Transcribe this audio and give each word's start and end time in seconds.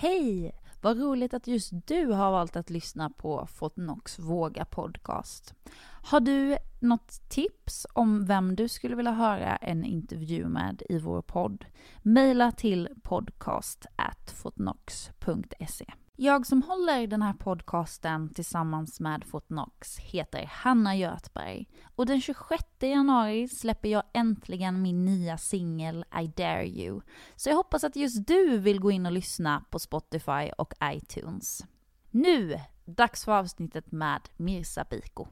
Hej! 0.00 0.52
Vad 0.80 0.98
roligt 0.98 1.34
att 1.34 1.46
just 1.46 1.72
du 1.86 2.06
har 2.06 2.30
valt 2.30 2.56
att 2.56 2.70
lyssna 2.70 3.10
på 3.10 3.46
Fortnox 3.46 4.18
Våga 4.18 4.64
Podcast. 4.64 5.54
Har 6.02 6.20
du 6.20 6.56
något 6.80 7.28
tips 7.28 7.86
om 7.92 8.26
vem 8.26 8.56
du 8.56 8.68
skulle 8.68 8.96
vilja 8.96 9.12
höra 9.12 9.56
en 9.56 9.84
intervju 9.84 10.48
med 10.48 10.82
i 10.88 10.98
vår 10.98 11.22
podd? 11.22 11.64
Maila 12.02 12.52
till 12.52 12.88
podcast@fortnox.se. 13.02 15.92
Jag 16.20 16.46
som 16.46 16.62
håller 16.62 17.06
den 17.06 17.22
här 17.22 17.32
podcasten 17.32 18.34
tillsammans 18.34 19.00
med 19.00 19.24
Fortnox 19.24 19.98
heter 19.98 20.50
Hanna 20.52 20.96
Götberg 20.96 21.68
och 21.96 22.06
den 22.06 22.20
26 22.20 22.64
januari 22.80 23.48
släpper 23.48 23.88
jag 23.88 24.02
äntligen 24.14 24.82
min 24.82 25.04
nya 25.04 25.38
singel 25.38 26.04
I 26.22 26.26
Dare 26.26 26.68
You. 26.68 27.00
Så 27.36 27.48
jag 27.48 27.56
hoppas 27.56 27.84
att 27.84 27.96
just 27.96 28.26
du 28.26 28.58
vill 28.58 28.80
gå 28.80 28.90
in 28.90 29.06
och 29.06 29.12
lyssna 29.12 29.64
på 29.70 29.78
Spotify 29.78 30.50
och 30.58 30.74
iTunes. 30.82 31.64
Nu, 32.10 32.60
dags 32.84 33.24
för 33.24 33.32
avsnittet 33.32 33.92
med 33.92 34.20
Mirza 34.36 34.84
Biko. 34.90 35.26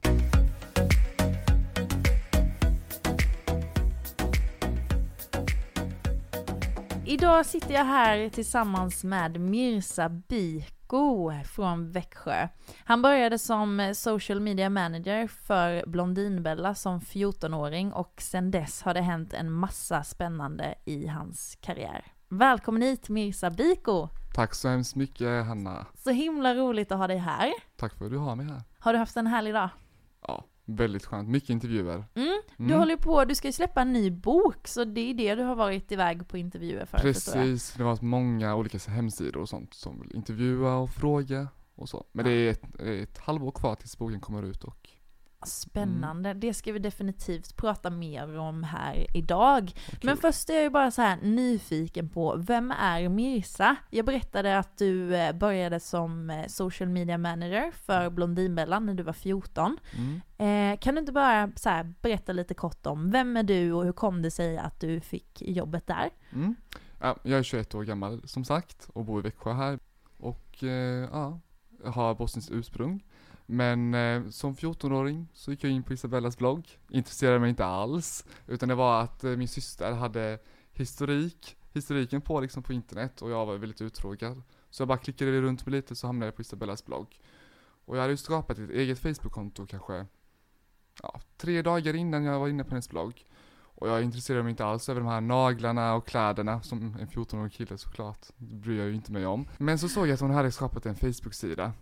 Idag 7.07 7.47
sitter 7.47 7.75
jag 7.75 7.85
här 7.85 8.29
tillsammans 8.29 9.05
med 9.05 9.41
Mirza 9.41 10.09
Biko 10.09 10.76
från 11.45 11.91
Växjö. 11.91 12.49
Han 12.85 13.03
började 13.03 13.39
som 13.39 13.93
social 13.95 14.41
media 14.41 14.71
manager 14.71 15.27
för 15.27 15.85
Blondinbella 15.87 16.75
som 16.75 17.01
14-åring 17.01 17.93
och 17.93 18.15
sen 18.19 18.51
dess 18.51 18.83
har 18.83 18.95
det 18.95 19.01
hänt 19.01 19.33
en 19.33 19.53
massa 19.53 20.05
spännande 20.05 20.75
i 20.85 21.07
hans 21.07 21.59
karriär. 21.61 22.05
Välkommen 22.29 22.83
hit 22.83 23.09
Mirza 23.09 23.51
Biko! 23.51 24.09
Tack 24.35 24.55
så 24.55 24.69
hemskt 24.69 24.95
mycket 24.95 25.47
Hanna. 25.47 25.87
Så 25.95 26.11
himla 26.11 26.55
roligt 26.55 26.93
att 26.93 26.99
ha 26.99 27.07
dig 27.07 27.19
här. 27.19 27.53
Tack 27.77 27.95
för 27.95 28.05
att 28.05 28.11
du 28.11 28.19
har 28.19 28.37
mig 28.37 28.47
här. 28.47 28.63
Har 28.79 28.93
du 28.93 28.99
haft 28.99 29.17
en 29.17 29.27
härlig 29.27 29.55
dag? 29.55 29.69
Ja, 30.27 30.45
väldigt 30.67 31.05
skönt. 31.07 31.29
Mycket 31.29 31.51
intervjuer. 31.51 32.05
Mm. 32.15 32.41
Du 32.57 32.65
Mm. 32.65 32.79
håller 32.79 32.97
på, 32.97 33.25
du 33.25 33.35
ska 33.35 33.49
ju 33.49 33.53
släppa 33.53 33.81
en 33.83 33.93
ny 33.93 34.11
bok, 34.11 34.69
så 34.69 34.85
det 34.85 35.01
är 35.11 35.15
det 35.15 35.35
du 35.35 35.43
har 35.43 35.55
varit 35.55 35.93
iväg 35.93 36.29
på 36.29 36.37
intervjuer 36.39 36.85
för. 36.87 36.99
Precis, 36.99 37.75
det 37.77 37.85
var 37.85 37.99
många 38.03 38.55
olika 38.57 38.79
hemsidor 38.91 39.41
och 39.41 39.49
sånt 39.49 39.75
som 39.75 40.01
vill 40.01 40.17
intervjua 40.17 40.75
och 40.77 40.91
fråga 40.91 41.49
och 41.75 41.89
så. 41.89 42.07
Men 42.13 42.25
det 42.25 42.31
är 42.33 42.51
ett, 42.51 42.81
ett 42.81 43.19
halvår 43.19 43.51
kvar 43.51 43.75
tills 43.75 43.99
boken 43.99 44.21
kommer 44.21 44.43
ut 44.43 44.65
och 44.65 44.89
Spännande, 45.43 46.35
det 46.35 46.55
ska 46.55 46.73
vi 46.73 46.79
definitivt 46.79 47.57
prata 47.57 47.91
mer 47.91 48.39
om 48.39 48.65
här 48.65 49.07
idag. 49.17 49.73
och 49.93 50.05
Men 50.05 50.17
först 50.17 50.51
är 50.51 50.55
jag 50.55 50.63
ju 50.63 50.71
bara 50.71 50.91
så 50.91 51.03
här 51.03 51.17
nyfiken 51.23 52.09
på, 52.09 52.37
vem 52.37 52.71
är 52.71 53.09
Mirza? 53.09 53.77
Jag 53.91 54.07
berättade 54.07 54.59
att 54.59 54.79
du 54.79 55.17
eh, 55.17 55.33
började 55.33 55.81
som 55.81 56.31
eh, 56.31 56.47
social 56.47 56.89
media 56.89 57.19
manager 57.19 57.73
för 57.87 58.11
Blondinbella 58.11 58.79
när 58.79 58.95
du 58.95 59.03
var 59.03 59.13
14. 59.13 59.79
Mm. 59.97 60.21
Eh, 60.39 60.79
kan 60.79 60.95
du 60.95 61.01
inte 61.01 61.13
bara 61.13 61.51
så 61.57 61.93
berätta 62.03 62.33
lite 62.33 62.55
kort 62.55 62.87
om, 62.87 63.11
vem 63.11 63.37
är 63.37 63.43
du 63.43 63.73
och 63.73 63.85
hur 63.85 63.93
kom 63.93 64.23
det 64.23 64.31
sig 64.31 64.59
att 64.59 64.81
du 64.81 65.01
fick 65.01 65.43
jobbet 65.43 65.87
där? 65.87 66.11
Mm. 66.33 66.55
Ja, 67.01 67.17
jag 67.23 67.39
är 67.39 67.43
21 67.43 67.75
år 67.75 67.85
gammal 67.85 68.29
som 68.29 68.45
sagt 68.45 68.89
och 68.93 69.05
bor 69.05 69.21
i 69.21 69.23
Växjö 69.23 69.53
här. 69.53 69.79
Och 70.19 70.65
eh, 70.65 71.09
ja, 71.13 71.41
har 71.85 72.15
bosniskt 72.15 72.51
ursprung. 72.51 73.05
Men 73.47 73.95
eh, 73.95 74.29
som 74.29 74.55
14-åring 74.55 75.29
så 75.33 75.51
gick 75.51 75.65
jag 75.65 75.73
in 75.73 75.83
på 75.83 75.93
Isabellas 75.93 76.39
blogg. 76.39 76.79
Intresserade 76.91 77.39
mig 77.39 77.51
inte 77.51 77.65
alls. 77.65 78.25
Utan 78.47 78.69
det 78.69 78.75
var 78.75 79.03
att 79.03 79.25
eh, 79.25 79.37
min 79.37 79.49
syster 79.49 79.93
hade 79.93 80.39
historik, 80.73 81.57
historiken 81.73 82.21
på 82.21 82.41
liksom 82.41 82.63
på 82.63 82.73
internet 82.73 83.23
och 83.23 83.31
jag 83.31 83.47
var 83.47 83.57
väldigt 83.57 83.81
uttråkad. 83.81 84.43
Så 84.71 84.81
jag 84.81 84.89
bara 84.89 84.99
klickade 84.99 85.41
runt 85.41 85.67
mig 85.67 85.73
lite 85.73 85.97
så 85.97 86.07
hamnade 86.07 86.27
jag 86.27 86.37
på 86.37 86.43
Isabellas 86.43 86.85
blogg. 86.85 87.21
Och 87.85 87.97
jag 87.97 88.01
hade 88.01 88.13
ju 88.13 88.17
skapat 88.17 88.59
ett 88.59 88.71
eget 88.71 88.99
Facebook-konto 88.99 89.67
kanske 89.67 90.07
ja, 91.03 91.21
tre 91.37 91.63
dagar 91.63 91.95
innan 91.95 92.25
jag 92.25 92.41
var 92.41 92.49
inne 92.49 92.65
på 92.65 92.71
hennes 92.71 92.91
blogg. 92.91 93.25
Och 93.79 93.89
jag 93.89 94.03
intresserade 94.03 94.43
mig 94.43 94.51
inte 94.51 94.65
alls 94.65 94.89
över 94.89 95.01
de 95.01 95.07
här 95.07 95.21
naglarna 95.21 95.95
och 95.95 96.07
kläderna 96.07 96.63
som 96.63 96.97
en 97.01 97.09
14-årig 97.09 97.53
kille 97.53 97.79
såklart. 97.79 98.27
Det 98.37 98.55
bryr 98.55 98.79
jag 98.79 98.89
ju 98.89 98.95
inte 98.95 99.13
mig 99.13 99.27
om. 99.27 99.49
Men 99.59 99.79
så 99.79 99.89
såg 99.89 100.07
jag 100.07 100.15
att 100.15 100.21
hon 100.21 100.31
hade 100.31 100.53
skapat 100.53 100.87
en 100.87 100.95
Facebook-sida. 100.95 101.73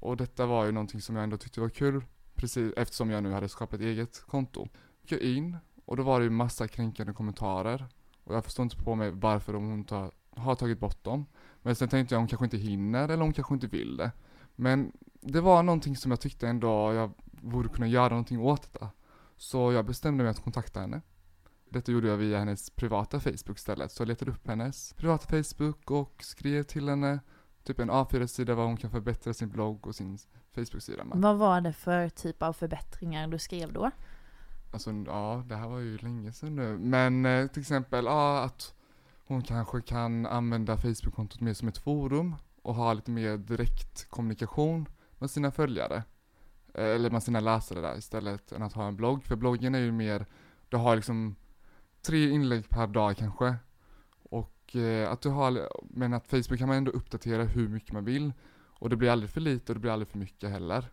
Och 0.00 0.16
detta 0.16 0.46
var 0.46 0.64
ju 0.64 0.72
någonting 0.72 1.00
som 1.00 1.16
jag 1.16 1.22
ändå 1.22 1.36
tyckte 1.36 1.60
var 1.60 1.68
kul. 1.68 2.04
Precis 2.34 2.72
eftersom 2.76 3.10
jag 3.10 3.22
nu 3.22 3.32
hade 3.32 3.48
skapat 3.48 3.80
ett 3.80 3.86
eget 3.86 4.22
konto. 4.26 4.68
Gick 5.02 5.12
jag 5.12 5.20
in 5.20 5.56
och 5.84 5.96
då 5.96 6.02
var 6.02 6.20
det 6.20 6.24
ju 6.24 6.30
massa 6.30 6.68
kränkande 6.68 7.12
kommentarer. 7.12 7.86
Och 8.24 8.34
jag 8.34 8.44
förstår 8.44 8.62
inte 8.62 8.76
på 8.76 8.94
mig 8.94 9.10
varför 9.10 9.52
de 9.52 9.70
hon 9.70 10.10
har 10.36 10.54
tagit 10.54 10.80
bort 10.80 11.04
dem. 11.04 11.26
Men 11.62 11.76
sen 11.76 11.88
tänkte 11.88 12.14
jag 12.14 12.20
hon 12.20 12.28
kanske 12.28 12.44
inte 12.46 12.56
hinner 12.56 13.08
eller 13.08 13.22
hon 13.22 13.32
kanske 13.32 13.54
inte 13.54 13.66
vill 13.66 13.96
det. 13.96 14.12
Men 14.56 14.92
det 15.20 15.40
var 15.40 15.62
någonting 15.62 15.96
som 15.96 16.10
jag 16.10 16.20
tyckte 16.20 16.48
ändå 16.48 16.92
jag 16.92 17.12
borde 17.24 17.68
kunna 17.68 17.86
göra 17.86 18.08
någonting 18.08 18.40
åt 18.40 18.62
detta. 18.62 18.90
Så 19.36 19.72
jag 19.72 19.86
bestämde 19.86 20.24
mig 20.24 20.30
att 20.30 20.44
kontakta 20.44 20.80
henne. 20.80 21.00
Detta 21.68 21.92
gjorde 21.92 22.08
jag 22.08 22.16
via 22.16 22.38
hennes 22.38 22.70
privata 22.70 23.20
Facebook 23.20 23.58
istället. 23.58 23.92
Så 23.92 24.02
jag 24.02 24.08
letade 24.08 24.30
upp 24.30 24.48
hennes 24.48 24.92
privata 24.92 25.26
Facebook 25.26 25.90
och 25.90 26.24
skrev 26.24 26.62
till 26.62 26.88
henne 26.88 27.20
typ 27.64 27.78
en 27.78 27.90
A4-sida 27.90 28.54
vad 28.54 28.66
hon 28.66 28.76
kan 28.76 28.90
förbättra 28.90 29.34
sin 29.34 29.48
blogg 29.50 29.86
och 29.86 29.94
sin 29.94 30.18
Facebook-sida 30.54 31.04
med. 31.04 31.18
Vad 31.18 31.36
var 31.36 31.60
det 31.60 31.72
för 31.72 32.08
typ 32.08 32.42
av 32.42 32.52
förbättringar 32.52 33.28
du 33.28 33.38
skrev 33.38 33.72
då? 33.72 33.90
Alltså 34.72 34.90
ja, 35.06 35.42
det 35.46 35.56
här 35.56 35.68
var 35.68 35.78
ju 35.78 35.98
länge 35.98 36.32
sedan 36.32 36.56
nu. 36.56 36.78
Men 36.78 37.26
eh, 37.26 37.46
till 37.46 37.60
exempel, 37.60 38.04
ja 38.04 38.42
att 38.44 38.74
hon 39.26 39.42
kanske 39.42 39.80
kan 39.80 40.26
använda 40.26 40.76
Facebook-kontot 40.76 41.40
mer 41.40 41.54
som 41.54 41.68
ett 41.68 41.78
forum 41.78 42.36
och 42.62 42.74
ha 42.74 42.92
lite 42.92 43.10
mer 43.10 43.36
direkt 43.36 44.10
kommunikation 44.10 44.88
med 45.18 45.30
sina 45.30 45.50
följare. 45.50 46.02
Eh, 46.74 46.84
Eller 46.84 47.10
med 47.10 47.22
sina 47.22 47.40
läsare 47.40 47.80
där 47.80 47.98
istället 47.98 48.52
än 48.52 48.62
att 48.62 48.72
ha 48.72 48.88
en 48.88 48.96
blogg. 48.96 49.24
För 49.24 49.36
bloggen 49.36 49.74
är 49.74 49.78
ju 49.78 49.92
mer, 49.92 50.26
du 50.68 50.76
har 50.76 50.96
liksom 50.96 51.36
tre 52.06 52.30
inlägg 52.30 52.68
per 52.68 52.86
dag 52.86 53.16
kanske. 53.16 53.56
Och 54.72 54.76
eh, 54.80 55.12
att 55.12 55.20
du 55.20 55.28
har, 55.28 55.68
men 55.90 56.14
att 56.14 56.26
Facebook 56.26 56.58
kan 56.58 56.68
man 56.68 56.76
ändå 56.76 56.90
uppdatera 56.90 57.44
hur 57.44 57.68
mycket 57.68 57.92
man 57.92 58.04
vill. 58.04 58.32
Och 58.78 58.90
det 58.90 58.96
blir 58.96 59.10
aldrig 59.10 59.30
för 59.30 59.40
lite 59.40 59.72
och 59.72 59.76
det 59.76 59.80
blir 59.80 59.90
aldrig 59.90 60.08
för 60.08 60.18
mycket 60.18 60.50
heller. 60.50 60.90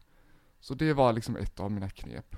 Så 0.60 0.74
det 0.74 0.94
var 0.94 1.14
liksom 1.14 1.36
ett 1.36 1.60
av 1.60 1.72
mina 1.72 1.90
knep. 1.90 2.36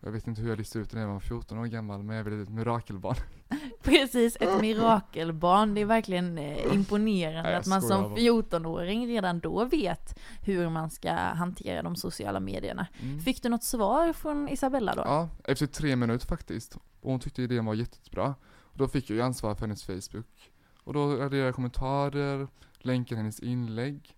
Jag 0.00 0.12
vet 0.12 0.26
inte 0.26 0.40
hur 0.42 0.48
jag 0.48 0.58
listade 0.58 0.82
ut 0.82 0.90
det 0.90 0.96
när 0.96 1.04
jag 1.04 1.12
var 1.12 1.20
14 1.20 1.58
år 1.58 1.66
gammal, 1.66 2.02
men 2.02 2.16
jag 2.16 2.26
är 2.26 2.30
väl 2.30 2.42
ett 2.42 2.48
mirakelbarn. 2.48 3.16
Precis, 3.82 4.36
ett 4.40 4.60
mirakelbarn. 4.60 5.74
Det 5.74 5.80
är 5.80 5.84
verkligen 5.84 6.38
eh, 6.38 6.74
imponerande 6.74 7.42
Nej, 7.42 7.54
att 7.54 7.66
man 7.66 7.82
som 7.82 8.02
bara. 8.02 8.14
14-åring 8.14 9.06
redan 9.06 9.40
då 9.40 9.64
vet 9.64 10.18
hur 10.42 10.68
man 10.68 10.90
ska 10.90 11.12
hantera 11.12 11.82
de 11.82 11.96
sociala 11.96 12.40
medierna. 12.40 12.86
Mm. 13.02 13.20
Fick 13.20 13.42
du 13.42 13.48
något 13.48 13.64
svar 13.64 14.12
från 14.12 14.48
Isabella 14.48 14.94
då? 14.94 15.02
Ja, 15.04 15.28
efter 15.44 15.66
tre 15.66 15.96
minuter 15.96 16.26
faktiskt. 16.26 16.76
Och 17.00 17.10
hon 17.10 17.20
tyckte 17.20 17.42
idén 17.42 17.64
var 17.64 17.74
jättebra. 17.74 18.34
Och 18.44 18.78
då 18.78 18.88
fick 18.88 19.10
jag 19.10 19.16
ju 19.16 19.22
ansvar 19.22 19.54
för 19.54 19.60
hennes 19.60 19.84
Facebook. 19.84 20.53
Och 20.84 20.92
då 20.92 21.06
raderade 21.10 21.36
jag 21.36 21.54
kommentarer, 21.54 22.48
länkade 22.78 23.20
hennes 23.20 23.40
inlägg 23.40 24.16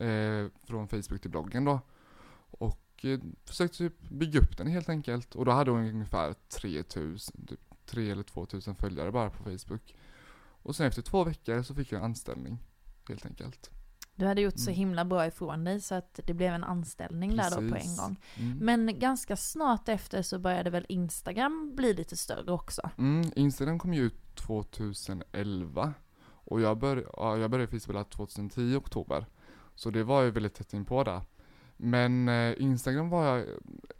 eh, 0.00 0.46
från 0.64 0.88
Facebook 0.88 1.20
till 1.20 1.30
bloggen 1.30 1.64
då. 1.64 1.80
Och 2.50 3.04
eh, 3.04 3.20
försökte 3.44 3.78
typ 3.78 4.08
bygga 4.08 4.40
upp 4.40 4.56
den 4.58 4.66
helt 4.66 4.88
enkelt. 4.88 5.34
Och 5.34 5.44
då 5.44 5.50
hade 5.52 5.70
hon 5.70 5.80
ungefär 5.84 6.34
3000, 6.48 7.46
typ 7.46 7.60
3 7.86 8.10
eller 8.10 8.22
2000 8.22 8.74
följare 8.74 9.12
bara 9.12 9.30
på 9.30 9.42
Facebook. 9.44 9.94
Och 10.62 10.76
sen 10.76 10.86
efter 10.86 11.02
två 11.02 11.24
veckor 11.24 11.62
så 11.62 11.74
fick 11.74 11.92
jag 11.92 11.98
en 11.98 12.04
anställning, 12.04 12.58
helt 13.08 13.26
enkelt. 13.26 13.70
Du 14.14 14.26
hade 14.26 14.40
gjort 14.40 14.58
så 14.58 14.70
Mm. 14.70 14.78
himla 14.78 15.04
bra 15.04 15.26
ifrån 15.26 15.64
dig 15.64 15.80
så 15.80 15.94
att 15.94 16.20
det 16.26 16.34
blev 16.34 16.52
en 16.54 16.64
anställning 16.64 17.36
där 17.36 17.50
då 17.50 17.56
på 17.56 17.62
en 17.62 17.70
Precis. 17.72 17.98
gång. 18.00 18.16
Mm. 18.36 18.58
Men 18.58 18.98
ganska 18.98 19.36
snart 19.36 19.88
efter 19.88 20.22
så 20.22 20.38
började 20.38 20.70
väl 20.70 20.86
Instagram 20.88 21.72
bli 21.76 21.94
lite 21.94 22.16
större 22.16 22.52
också? 22.52 22.90
Mm, 22.98 23.30
Instagram 23.36 23.78
kom 23.78 23.94
ju 23.94 24.02
ut 24.02 24.34
2011 24.34 25.94
och 26.50 26.60
jag, 26.60 26.78
bör, 26.78 27.06
ja, 27.16 27.36
jag 27.38 27.50
började 27.50 27.76
Isabella 27.76 28.04
2010 28.04 28.60
i 28.60 28.76
oktober. 28.76 29.26
Så 29.74 29.90
det 29.90 30.04
var 30.04 30.22
ju 30.22 30.30
väldigt 30.30 30.54
tätt 30.54 30.72
in 30.72 30.84
på 30.84 31.04
där. 31.04 31.20
Men 31.76 32.28
eh, 32.28 32.54
Instagram 32.62 33.10
var 33.10 33.24
jag, 33.24 33.46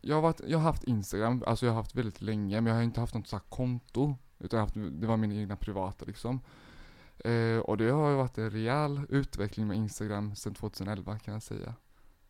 jag 0.01 0.15
har, 0.17 0.23
varit, 0.23 0.41
jag 0.47 0.59
har 0.59 0.65
haft 0.65 0.85
Instagram, 0.85 1.43
alltså 1.47 1.67
jag 1.67 1.73
har 1.73 1.77
haft 1.83 1.95
väldigt 1.95 2.23
länge, 2.23 2.61
men 2.61 2.67
jag 2.71 2.75
har 2.75 2.83
inte 2.83 3.01
haft 3.01 3.15
något 3.15 3.27
sånt 3.29 3.45
konto. 3.49 4.15
Utan 4.39 4.61
haft, 4.61 4.75
det 4.75 5.07
var 5.07 5.17
min 5.17 5.33
egna 5.33 5.57
privata 5.57 6.05
liksom. 6.05 6.41
Eh, 7.19 7.59
och 7.59 7.77
det 7.77 7.91
har 7.91 8.11
ju 8.11 8.17
varit 8.17 8.39
en 8.39 8.51
rejäl 8.51 9.01
utveckling 9.09 9.67
med 9.67 9.77
Instagram 9.77 10.35
sedan 10.35 10.55
2011 10.55 11.19
kan 11.19 11.35
jag 11.35 11.43
säga. 11.43 11.75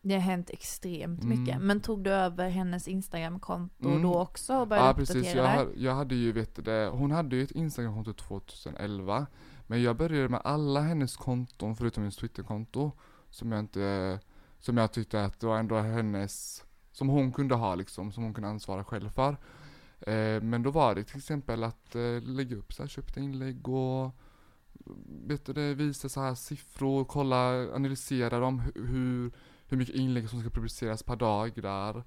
Det 0.01 0.13
har 0.13 0.21
hänt 0.21 0.49
extremt 0.49 1.23
Mm. 1.23 1.39
mycket. 1.39 1.61
Men 1.61 1.81
tog 1.81 2.03
du 2.03 2.09
över 2.11 2.49
hennes 2.49 2.87
Instagram-konto 2.87 3.89
Mm. 3.89 4.01
då 4.01 4.19
också 4.19 4.57
och 4.57 4.67
började 4.67 4.87
Ja 4.87 4.93
precis, 4.93 5.33
jag, 5.35 5.67
jag 5.77 5.95
hade 5.95 6.15
ju 6.15 6.31
vet 6.31 6.65
det, 6.65 6.89
hon 6.93 7.11
hade 7.11 7.35
ju 7.35 7.43
ett 7.43 7.51
Instagramkonto 7.51 8.13
2011 8.13 9.27
men 9.69 9.83
jag 9.83 9.97
började 9.97 10.29
med 10.29 10.41
alla 10.43 10.81
hennes 10.81 11.17
konton 11.17 11.75
förutom 11.75 12.03
hennes 12.03 12.15
Twitterkonto 12.15 12.91
Som 13.29 13.51
jag 13.51 13.59
inte, 13.59 14.19
som 14.59 14.77
jag 14.77 14.91
tyckte 14.91 15.25
att 15.25 15.39
det 15.39 15.47
var 15.47 15.59
ändå 15.59 15.79
hennes 15.79 16.63
Som 16.91 17.07
hon 17.09 17.31
kunde 17.31 17.55
ha 17.55 17.75
liksom, 17.75 18.11
som 18.11 18.23
hon 18.23 18.33
kunde 18.33 18.49
ansvara 18.49 18.83
själv 18.83 19.09
för 19.09 19.31
eh, 19.99 20.41
Men 20.41 20.63
då 20.63 20.71
var 20.71 20.95
det 20.95 21.03
till 21.03 21.17
exempel 21.17 21.63
att 21.63 21.95
eh, 21.95 22.21
lägga 22.21 22.55
upp 22.55 22.73
så 22.73 22.83
här 22.83 22.87
köpta 22.87 23.19
inlägg 23.19 23.67
och 23.67 24.15
vet 25.05 25.45
du, 25.45 25.73
visa 25.73 26.09
så 26.09 26.21
här 26.21 26.35
siffror, 26.35 27.05
kolla, 27.05 27.75
analysera 27.75 28.39
dem, 28.39 28.59
hur, 28.75 29.31
hur 29.67 29.77
mycket 29.77 29.95
inlägg 29.95 30.29
som 30.29 30.41
ska 30.41 30.49
publiceras 30.49 31.03
per 31.03 31.15
dag 31.15 31.61
där. 31.61 32.03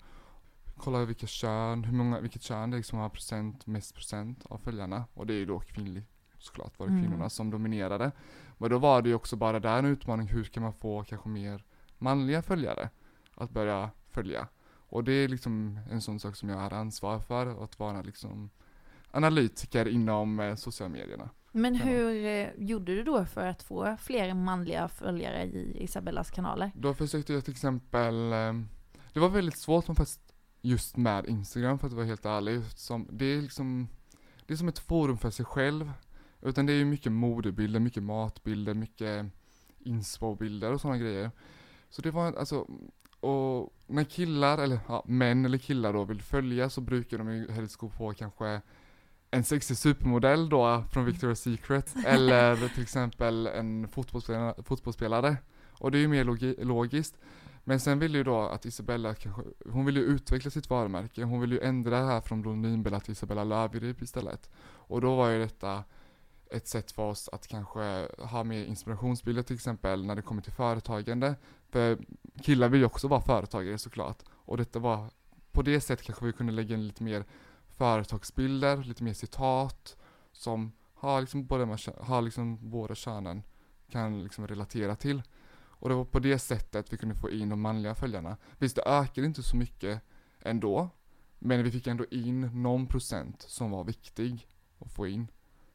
Kolla 0.77 1.05
vilka 1.05 1.27
kön, 1.27 1.85
hur 1.85 1.93
många, 1.93 2.21
vilket 2.21 2.43
kön 2.43 2.71
det 2.71 2.75
är 2.75 2.79
liksom 2.79 2.99
har 2.99 3.09
procent, 3.09 3.67
mest 3.67 3.95
procent 3.95 4.47
av 4.47 4.59
följarna. 4.59 5.05
Och 5.15 5.27
det 5.27 5.35
är 5.35 5.39
ju 5.39 5.47
då 5.47 5.61
kvinnlig, 5.61 6.05
såklart 6.43 6.79
var 6.79 6.87
det 6.87 6.93
Mm. 6.93 7.05
kvinnorna 7.05 7.31
som 7.31 7.51
dominerade. 7.51 8.13
Men 8.59 8.71
då 8.71 8.79
var 8.79 9.03
det 9.03 9.09
ju 9.09 9.15
också 9.15 9.37
bara 9.37 9.61
där 9.61 9.79
en 9.79 9.85
utmaning, 9.87 10.27
hur 10.29 10.45
kan 10.45 10.63
man 10.63 10.73
få 10.73 11.05
kanske 11.05 11.29
mer 11.29 11.65
manliga 11.99 12.43
följare 12.43 12.89
att 13.35 13.51
börja 13.51 13.91
följa? 14.11 14.49
Och 14.89 15.05
det 15.05 15.13
är 15.13 15.29
liksom 15.29 15.79
en 15.91 16.01
sån 16.01 16.21
sak 16.21 16.37
som 16.37 16.49
jag 16.49 16.57
har 16.57 16.71
ansvar 16.71 17.19
för, 17.19 17.65
att 17.65 17.79
vara 17.79 18.03
liksom 18.03 18.51
analytiker 19.11 19.89
inom 19.89 20.41
eh, 20.41 20.55
sociala 20.55 20.93
medierna. 20.93 21.31
Men 21.53 21.75
hur 21.75 22.25
eh, 22.27 22.49
gjorde 22.57 22.95
du 22.95 23.03
då 23.03 23.25
för 23.25 23.47
att 23.47 23.63
få 23.63 23.97
fler 24.01 24.35
manliga 24.35 24.89
följare 24.89 25.45
i 25.45 25.83
Isabellas 25.85 26.31
kanaler? 26.31 26.71
Då 26.75 26.95
försökte 26.95 27.33
jag 27.33 27.45
till 27.45 27.53
exempel, 27.53 28.33
eh, 28.33 28.53
det 29.13 29.21
var 29.21 29.29
väldigt 29.29 29.59
svårt 29.59 29.85
fast 29.85 30.21
just 30.61 30.97
med 30.97 31.27
Instagram 31.27 31.79
för 31.79 31.87
att 31.87 31.93
vara 31.93 32.05
helt 32.07 32.25
ärlig. 32.27 32.65
Som, 32.65 33.09
det 33.11 33.25
är 33.25 33.43
liksom, 33.43 33.89
det 34.47 34.53
är 34.55 34.57
som 34.57 34.69
ett 34.69 34.79
forum 34.79 35.19
för 35.19 35.31
sig 35.31 35.45
själv. 35.45 35.93
Utan 36.43 36.67
det 36.67 36.73
är 36.73 36.77
ju 36.77 36.85
mycket 36.85 37.13
modebilder, 37.13 37.81
mycket 37.81 38.03
matbilder, 38.03 38.75
mycket 38.75 39.27
inspo-bilder 39.79 40.73
och 40.73 40.81
sådana 40.81 40.99
grejer. 40.99 41.31
Så 41.91 42.03
det 42.03 42.11
var 42.11 42.33
alltså, 42.33 42.67
och 43.21 43.73
när 43.87 44.05
killar, 44.05 44.59
eller 44.59 44.79
ja, 44.89 45.05
män 45.07 45.45
eller 45.45 45.59
killar 45.59 45.93
då 45.93 46.05
vill 46.05 46.23
följa 46.23 46.71
så 46.71 46.81
brukar 46.81 47.19
de 47.19 47.33
ju 47.35 47.51
helst 47.51 47.77
gå 47.77 47.89
på 47.89 48.13
kanske 48.15 48.61
en 49.31 49.45
sexig 49.45 49.77
supermodell 49.77 50.49
då 50.49 50.85
från 50.93 51.09
Victoria's 51.09 51.35
Secret 51.35 51.95
eller 52.07 52.69
till 52.69 52.83
exempel 52.83 53.47
en 53.47 53.89
fotbollsspelare, 53.89 54.63
fotbollsspelare. 54.63 55.37
Och 55.73 55.91
det 55.91 55.99
är 55.99 56.01
ju 56.01 56.09
mer 56.09 56.25
logi- 56.25 56.65
logiskt. 56.65 57.19
Men 57.65 57.81
sen 57.81 57.99
vill 57.99 58.15
ju 58.15 58.25
då 58.25 58.41
att 58.41 58.67
Isabella 58.67 59.15
kanske, 59.15 59.43
hon 59.71 59.85
vill 59.85 59.97
ju 59.97 60.03
utveckla 60.03 60.51
sitt 60.51 60.71
varumärke. 60.71 61.25
Hon 61.25 61.41
vill 61.41 61.53
ju 61.53 61.61
ändra 61.61 62.01
det 62.01 62.07
här 62.07 62.21
från 62.21 62.43
Blondinbella 62.43 63.01
till 63.01 63.13
Isabella 63.13 63.45
Löwengrip 63.45 64.03
istället. 64.03 64.51
Och 64.65 65.01
då 65.01 65.17
var 65.17 65.31
ju 65.31 65.39
detta 65.39 65.85
ett 66.53 66.69
sätt 66.69 66.93
för 66.93 67.03
oss 67.03 67.29
att 67.33 67.47
kanske 67.47 68.09
ha 68.19 68.45
mer 68.45 68.65
inspirationsbilder 68.65 69.43
till 69.43 69.55
exempel 69.55 70.07
när 70.07 70.17
det 70.17 70.23
kommer 70.23 70.43
till 70.43 70.53
företagande. 70.53 71.35
För 71.69 71.99
killar 72.43 72.69
vill 72.69 72.81
ju 72.81 72.87
också 72.87 73.09
vara 73.09 73.21
företagare 73.21 73.79
såklart. 73.79 74.23
Och 74.29 74.57
detta 74.57 74.79
var, 74.79 75.11
på 75.53 75.63
det 75.63 75.81
sättet 75.81 76.07
kanske 76.07 76.27
vi 76.27 76.33
kunde 76.33 76.53
lägga 76.53 76.75
in 76.75 76.87
lite 76.87 77.03
mer 77.03 77.25
företagsbilder, 77.69 78.77
lite 78.77 79.05
mer 79.05 79.15
citat 79.15 79.97
som 80.33 80.73
har 80.95 81.21
liksom 81.21 81.47
båda, 81.47 81.79
har 82.01 82.23
liksom 82.23 82.71
båda 82.71 82.95
könen 82.95 83.43
kan 83.91 84.23
liksom 84.23 84.47
relatera 84.47 84.97
till. 84.97 85.23
Och 85.83 85.89
det 85.89 85.95
var 85.95 86.05
på 86.05 86.19
det 86.19 86.39
sättet 86.39 86.93
vi 86.93 86.97
kunde 86.97 87.15
få 87.15 87.31
in 87.31 87.49
de 87.49 87.61
manliga 87.61 87.95
följarna. 87.95 88.37
Visst, 88.59 88.77
det 88.77 88.83
ökade 88.83 89.27
inte 89.27 89.43
så 89.43 89.57
mycket 89.57 90.01
ändå, 90.41 90.91
men 91.39 91.63
vi 91.63 91.71
fick 91.71 91.87
ändå 91.87 92.05
in 92.11 92.41
någon 92.41 92.87
procent 92.87 93.43
som 93.43 93.71
var 93.71 93.85
viktig 93.85 94.49
att 94.79 94.93
få 94.93 95.07
in. 95.07 95.29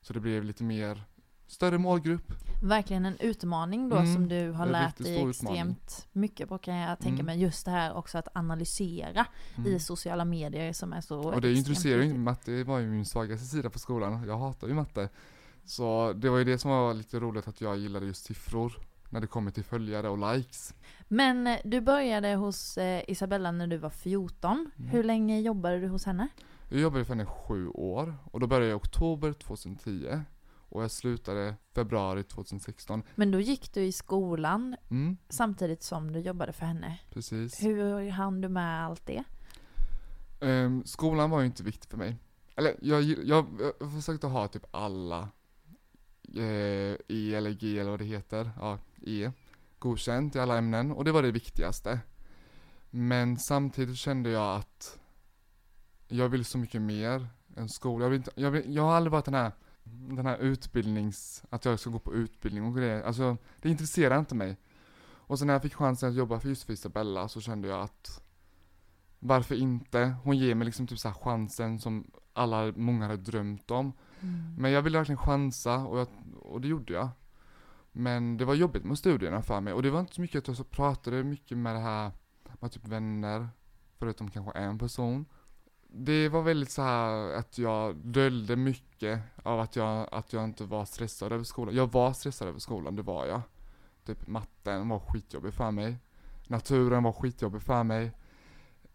Så 0.07 0.13
det 0.13 0.19
blev 0.19 0.43
lite 0.43 0.63
mer 0.63 1.03
större 1.47 1.77
målgrupp. 1.77 2.31
Verkligen 2.63 3.05
en 3.05 3.17
utmaning 3.19 3.89
då 3.89 3.95
Mm, 3.97 4.13
som 4.13 4.27
du 4.29 4.51
har 4.51 4.65
lärt 4.65 4.97
dig 4.97 5.17
stor 5.17 5.29
utmaning. 5.29 5.31
extremt 5.61 6.07
mycket 6.11 6.49
på 6.49 6.57
kan 6.57 6.75
jag 6.75 6.99
tänka 6.99 7.13
Mm. 7.13 7.25
mig. 7.25 7.41
Just 7.41 7.65
det 7.65 7.71
här 7.71 7.93
också 7.93 8.17
att 8.17 8.27
analysera 8.35 9.25
Mm. 9.57 9.71
i 9.73 9.79
sociala 9.79 10.25
medier 10.25 10.73
som 10.73 10.93
är 10.93 11.01
så 11.01 11.19
Och 11.19 11.31
det 11.31 11.37
extremt 11.37 11.57
intresserar 11.57 12.01
ju 12.03 12.13
matte 12.13 12.63
var 12.63 12.79
ju 12.79 12.87
min 12.87 13.05
svagaste 13.05 13.45
sida 13.45 13.69
på 13.69 13.79
skolan. 13.79 14.23
Jag 14.27 14.37
hatar 14.37 14.67
ju 14.67 14.73
matte. 14.73 15.09
Så 15.65 16.13
det 16.13 16.29
var 16.29 16.37
ju 16.37 16.43
det 16.43 16.57
som 16.57 16.71
var 16.71 16.93
lite 16.93 17.19
roligt 17.19 17.47
att 17.47 17.61
jag 17.61 17.77
gillade 17.77 18.05
just 18.05 18.25
siffror 18.25 18.73
när 19.09 19.21
det 19.21 19.27
kommer 19.27 19.51
till 19.51 19.63
följare 19.63 20.09
och 20.09 20.33
likes. 20.35 20.73
Men 21.07 21.57
du 21.63 21.81
började 21.81 22.35
hos 22.35 22.77
eh, 22.77 23.03
Isabella 23.07 23.51
när 23.51 23.67
du 23.67 23.77
var 23.77 23.89
14. 23.89 24.71
Mm. 24.77 24.89
Hur 24.89 25.03
länge 25.03 25.39
jobbade 25.41 25.79
du 25.79 25.87
hos 25.87 26.05
henne? 26.05 26.27
Jag 26.69 26.79
jobbade 26.79 27.05
för 27.05 27.13
henne 27.13 27.23
i 27.23 27.25
sju 27.25 27.69
år 27.69 28.15
och 28.31 28.39
då 28.39 28.47
började 28.47 28.65
jag 28.67 28.75
i 28.75 28.77
oktober 28.81 29.33
2010 29.33 30.21
och 30.69 30.83
jag 30.83 30.91
slutade 30.91 31.55
februari 31.75 32.23
2016. 32.23 33.03
Men 33.15 33.31
då 33.31 33.39
gick 33.39 33.73
du 33.73 33.81
i 33.81 33.91
skolan 33.91 34.75
Mm, 34.89 35.17
samtidigt 35.29 35.83
som 35.83 36.11
du 36.13 36.19
jobbade 36.19 36.53
för 36.53 36.65
henne. 36.65 36.99
precis. 37.09 37.63
Hur 37.63 38.09
hann 38.09 38.41
du 38.41 38.49
med 38.49 38.85
allt 38.85 39.05
det? 39.05 39.23
Ehm, 40.41 40.85
skolan 40.85 41.29
var 41.29 41.39
ju 41.39 41.45
inte 41.45 41.63
viktig 41.63 41.89
för 41.89 41.97
mig. 41.97 42.15
Eller 42.55 42.75
jag, 42.81 43.01
jag, 43.03 43.45
jag 43.79 43.91
försökte 43.91 44.27
ha 44.27 44.47
typ 44.47 44.65
alla 44.71 45.29
eh, 46.35 46.95
E 47.07 47.33
eller 47.35 47.51
G 47.51 47.79
eller 47.79 47.89
vad 47.91 47.99
det 47.99 48.05
heter, 48.05 48.51
ja, 48.59 48.79
E, 49.05 49.31
godkänt 49.79 50.35
i 50.35 50.39
alla 50.39 50.57
ämnen 50.57 50.91
och 50.91 51.05
det 51.05 51.11
var 51.11 51.23
det 51.23 51.31
viktigaste. 51.31 51.99
Men 52.89 53.37
samtidigt 53.37 53.97
kände 53.97 54.29
jag 54.29 54.55
att 54.57 54.99
jag 56.07 56.29
vill 56.29 56.45
så 56.45 56.57
mycket 56.57 56.81
mer 56.81 57.27
än 57.55 57.69
skola. 57.69 58.05
Jag, 58.05 58.09
vill 58.09 58.17
inte, 58.17 58.31
jag, 58.35 58.51
vill, 58.51 58.75
jag 58.75 58.83
har 58.83 58.93
aldrig 58.93 59.11
varit 59.11 59.25
den 59.25 59.33
här, 59.33 59.51
den 59.83 60.25
här 60.25 60.37
utbildnings, 60.37 61.43
att 61.49 61.65
jag 61.65 61.79
ska 61.79 61.89
gå 61.89 61.99
på 61.99 62.13
utbildning 62.13 62.63
och 62.63 62.75
grejer. 62.75 63.01
Alltså, 63.03 63.37
det 63.61 63.69
intresserar 63.69 64.19
inte 64.19 64.35
mig. 64.35 64.57
Och 65.03 65.39
sen 65.39 65.47
när 65.47 65.53
jag 65.53 65.61
fick 65.61 65.73
chansen 65.73 66.09
att 66.09 66.15
jobba 66.15 66.39
för 66.39 66.49
just 66.49 66.63
för 66.63 66.73
Isabella 66.73 67.27
så 67.27 67.41
kände 67.41 67.67
jag 67.67 67.81
att 67.81 68.21
varför 69.19 69.55
inte? 69.55 70.15
Hon 70.23 70.37
ger 70.37 70.55
mig 70.55 70.65
liksom 70.65 70.87
typ 70.87 70.99
så 70.99 71.11
chansen 71.11 71.79
som 71.79 72.11
alla, 72.33 72.73
många 72.75 73.07
hade 73.07 73.17
drömt 73.17 73.71
om. 73.71 73.93
Men 74.57 74.71
jag 74.71 74.81
ville 74.81 74.97
verkligen 74.97 75.17
chansa 75.17 75.77
och, 75.77 75.99
jag, 75.99 76.07
och 76.39 76.61
det 76.61 76.67
gjorde 76.67 76.93
jag. 76.93 77.09
Men 77.91 78.37
det 78.37 78.45
var 78.45 78.53
jobbigt 78.53 78.83
med 78.83 78.97
studierna 78.97 79.41
för 79.41 79.61
mig 79.61 79.73
och 79.73 79.83
det 79.83 79.89
var 79.89 79.99
inte 79.99 80.13
så 80.13 80.21
mycket 80.21 80.49
att 80.49 80.57
jag 80.57 80.69
pratade 80.69 81.23
mycket 81.23 81.57
med 81.57 81.75
det 81.75 81.79
här 81.79 82.11
med 82.59 82.71
typ 82.71 82.87
vänner, 82.87 83.49
förutom 83.97 84.31
kanske 84.31 84.51
en 84.51 84.79
person. 84.79 85.25
Det 85.99 86.29
var 86.29 86.41
väldigt 86.41 86.71
så 86.71 86.81
här 86.81 87.33
att 87.33 87.57
jag 87.57 87.95
döljde 87.95 88.55
mycket 88.55 89.21
av 89.43 89.59
att 89.59 89.75
jag, 89.75 90.07
att 90.11 90.33
jag 90.33 90.43
inte 90.43 90.63
var 90.63 90.85
stressad 90.85 91.31
över 91.31 91.43
skolan. 91.43 91.75
Jag 91.75 91.91
var 91.91 92.13
stressad 92.13 92.47
över 92.47 92.59
skolan, 92.59 92.95
det 92.95 93.01
var 93.01 93.25
jag. 93.25 93.41
Typ 94.05 94.27
matten 94.27 94.89
var 94.89 94.99
skitjobbig 94.99 95.53
för 95.53 95.71
mig. 95.71 95.97
Naturen 96.47 97.03
var 97.03 97.11
skitjobbig 97.11 97.61
för 97.61 97.83
mig. 97.83 98.11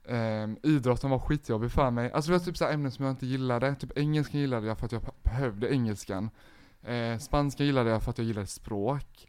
Um, 0.05 0.59
idrotten 0.63 1.11
var 1.11 1.19
skitjobbig 1.19 1.73
för 1.73 1.91
mig. 1.91 2.13
Alltså 2.13 2.31
det 2.31 2.39
var 2.39 2.45
typ 2.45 2.57
så 2.57 2.65
här 2.65 2.73
ämnen 2.73 2.93
som 2.93 3.05
jag 3.05 3.13
inte 3.13 3.27
gillade. 3.27 3.75
Typ 3.75 3.99
engelskan 3.99 4.41
gillade 4.41 4.67
jag 4.67 4.79
för 4.79 4.87
att 4.87 4.93
jag 4.93 5.03
behövde 5.23 5.73
engelskan. 5.73 6.31
Uh, 6.89 7.19
spanska 7.19 7.65
gillade 7.65 7.91
jag 7.91 8.03
för 8.03 8.11
att 8.11 8.19
jag 8.19 8.27
gillade 8.27 8.47
språk. 8.47 9.29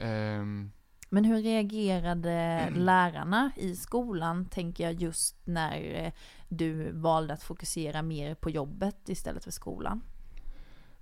Um, 0.00 0.72
men 1.16 1.24
hur 1.24 1.42
reagerade 1.42 2.68
lärarna 2.70 3.50
i 3.56 3.76
skolan, 3.76 4.46
tänker 4.46 4.84
jag, 4.84 4.92
just 4.92 5.36
när 5.44 6.04
eh, 6.04 6.12
du 6.48 6.92
valde 6.92 7.34
att 7.34 7.42
fokusera 7.42 8.02
mer 8.02 8.34
på 8.34 8.50
jobbet 8.50 9.08
istället 9.08 9.44
för 9.44 9.50
skolan? 9.50 10.02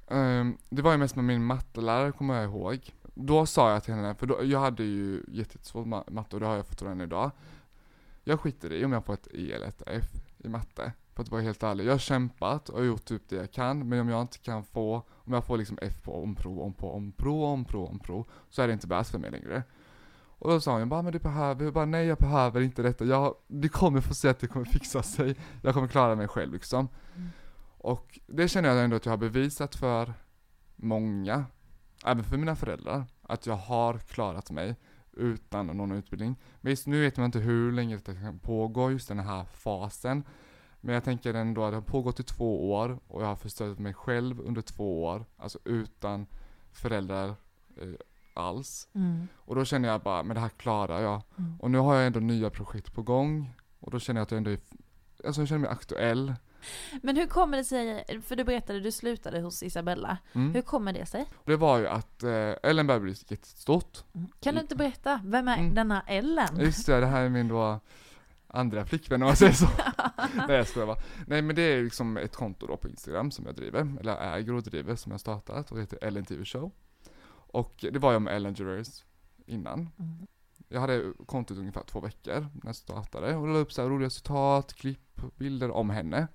ehm, 0.08 0.56
det 0.68 0.82
var 0.82 0.92
ju 0.92 0.98
mest 0.98 1.16
med 1.16 1.24
min 1.24 1.44
mattelärare 1.44 2.12
kommer 2.12 2.34
jag 2.34 2.44
ihåg. 2.44 2.94
Då 3.14 3.46
sa 3.46 3.72
jag 3.72 3.84
till 3.84 3.94
henne, 3.94 4.14
för 4.14 4.26
då, 4.26 4.44
jag 4.44 4.60
hade 4.60 4.84
ju 4.84 5.24
jättesvårt 5.28 5.86
ma- 5.86 6.10
matte 6.10 6.36
och 6.36 6.40
det 6.40 6.46
har 6.46 6.56
jag 6.56 6.66
fortfarande 6.66 7.04
idag. 7.04 7.30
Jag 8.24 8.40
skiter 8.40 8.72
i 8.72 8.84
om 8.84 8.92
jag 8.92 9.04
får 9.04 9.14
ett 9.14 9.28
E 9.34 9.52
eller 9.52 9.66
ett 9.66 9.82
F 9.86 10.10
i 10.38 10.48
matte. 10.48 10.92
För 11.14 11.22
att 11.22 11.30
vara 11.30 11.42
helt 11.42 11.62
ärlig, 11.62 11.84
jag 11.84 11.92
har 11.92 11.98
kämpat 11.98 12.68
och 12.68 12.84
gjort 12.84 13.04
typ 13.04 13.28
det 13.28 13.36
jag 13.36 13.52
kan, 13.52 13.88
men 13.88 14.00
om 14.00 14.08
jag 14.08 14.20
inte 14.22 14.38
kan 14.38 14.64
få, 14.64 15.02
om 15.10 15.32
jag 15.32 15.44
får 15.44 15.58
liksom 15.58 15.78
F 15.82 16.02
på 16.02 16.22
omprov, 16.22 16.60
omprov, 16.60 16.94
omprov, 16.94 17.44
omprov, 17.44 17.88
omprov, 17.88 18.26
så 18.50 18.62
är 18.62 18.66
det 18.66 18.72
inte 18.72 18.86
värt 18.86 19.06
för 19.06 19.18
mig 19.18 19.30
längre. 19.30 19.62
Och 20.44 20.50
då 20.50 20.60
sa 20.60 20.78
hon 20.78 20.88
bara, 20.88 21.02
men 21.02 21.12
du 21.12 21.18
behöver, 21.18 21.64
jag 21.64 21.74
bara, 21.74 21.84
nej 21.84 22.06
jag 22.06 22.18
behöver 22.18 22.60
inte 22.60 22.82
detta, 22.82 23.04
jag, 23.04 23.34
du 23.46 23.68
kommer 23.68 24.00
få 24.00 24.14
se 24.14 24.28
att 24.28 24.38
det 24.38 24.46
kommer 24.46 24.66
fixa 24.66 25.02
sig, 25.02 25.36
jag 25.62 25.74
kommer 25.74 25.88
klara 25.88 26.14
mig 26.14 26.28
själv 26.28 26.52
liksom. 26.52 26.88
Mm. 27.16 27.28
Och 27.78 28.18
det 28.26 28.48
känner 28.48 28.68
jag 28.68 28.84
ändå 28.84 28.96
att 28.96 29.06
jag 29.06 29.12
har 29.12 29.16
bevisat 29.16 29.74
för 29.74 30.14
många, 30.76 31.44
även 32.04 32.24
för 32.24 32.36
mina 32.36 32.56
föräldrar, 32.56 33.04
att 33.22 33.46
jag 33.46 33.56
har 33.56 33.98
klarat 33.98 34.50
mig 34.50 34.76
utan 35.12 35.66
någon 35.66 35.92
utbildning. 35.92 36.36
Men 36.60 36.70
just 36.70 36.86
nu 36.86 37.00
vet 37.00 37.16
man 37.16 37.26
inte 37.26 37.38
hur 37.38 37.72
länge 37.72 37.96
det 37.96 38.14
kan 38.14 38.38
pågå, 38.38 38.90
just 38.90 39.08
den 39.08 39.18
här 39.18 39.44
fasen. 39.44 40.24
Men 40.80 40.94
jag 40.94 41.04
tänker 41.04 41.34
ändå 41.34 41.64
att 41.64 41.72
det 41.72 41.76
har 41.76 41.82
pågått 41.82 42.20
i 42.20 42.22
två 42.22 42.72
år 42.72 42.98
och 43.06 43.22
jag 43.22 43.26
har 43.26 43.36
förstört 43.36 43.78
mig 43.78 43.94
själv 43.94 44.40
under 44.40 44.62
två 44.62 45.04
år, 45.04 45.24
alltså 45.36 45.58
utan 45.64 46.26
föräldrar 46.72 47.28
eh, 47.76 47.88
alls. 48.34 48.88
Mm. 48.94 49.28
Och 49.36 49.54
då 49.54 49.64
känner 49.64 49.88
jag 49.88 50.00
bara, 50.00 50.22
men 50.22 50.34
det 50.34 50.40
här 50.40 50.48
klarar 50.48 51.02
jag. 51.02 51.22
Mm. 51.38 51.56
Och 51.60 51.70
nu 51.70 51.78
har 51.78 51.94
jag 51.94 52.06
ändå 52.06 52.20
nya 52.20 52.50
projekt 52.50 52.94
på 52.94 53.02
gång 53.02 53.54
och 53.80 53.90
då 53.90 53.98
känner 53.98 54.20
jag 54.20 54.24
att 54.24 54.30
jag 54.30 54.38
ändå 54.38 54.50
är, 54.50 54.58
alltså 55.26 55.40
jag 55.40 55.48
känner 55.48 55.58
mig 55.60 55.70
aktuell. 55.70 56.34
Men 57.02 57.16
hur 57.16 57.26
kommer 57.26 57.56
det 57.56 57.64
sig, 57.64 58.04
för 58.22 58.36
du 58.36 58.44
berättade 58.44 58.80
du 58.80 58.92
slutade 58.92 59.40
hos 59.40 59.62
Isabella, 59.62 60.18
Mm. 60.32 60.54
hur 60.54 60.62
kommer 60.62 60.92
det 60.92 61.06
sig? 61.06 61.26
Det 61.44 61.56
var 61.56 61.78
ju 61.78 61.86
att 61.88 62.22
eh, 62.22 62.52
Ellen 62.62 62.86
började 62.86 63.02
bli 63.04 63.14
jättestort. 63.28 63.98
Kan 64.40 64.54
du 64.54 64.60
inte 64.60 64.76
berätta, 64.76 65.20
vem 65.24 65.48
är 65.48 65.58
Mm. 65.58 65.74
denna 65.74 66.00
Ellen? 66.00 66.60
Just 66.60 66.86
det, 66.86 67.00
det 67.00 67.06
här 67.06 67.22
är 67.24 67.28
min 67.28 67.48
då 67.48 67.80
andra 68.48 68.86
flickvän 68.86 69.22
om 69.22 69.26
man 69.26 69.36
säger 69.36 69.52
så. 69.52 69.66
Nej 70.48 70.56
jag 70.56 70.66
skojar 70.66 70.86
bara. 70.86 70.98
Nej 71.26 71.42
men 71.42 71.56
det 71.56 71.62
är 71.62 71.82
liksom 71.82 72.16
ett 72.16 72.36
konto 72.36 72.66
då 72.66 72.76
på 72.76 72.88
Instagram 72.88 73.30
som 73.30 73.46
jag 73.46 73.54
driver, 73.54 73.96
eller 74.00 74.36
äger 74.36 74.52
och 74.54 74.62
driver 74.62 74.96
som 74.96 75.12
jag 75.12 75.20
startat 75.20 75.70
och 75.70 75.76
det 75.76 75.82
heter 75.82 75.98
Ellen 76.02 76.24
TV 76.24 76.44
Show. 76.44 76.72
Och 77.54 77.84
det 77.92 77.98
var 77.98 78.12
jag 78.12 78.22
med 78.22 78.36
Ellen 78.36 78.54
DeGeneres 78.54 79.04
innan. 79.46 79.90
Mm. 79.98 80.26
Jag 80.68 80.80
hade 80.80 81.12
kontot 81.26 81.58
ungefär 81.58 81.82
två 81.82 82.00
veckor 82.00 82.40
när 82.40 82.68
jag 82.68 82.76
startade 82.76 83.36
och 83.36 83.48
la 83.48 83.58
upp 83.58 83.72
så 83.72 83.82
här 83.82 83.88
roliga 83.88 84.10
citat, 84.10 84.74
klipp, 84.74 85.20
bilder 85.36 85.70
om 85.70 85.90
henne. 85.90 86.28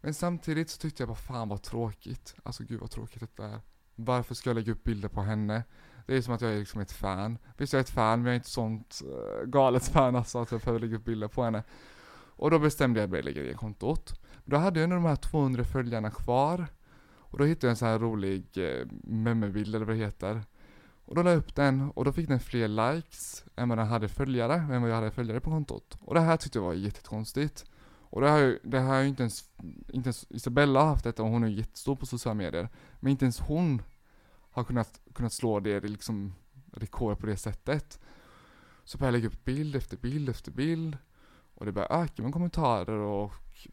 Men 0.00 0.14
samtidigt 0.14 0.70
så 0.70 0.78
tyckte 0.78 1.02
jag 1.02 1.08
bara 1.08 1.16
fan 1.16 1.48
vad 1.48 1.62
tråkigt. 1.62 2.34
Alltså 2.42 2.64
gud 2.64 2.80
vad 2.80 2.90
tråkigt 2.90 3.20
detta 3.20 3.44
är. 3.44 3.60
Varför 3.94 4.34
ska 4.34 4.50
jag 4.50 4.54
lägga 4.54 4.72
upp 4.72 4.84
bilder 4.84 5.08
på 5.08 5.22
henne? 5.22 5.62
Det 6.06 6.16
är 6.16 6.22
som 6.22 6.34
att 6.34 6.40
jag 6.40 6.52
är 6.52 6.58
liksom 6.58 6.80
ett 6.80 6.92
fan. 6.92 7.38
Visst 7.56 7.72
jag 7.72 7.80
är 7.80 7.84
ett 7.84 7.90
fan 7.90 8.18
men 8.18 8.26
jag 8.26 8.32
är 8.32 8.38
inte 8.38 8.50
sånt 8.50 9.02
uh, 9.04 9.46
galet 9.46 9.88
fan 9.88 10.16
alltså 10.16 10.38
att 10.38 10.50
jag 10.50 10.60
behöver 10.60 10.80
lägga 10.80 10.96
upp 10.96 11.04
bilder 11.04 11.28
på 11.28 11.42
henne. 11.42 11.62
Och 12.38 12.50
då 12.50 12.58
bestämde 12.58 13.00
jag 13.00 13.04
att 13.04 13.10
börja 13.10 13.24
lägga 13.24 13.42
ner 13.42 13.54
kontot. 13.54 14.20
Då 14.44 14.56
hade 14.56 14.80
jag 14.80 14.84
ändå 14.84 14.96
de 14.96 15.04
här 15.04 15.16
200 15.16 15.64
följarna 15.64 16.10
kvar. 16.10 16.66
Och 17.30 17.38
då 17.38 17.44
hittade 17.44 17.66
jag 17.66 17.70
en 17.70 17.76
sån 17.76 17.88
här 17.88 17.98
rolig 17.98 18.44
eh, 18.54 18.86
memebild 19.02 19.74
eller 19.74 19.86
vad 19.86 19.96
det 19.96 20.04
heter. 20.04 20.42
Och 21.04 21.14
då 21.14 21.22
la 21.22 21.30
jag 21.30 21.38
upp 21.38 21.54
den 21.54 21.90
och 21.90 22.04
då 22.04 22.12
fick 22.12 22.28
den 22.28 22.40
fler 22.40 22.68
likes 22.68 23.44
än 23.56 23.68
vad 23.68 23.78
den 23.78 23.86
hade 23.86 24.08
följare, 24.08 24.54
än 24.54 24.82
vad 24.82 24.90
jag 24.90 24.96
hade 24.96 25.10
följare 25.10 25.40
på 25.40 25.50
kontot. 25.50 25.98
Och 26.00 26.14
det 26.14 26.20
här 26.20 26.36
tyckte 26.36 26.58
jag 26.58 26.64
var 26.64 26.74
jättekonstigt. 26.74 27.64
Och 28.10 28.20
det 28.20 28.28
har 28.30 28.38
ju, 28.38 28.58
det 28.62 28.78
har 28.78 29.00
ju 29.00 29.08
inte 29.08 29.22
ens, 29.22 29.44
inte 29.88 30.06
ens 30.06 30.26
Isabella 30.30 30.80
har 30.80 30.86
haft 30.86 31.04
detta 31.04 31.22
och 31.22 31.28
hon 31.28 31.44
är 31.44 31.48
jättestor 31.48 31.96
på 31.96 32.06
sociala 32.06 32.34
medier. 32.34 32.68
Men 33.00 33.10
inte 33.10 33.24
ens 33.24 33.40
hon 33.40 33.82
har 34.50 34.64
kunnat, 34.64 35.00
kunnat 35.12 35.32
slå 35.32 35.60
det 35.60 35.80
liksom 35.80 36.34
rekord 36.72 37.18
på 37.18 37.26
det 37.26 37.36
sättet. 37.36 38.00
Så 38.84 38.98
började 38.98 39.16
jag 39.16 39.22
lägga 39.22 39.34
upp 39.34 39.44
bild 39.44 39.76
efter 39.76 39.96
bild 39.96 40.28
efter 40.28 40.52
bild. 40.52 40.96
Och 41.54 41.66
det 41.66 41.72
började 41.72 41.94
öka 41.94 42.22
med 42.22 42.32
kommentarer 42.32 42.98
och 42.98 43.32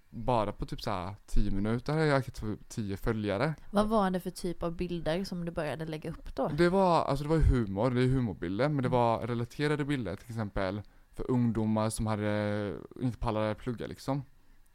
bara 0.10 0.52
på 0.52 0.66
typ 0.66 0.82
så 0.82 0.90
här 0.92 1.16
10 1.26 1.52
minuter 1.52 1.94
har 1.94 2.00
jag 2.00 2.18
ökat 2.18 2.38
för 2.38 2.58
10 2.68 2.98
följare. 2.98 3.56
Vad 3.72 3.88
var 3.88 4.10
det 4.12 4.20
för 4.20 4.30
typ 4.30 4.64
av 4.64 4.76
bilder 4.76 5.24
som 5.24 5.46
du 5.46 5.52
började 5.52 5.86
lägga 5.86 6.10
upp 6.10 6.36
då? 6.36 6.48
Det 6.48 6.70
var, 6.70 7.04
alltså 7.04 7.24
det 7.24 7.30
var 7.30 7.38
humor, 7.38 7.92
det 7.92 8.02
är 8.02 8.08
humorbilder, 8.08 8.70
men 8.70 8.84
det 8.84 8.90
var 8.90 9.28
relaterade 9.28 9.86
bilder 9.86 10.16
till 10.16 10.30
exempel 10.30 10.82
för 11.14 11.32
ungdomar 11.32 11.90
som 11.90 12.08
hade, 12.08 12.74
inte 13.02 13.18
pallade 13.18 13.56
plugga 13.56 13.88
liksom. 13.88 14.24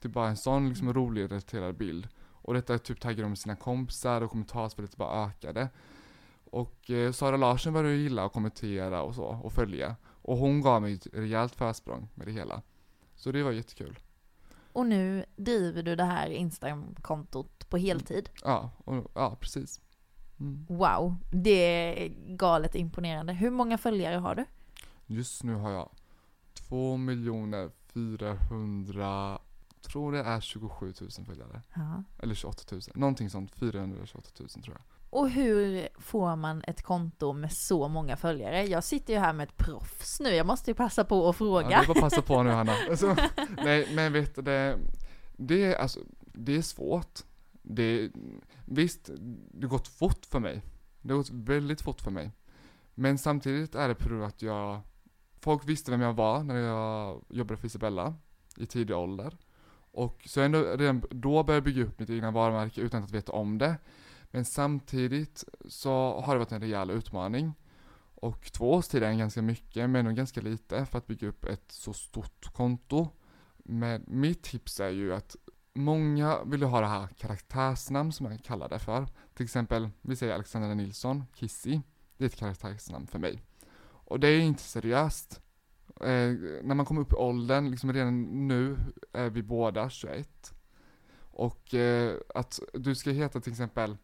Är 0.03 0.09
bara 0.09 0.29
en 0.29 0.37
sån 0.37 0.69
liksom 0.69 0.93
rolig 0.93 1.23
relaterad 1.23 1.77
bild. 1.77 2.09
Och 2.43 2.55
detta 2.55 2.79
typ 2.79 3.01
taggade 3.01 3.23
de 3.23 3.37
sina 3.37 3.57
kompisar 3.57 4.21
och 4.21 4.31
kommentarsfältet 4.31 4.97
bara 4.97 5.27
ökade. 5.27 5.69
Och 6.45 6.91
eh, 6.91 7.13
Sara 7.13 7.37
Larsson 7.37 7.73
började 7.73 7.97
gilla 7.97 8.25
och 8.25 8.33
kommentera 8.33 9.03
och 9.03 9.15
så, 9.15 9.25
och 9.25 9.53
följa. 9.53 9.97
Och 10.07 10.37
hon 10.37 10.61
gav 10.61 10.83
mig 10.83 10.95
ett 10.95 11.07
rejält 11.13 11.55
försprång 11.55 12.09
med 12.15 12.27
det 12.27 12.33
hela. 12.33 12.63
Så 13.15 13.33
det 13.33 13.43
var 13.43 13.53
jättekul. 13.53 13.99
Och 14.73 14.87
nu 14.87 15.25
driver 15.37 15.83
du 15.83 15.97
det 15.97 16.05
här 16.05 16.31
Instagram-kontot 16.31 17.69
på 17.69 17.77
heltid. 17.77 18.31
Ja, 18.45 18.71
och, 18.85 19.11
ja 19.15 19.37
precis. 19.41 19.81
Mm. 20.41 20.67
Wow, 20.69 21.17
det 21.31 21.51
är 22.05 22.09
galet 22.37 22.75
imponerande. 22.75 23.33
Hur 23.33 23.51
många 23.51 23.79
följare 23.79 24.17
har 24.17 24.35
du? 24.35 24.45
Just 25.07 25.43
nu 25.43 25.55
har 25.55 25.71
jag 25.71 25.91
2 26.55 26.97
miljoner 26.97 27.71
400, 27.93 29.39
tror 29.81 30.13
det 30.13 30.19
är 30.19 30.41
27 30.41 30.95
000 31.01 31.11
följare. 31.27 31.63
Ja. 31.75 32.05
Eller 32.19 32.35
28 32.35 32.63
000, 32.71 32.81
någonting 32.95 33.31
sånt, 33.31 33.55
428 33.55 34.31
000 34.39 34.49
tror 34.49 34.77
jag. 34.77 35.00
Och 35.11 35.31
hur 35.31 35.89
får 35.99 36.37
man 36.37 36.63
ett 36.67 36.83
konto 36.83 37.33
med 37.33 37.53
så 37.53 37.89
många 37.89 38.17
följare? 38.17 38.67
Jag 38.67 38.85
sitter 38.85 39.13
ju 39.13 39.19
här 39.19 39.33
med 39.33 39.49
ett 39.49 39.57
proffs 39.57 40.21
nu, 40.21 40.29
jag 40.29 40.47
måste 40.47 40.71
ju 40.71 40.75
passa 40.75 41.05
på 41.05 41.29
att 41.29 41.37
fråga. 41.37 41.71
Ja, 41.71 41.83
är 41.83 41.87
bara 41.87 42.01
passa 42.01 42.23
på 42.23 42.43
nu 42.43 42.51
Hanna. 42.51 42.73
Alltså, 42.91 43.17
nej, 43.65 43.89
men 43.95 44.13
vet 44.13 44.35
du, 44.35 44.43
det, 44.43 44.79
det, 45.37 45.65
är, 45.65 45.75
alltså, 45.75 46.01
det 46.33 46.57
är 46.57 46.63
svårt. 46.63 47.21
Det, 47.63 48.11
visst, 48.65 49.11
det 49.53 49.67
har 49.67 49.71
gått 49.71 49.89
fort 49.89 50.27
för 50.27 50.39
mig. 50.39 50.63
Det 51.01 51.13
har 51.13 51.19
gått 51.19 51.31
väldigt 51.31 51.81
fort 51.81 52.01
för 52.01 52.11
mig. 52.11 52.31
Men 52.95 53.19
samtidigt 53.19 53.75
är 53.75 53.89
det 53.89 53.95
på 53.95 54.09
grund 54.09 54.25
att 54.25 54.43
jag, 54.43 54.81
folk 55.41 55.69
visste 55.69 55.91
vem 55.91 56.01
jag 56.01 56.13
var 56.13 56.43
när 56.43 56.57
jag 56.57 57.25
jobbade 57.29 57.61
för 57.61 57.67
Isabella 57.67 58.15
i 58.57 58.67
tidig 58.67 58.97
ålder. 58.97 59.37
Och 59.93 60.23
så 60.27 60.41
ändå 60.41 60.63
redan 60.63 61.03
då 61.11 61.43
började 61.43 61.55
jag 61.55 61.65
bygga 61.65 61.85
upp 61.85 61.99
mitt 61.99 62.11
egna 62.11 62.31
varumärke 62.31 62.81
utan 62.81 63.03
att 63.03 63.11
veta 63.11 63.33
om 63.33 63.59
det. 63.59 63.77
Men 64.31 64.45
samtidigt 64.45 65.45
så 65.69 66.21
har 66.21 66.35
det 66.35 66.39
varit 66.39 66.53
en 66.53 66.61
rejäl 66.61 66.91
utmaning. 66.91 67.53
Och 68.15 68.53
två 68.53 68.73
års 68.73 68.89
tid 68.89 69.03
är 69.03 69.13
ganska 69.13 69.43
mycket, 69.43 69.91
men 69.91 69.97
ändå 69.97 70.11
ganska 70.11 70.41
lite 70.41 70.87
för 70.87 70.99
att 70.99 71.07
bygga 71.07 71.29
upp 71.29 71.45
ett 71.45 71.73
så 71.73 71.93
stort 71.93 72.53
konto. 72.53 73.09
Men 73.57 74.05
mitt 74.07 74.43
tips 74.43 74.81
är 74.81 74.91
ju 74.91 75.15
att 75.15 75.37
många 75.73 76.45
vill 76.45 76.61
ju 76.61 76.67
ha 76.67 76.81
det 76.81 76.87
här 76.87 77.09
karaktärsnamn 77.19 78.13
som 78.13 78.27
jag 78.27 78.45
kallar 78.45 78.69
det 78.69 78.79
för. 78.79 79.07
Till 79.35 79.45
exempel, 79.45 79.89
vi 80.03 80.17
säger 80.17 80.35
Alexandra 80.35 80.75
Nilsson, 80.75 81.25
Kissy. 81.35 81.81
Det 82.17 82.25
är 82.25 82.27
ett 82.27 82.37
karaktärsnamn 82.37 83.07
för 83.07 83.19
mig. 83.19 83.43
Och 83.83 84.21
det 84.21 84.29
är 84.29 84.41
inte 84.41 84.63
seriöst. 84.63 85.41
Eh, 86.01 86.31
när 86.63 86.75
man 86.75 86.87
kommer 86.87 87.01
upp 87.01 87.13
i 87.13 87.17
åldern, 87.17 87.71
liksom 87.71 87.93
redan 87.93 88.49
nu 88.49 88.77
är 89.13 89.31
vi 89.31 89.43
båda 89.43 89.91
21. 89.91 90.55
Och 91.21 91.75
eh, 91.75 92.17
att 92.35 92.61
du 92.75 92.95
ska 92.95 93.11
heta 93.11 93.41
till 93.41 93.53
exempel 93.53 93.97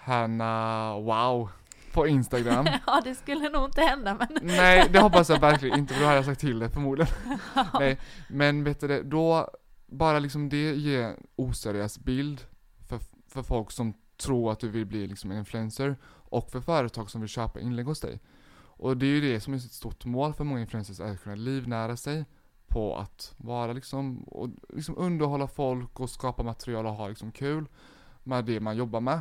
Hanna 0.00 0.94
Wow 0.98 1.50
på 1.92 2.06
Instagram. 2.06 2.66
ja, 2.86 3.00
det 3.04 3.14
skulle 3.14 3.48
nog 3.48 3.64
inte 3.64 3.80
hända 3.80 4.14
men... 4.14 4.28
Nej, 4.42 4.88
det 4.92 5.00
hoppas 5.00 5.28
jag 5.28 5.40
verkligen 5.40 5.78
inte 5.78 5.94
för 5.94 6.00
då 6.00 6.06
hade 6.06 6.18
jag 6.18 6.24
sagt 6.24 6.40
till 6.40 6.58
det 6.58 6.70
förmodligen. 6.70 7.12
Nej, 7.74 7.98
men 8.28 8.64
vet 8.64 8.80
du 8.80 8.88
det, 8.88 9.02
då 9.02 9.50
bara 9.86 10.18
liksom 10.18 10.48
det 10.48 10.74
ger 10.74 11.02
en 11.02 11.26
oseriös 11.36 11.98
bild 11.98 12.40
för, 12.88 12.98
för 13.28 13.42
folk 13.42 13.70
som 13.70 13.94
tror 14.16 14.52
att 14.52 14.60
du 14.60 14.68
vill 14.68 14.86
bli 14.86 15.06
liksom 15.06 15.30
en 15.30 15.38
influencer 15.38 15.96
och 16.06 16.50
för 16.50 16.60
företag 16.60 17.10
som 17.10 17.20
vill 17.20 17.30
köpa 17.30 17.60
inlägg 17.60 17.86
hos 17.86 18.00
dig. 18.00 18.20
Och 18.56 18.96
det 18.96 19.06
är 19.06 19.10
ju 19.10 19.20
det 19.20 19.40
som 19.40 19.52
är 19.52 19.58
ett 19.58 19.72
stort 19.72 20.04
mål 20.04 20.34
för 20.34 20.44
många 20.44 20.60
influencers, 20.60 21.00
att 21.00 21.22
kunna 21.22 21.36
livnära 21.36 21.96
sig 21.96 22.24
på 22.66 22.96
att 22.96 23.34
vara 23.36 23.72
liksom, 23.72 24.22
och 24.22 24.48
liksom 24.68 24.98
underhålla 24.98 25.46
folk 25.46 26.00
och 26.00 26.10
skapa 26.10 26.42
material 26.42 26.86
och 26.86 26.92
ha 26.92 27.08
liksom 27.08 27.32
kul 27.32 27.66
med 28.22 28.44
det 28.44 28.60
man 28.60 28.76
jobbar 28.76 29.00
med. 29.00 29.20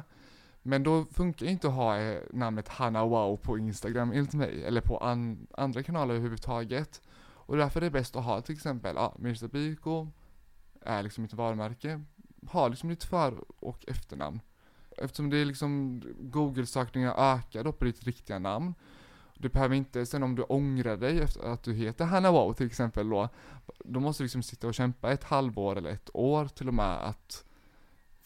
Men 0.70 0.84
då 0.84 1.06
funkar 1.06 1.46
inte 1.46 1.68
att 1.68 1.74
ha 1.74 1.98
eh, 1.98 2.22
namnet 2.34 2.68
Hanna 2.68 3.06
Wow 3.06 3.38
på 3.38 3.58
Instagram 3.58 4.12
enligt 4.12 4.34
mig, 4.34 4.64
eller 4.64 4.82
på 4.82 4.98
an 4.98 5.48
andra 5.52 5.84
kanaler 5.84 6.14
överhuvudtaget. 6.14 7.02
Och 7.22 7.58
därför 7.58 7.82
är 7.82 7.86
det 7.86 7.92
bäst 7.92 8.16
att 8.16 8.24
ha 8.24 8.42
till 8.42 8.56
exempel, 8.56 8.96
ja, 8.96 9.16
Mirza 9.20 9.48
Biko 9.48 10.08
är 10.82 11.04
liksom 11.04 11.22
mitt 11.22 11.34
varumärke. 11.34 12.04
Ha 12.52 12.68
liksom 12.68 12.90
ditt 12.90 13.04
för 13.04 13.44
och 13.60 13.86
efternamn. 13.88 14.42
Eftersom 14.98 15.30
det 15.30 15.38
är 15.38 15.46
liksom 15.46 16.02
Google-sökningar 16.20 17.14
ökar 17.18 17.64
då 17.64 17.72
på 17.72 17.86
ditt 17.86 18.04
riktiga 18.04 18.40
namn. 18.40 18.74
Du 19.38 19.50
behöver 19.50 19.76
inte, 19.76 20.06
sen 20.06 20.24
om 20.24 20.36
du 20.36 20.44
ångrar 20.44 20.98
dig 20.98 21.20
efter 21.20 21.42
att 21.42 21.64
du 21.64 21.74
heter 21.74 22.06
Hanna 22.06 22.32
Wow 22.32 22.54
till 22.54 22.68
exempel 22.68 23.10
då, 23.10 23.30
då 23.86 24.00
måste 24.00 24.24
du 24.24 24.26
liksom 24.26 24.44
sitta 24.44 24.68
och 24.68 24.74
kämpa 24.74 25.12
ett 25.12 25.24
halvår 25.24 25.76
eller 25.76 25.90
ett 25.90 26.10
år 26.14 26.46
till 26.46 26.68
och 26.68 26.74
med 26.74 27.08
att 27.08 27.46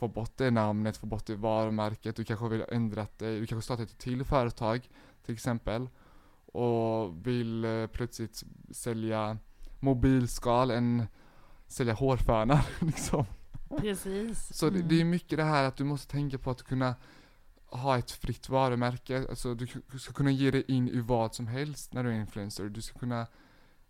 få 0.04 0.08
bort 0.08 0.38
det 0.38 0.52
namnet, 0.52 0.98
få 0.98 1.06
bort 1.06 1.26
det 1.26 1.36
varumärket, 1.36 2.16
du 2.16 2.24
kanske 2.24 2.48
vill 2.50 2.66
ändra 2.72 3.08
dig, 3.18 3.40
du 3.40 3.48
kanske 3.48 3.66
startar 3.66 3.84
ett 3.84 3.98
till 3.98 4.24
företag 4.24 4.90
till 5.26 5.34
exempel 5.34 5.90
och 6.46 7.28
vill 7.28 7.66
eh, 7.66 7.88
plötsligt 7.88 8.44
sälja 8.72 9.38
mobilskal 9.80 10.72
än 10.72 11.08
sälja 11.68 11.94
hårfönar 11.94 12.66
liksom. 12.80 13.26
Precis. 13.78 14.58
Så 14.58 14.70
det, 14.70 14.76
Mm. 14.76 14.88
det 14.88 15.02
är 15.02 15.06
mycket 15.06 15.38
det 15.38 15.44
här 15.44 15.64
att 15.64 15.76
du 15.78 15.84
måste 15.84 16.12
tänka 16.12 16.38
på 16.38 16.52
att 16.52 16.64
kunna 16.64 16.96
ha 17.66 17.98
ett 17.98 18.12
fritt 18.12 18.50
varumärke, 18.50 19.26
alltså 19.30 19.56
du 19.56 19.68
ska 20.00 20.14
kunna 20.14 20.32
ge 20.32 20.52
dig 20.52 20.64
in 20.68 20.90
i 20.90 21.00
vad 21.00 21.36
som 21.36 21.48
helst 21.48 21.94
när 21.94 22.04
du 22.04 22.10
är 22.10 22.20
influencer, 22.22 22.70
du 22.70 22.82
ska 22.82 23.00
kunna 23.00 23.28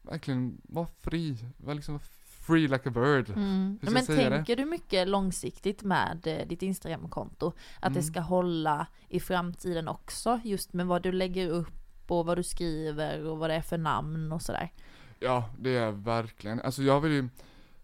verkligen 0.02 0.62
vara 0.64 0.88
fri, 1.02 1.38
vara 1.58 1.74
liksom 1.74 2.00
free 2.48 2.68
like 2.68 2.90
a 2.90 2.92
bird. 2.92 3.30
Mm. 3.30 3.80
Men 3.82 4.04
säga 4.06 4.30
det? 4.30 4.36
tänker 4.36 4.56
du 4.56 4.66
mycket 4.66 5.08
långsiktigt 5.08 5.84
med 5.84 6.28
eh, 6.28 6.48
ditt 6.48 6.62
Instagramkonto? 6.62 7.48
Att 7.80 7.94
det 7.94 8.00
Mm. 8.00 8.04
ska 8.04 8.20
hålla 8.20 8.88
i 9.10 9.20
framtiden 9.20 9.88
också? 9.88 10.40
Just 10.44 10.74
med 10.74 10.88
vad 10.88 11.02
du 11.04 11.12
lägger 11.12 11.50
upp 11.50 11.74
och 12.12 12.26
vad 12.26 12.38
du 12.38 12.44
skriver 12.44 13.26
och 13.26 13.38
vad 13.38 13.50
det 13.50 13.54
är 13.56 13.62
för 13.62 13.78
namn 13.78 14.32
och 14.32 14.42
sådär. 14.42 14.72
Ja, 15.20 15.50
det 15.60 15.76
är 15.78 15.92
verkligen. 15.92 16.62
Alltså 16.62 16.84
jag 16.84 17.02
vill 17.02 17.12
ju, 17.12 17.30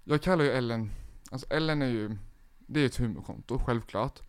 jag 0.03 0.21
kallar 0.21 0.43
ju 0.43 0.51
Ellen, 0.51 0.91
alltså 1.31 1.47
Ellen 1.49 1.81
är 1.81 1.87
ju, 1.87 2.17
det 2.57 2.79
är 2.81 2.85
ett 2.85 2.97
humorkonto, 2.97 3.59
självklart. 3.59 4.19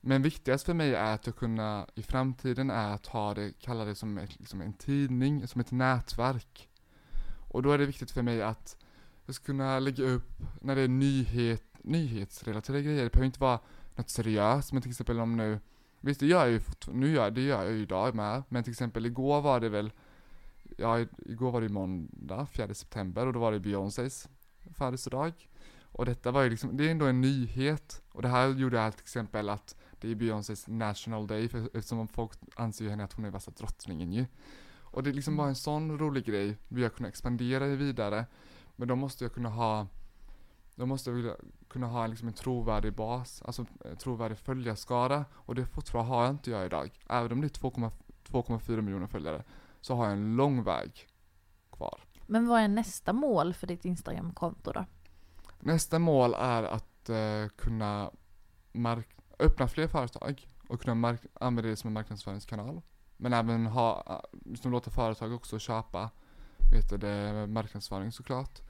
Men 0.00 0.22
viktigast 0.22 0.66
för 0.66 0.74
mig 0.74 0.94
är 0.94 1.14
att 1.14 1.26
jag 1.26 1.36
kunna, 1.36 1.86
i 1.94 2.02
framtiden 2.02 2.70
är 2.70 2.94
att 2.94 3.06
ha 3.06 3.34
det, 3.34 3.52
kalla 3.60 3.84
det 3.84 3.94
som 3.94 4.18
ett, 4.18 4.38
liksom 4.40 4.60
en 4.60 4.72
tidning, 4.72 5.46
som 5.48 5.60
ett 5.60 5.70
nätverk. 5.72 6.68
Och 7.48 7.62
då 7.62 7.72
är 7.72 7.78
det 7.78 7.86
viktigt 7.86 8.10
för 8.10 8.22
mig 8.22 8.42
att 8.42 8.76
jag 9.26 9.34
ska 9.34 9.44
kunna 9.44 9.78
lägga 9.78 10.04
upp, 10.04 10.42
när 10.60 10.76
det 10.76 10.82
är 10.82 10.88
nyhet, 10.88 11.62
nyhetsrelaterade 11.82 12.82
grejer, 12.82 13.04
det 13.04 13.12
behöver 13.12 13.26
inte 13.26 13.40
vara 13.40 13.60
något 13.94 14.10
seriöst, 14.10 14.72
men 14.72 14.82
till 14.82 14.90
exempel 14.90 15.20
om 15.20 15.36
nu, 15.36 15.60
visst 16.00 16.20
det 16.20 16.26
gör 16.26 16.46
jag 16.46 16.50
ju, 16.50 16.60
nu 16.92 17.10
gör, 17.10 17.30
det 17.30 17.40
gör 17.40 17.64
jag 17.64 17.72
ju 17.72 17.82
idag 17.82 18.14
med, 18.14 18.42
men 18.48 18.64
till 18.64 18.70
exempel 18.70 19.06
igår 19.06 19.40
var 19.40 19.60
det 19.60 19.68
väl 19.68 19.92
Ja, 20.78 20.98
igår 21.18 21.50
var 21.50 21.60
det 21.60 21.66
ju 21.66 21.72
måndag, 21.72 22.46
4 22.46 22.74
september, 22.74 23.26
och 23.26 23.32
då 23.32 23.40
var 23.40 23.52
det 23.52 23.60
Beyoncés 23.60 24.28
födelsedag. 24.74 25.32
Och 25.82 26.06
detta 26.06 26.30
var 26.30 26.42
ju 26.42 26.50
liksom, 26.50 26.76
det 26.76 26.86
är 26.86 26.90
ändå 26.90 27.06
en 27.06 27.20
nyhet. 27.20 28.02
Och 28.08 28.22
det 28.22 28.28
här 28.28 28.48
gjorde 28.48 28.76
jag 28.76 28.92
till 28.92 29.02
exempel 29.02 29.48
att 29.48 29.76
det 30.00 30.10
är 30.10 30.14
Beyoncés 30.14 30.68
national 30.68 31.26
day 31.26 31.48
för, 31.48 31.58
eftersom 31.76 32.08
folk 32.08 32.32
anser 32.54 32.84
ju 32.84 32.90
henne 32.90 33.04
att 33.04 33.12
hon 33.12 33.24
är 33.24 33.30
värsta 33.30 33.50
drottningen 33.50 34.12
ju. 34.12 34.26
Och 34.78 35.02
det 35.02 35.10
är 35.10 35.14
liksom 35.14 35.36
bara 35.36 35.48
en 35.48 35.54
sån 35.54 35.98
rolig 35.98 36.24
grej, 36.24 36.56
Vi 36.68 36.82
har 36.82 36.90
kunnat 36.90 37.08
expandera 37.08 37.66
det 37.66 37.76
vidare. 37.76 38.26
Men 38.76 38.88
då 38.88 38.96
måste 38.96 39.24
jag 39.24 39.32
kunna 39.32 39.48
ha, 39.48 39.86
då 40.74 40.86
måste 40.86 41.10
jag 41.10 41.36
kunna 41.68 41.86
ha 41.86 42.06
liksom 42.06 42.28
en 42.28 42.34
trovärdig 42.34 42.92
bas, 42.92 43.42
alltså 43.42 43.66
en 43.84 43.96
trovärdig 43.96 44.38
följarskara. 44.38 45.24
Och 45.32 45.54
det 45.54 45.66
fortfarande 45.66 46.14
har 46.14 46.24
jag 46.24 46.30
inte 46.30 46.50
jag 46.50 46.66
idag. 46.66 46.90
Även 47.08 47.32
om 47.32 47.40
det 47.40 47.46
är 47.46 47.60
2,4 47.60 47.90
2,4 48.28 48.80
miljoner 48.80 49.06
följare, 49.06 49.44
så 49.80 49.94
har 49.94 50.04
jag 50.04 50.12
en 50.12 50.36
lång 50.36 50.64
väg 50.64 51.08
kvar. 51.72 52.00
Men 52.26 52.48
vad 52.48 52.60
är 52.60 52.68
nästa 52.68 53.12
mål 53.12 53.54
för 53.54 53.66
ditt 53.66 53.84
Instagram-konto 53.84 54.72
då? 54.72 54.84
Nästa 55.60 55.98
mål 55.98 56.34
är 56.34 56.62
att 56.62 57.08
eh, 57.08 57.48
kunna 57.56 58.10
öppna 59.38 59.68
fler 59.68 59.88
företag 59.88 60.48
och 60.68 60.80
kunna 60.80 61.18
använda 61.34 61.68
det 61.68 61.76
som 61.76 61.88
en 61.88 61.94
marknadsföringskanal. 61.94 62.82
Men 63.16 63.32
även 63.32 63.66
ha, 63.66 64.04
eh, 64.08 64.38
liksom 64.50 64.72
låta 64.72 64.90
företag 64.90 65.32
också 65.32 65.58
köpa, 65.58 66.10
vet 66.72 66.90
du, 66.90 66.96
det, 66.96 67.46
marknadsföring 67.46 68.12
såklart. 68.12 68.60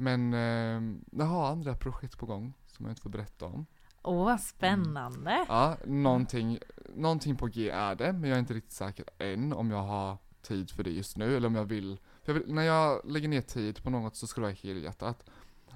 Men 0.00 0.34
eh, 0.34 0.96
jag 1.10 1.24
har 1.24 1.50
andra 1.50 1.74
projekt 1.74 2.18
på 2.18 2.26
gång 2.26 2.52
som 2.66 2.84
jag 2.84 2.92
inte 2.92 3.02
får 3.02 3.10
berätta 3.10 3.46
om. 3.46 3.66
Åh, 4.02 4.24
vad 4.24 4.40
spännande! 4.40 5.44
Ja, 5.48 5.76
någonting, 5.86 6.58
någonting 6.94 7.36
på 7.36 7.46
G 7.46 7.70
är 7.70 7.94
det, 7.94 8.12
men 8.12 8.30
jag 8.30 8.36
är 8.36 8.40
inte 8.40 8.54
riktigt 8.54 8.72
säker 8.72 9.04
än 9.18 9.52
om 9.52 9.70
jag 9.70 9.82
har 9.82 10.18
tid 10.42 10.70
för 10.70 10.82
det 10.82 10.90
just 10.90 11.16
nu, 11.16 11.36
eller 11.36 11.48
om 11.48 11.54
jag 11.54 11.64
vill. 11.64 11.98
För 12.22 12.32
jag 12.32 12.40
vill, 12.40 12.54
när 12.54 12.62
jag 12.62 13.00
lägger 13.04 13.28
ner 13.28 13.40
tid 13.40 13.82
på 13.82 13.90
något 13.90 14.16
så 14.16 14.26
ska 14.26 14.40
det 14.40 14.46
vara 14.46 14.56
helhjärtat. 14.62 15.24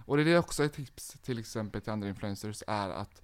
Och 0.06 0.16
det 0.16 0.22
är 0.22 0.24
det 0.24 0.38
också 0.38 0.64
ett 0.64 0.72
tips 0.72 1.16
till 1.22 1.38
exempel 1.38 1.80
till 1.80 1.92
andra 1.92 2.08
influencers 2.08 2.62
är 2.66 2.90
att 2.90 3.22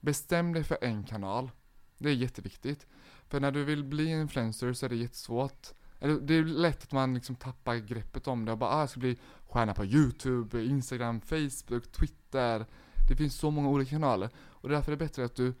bestäm 0.00 0.52
dig 0.52 0.64
för 0.64 0.78
en 0.80 1.04
kanal. 1.04 1.50
Det 1.98 2.08
är 2.08 2.14
jätteviktigt. 2.14 2.86
För 3.28 3.40
när 3.40 3.50
du 3.50 3.64
vill 3.64 3.84
bli 3.84 4.10
influencer 4.10 4.72
så 4.72 4.86
är 4.86 4.90
det 4.90 4.96
jättesvårt. 4.96 5.68
Det 6.00 6.34
är 6.34 6.44
lätt 6.44 6.82
att 6.82 6.92
man 6.92 7.14
liksom 7.14 7.36
tappar 7.36 7.76
greppet 7.76 8.26
om 8.26 8.44
det 8.44 8.52
och 8.52 8.58
bara 8.58 8.70
ah, 8.70 8.80
jag 8.80 8.90
ska 8.90 9.00
bli 9.00 9.18
stjärna 9.48 9.74
på 9.74 9.84
YouTube, 9.84 10.64
Instagram, 10.64 11.20
Facebook, 11.20 11.92
Twitter. 11.92 12.66
Det 13.08 13.16
finns 13.16 13.34
så 13.34 13.50
många 13.50 13.68
olika 13.68 13.90
kanaler. 13.90 14.30
Och 14.36 14.68
därför 14.68 14.92
är 14.92 14.96
det 14.96 15.04
bättre 15.04 15.24
att 15.24 15.34
du 15.34 15.54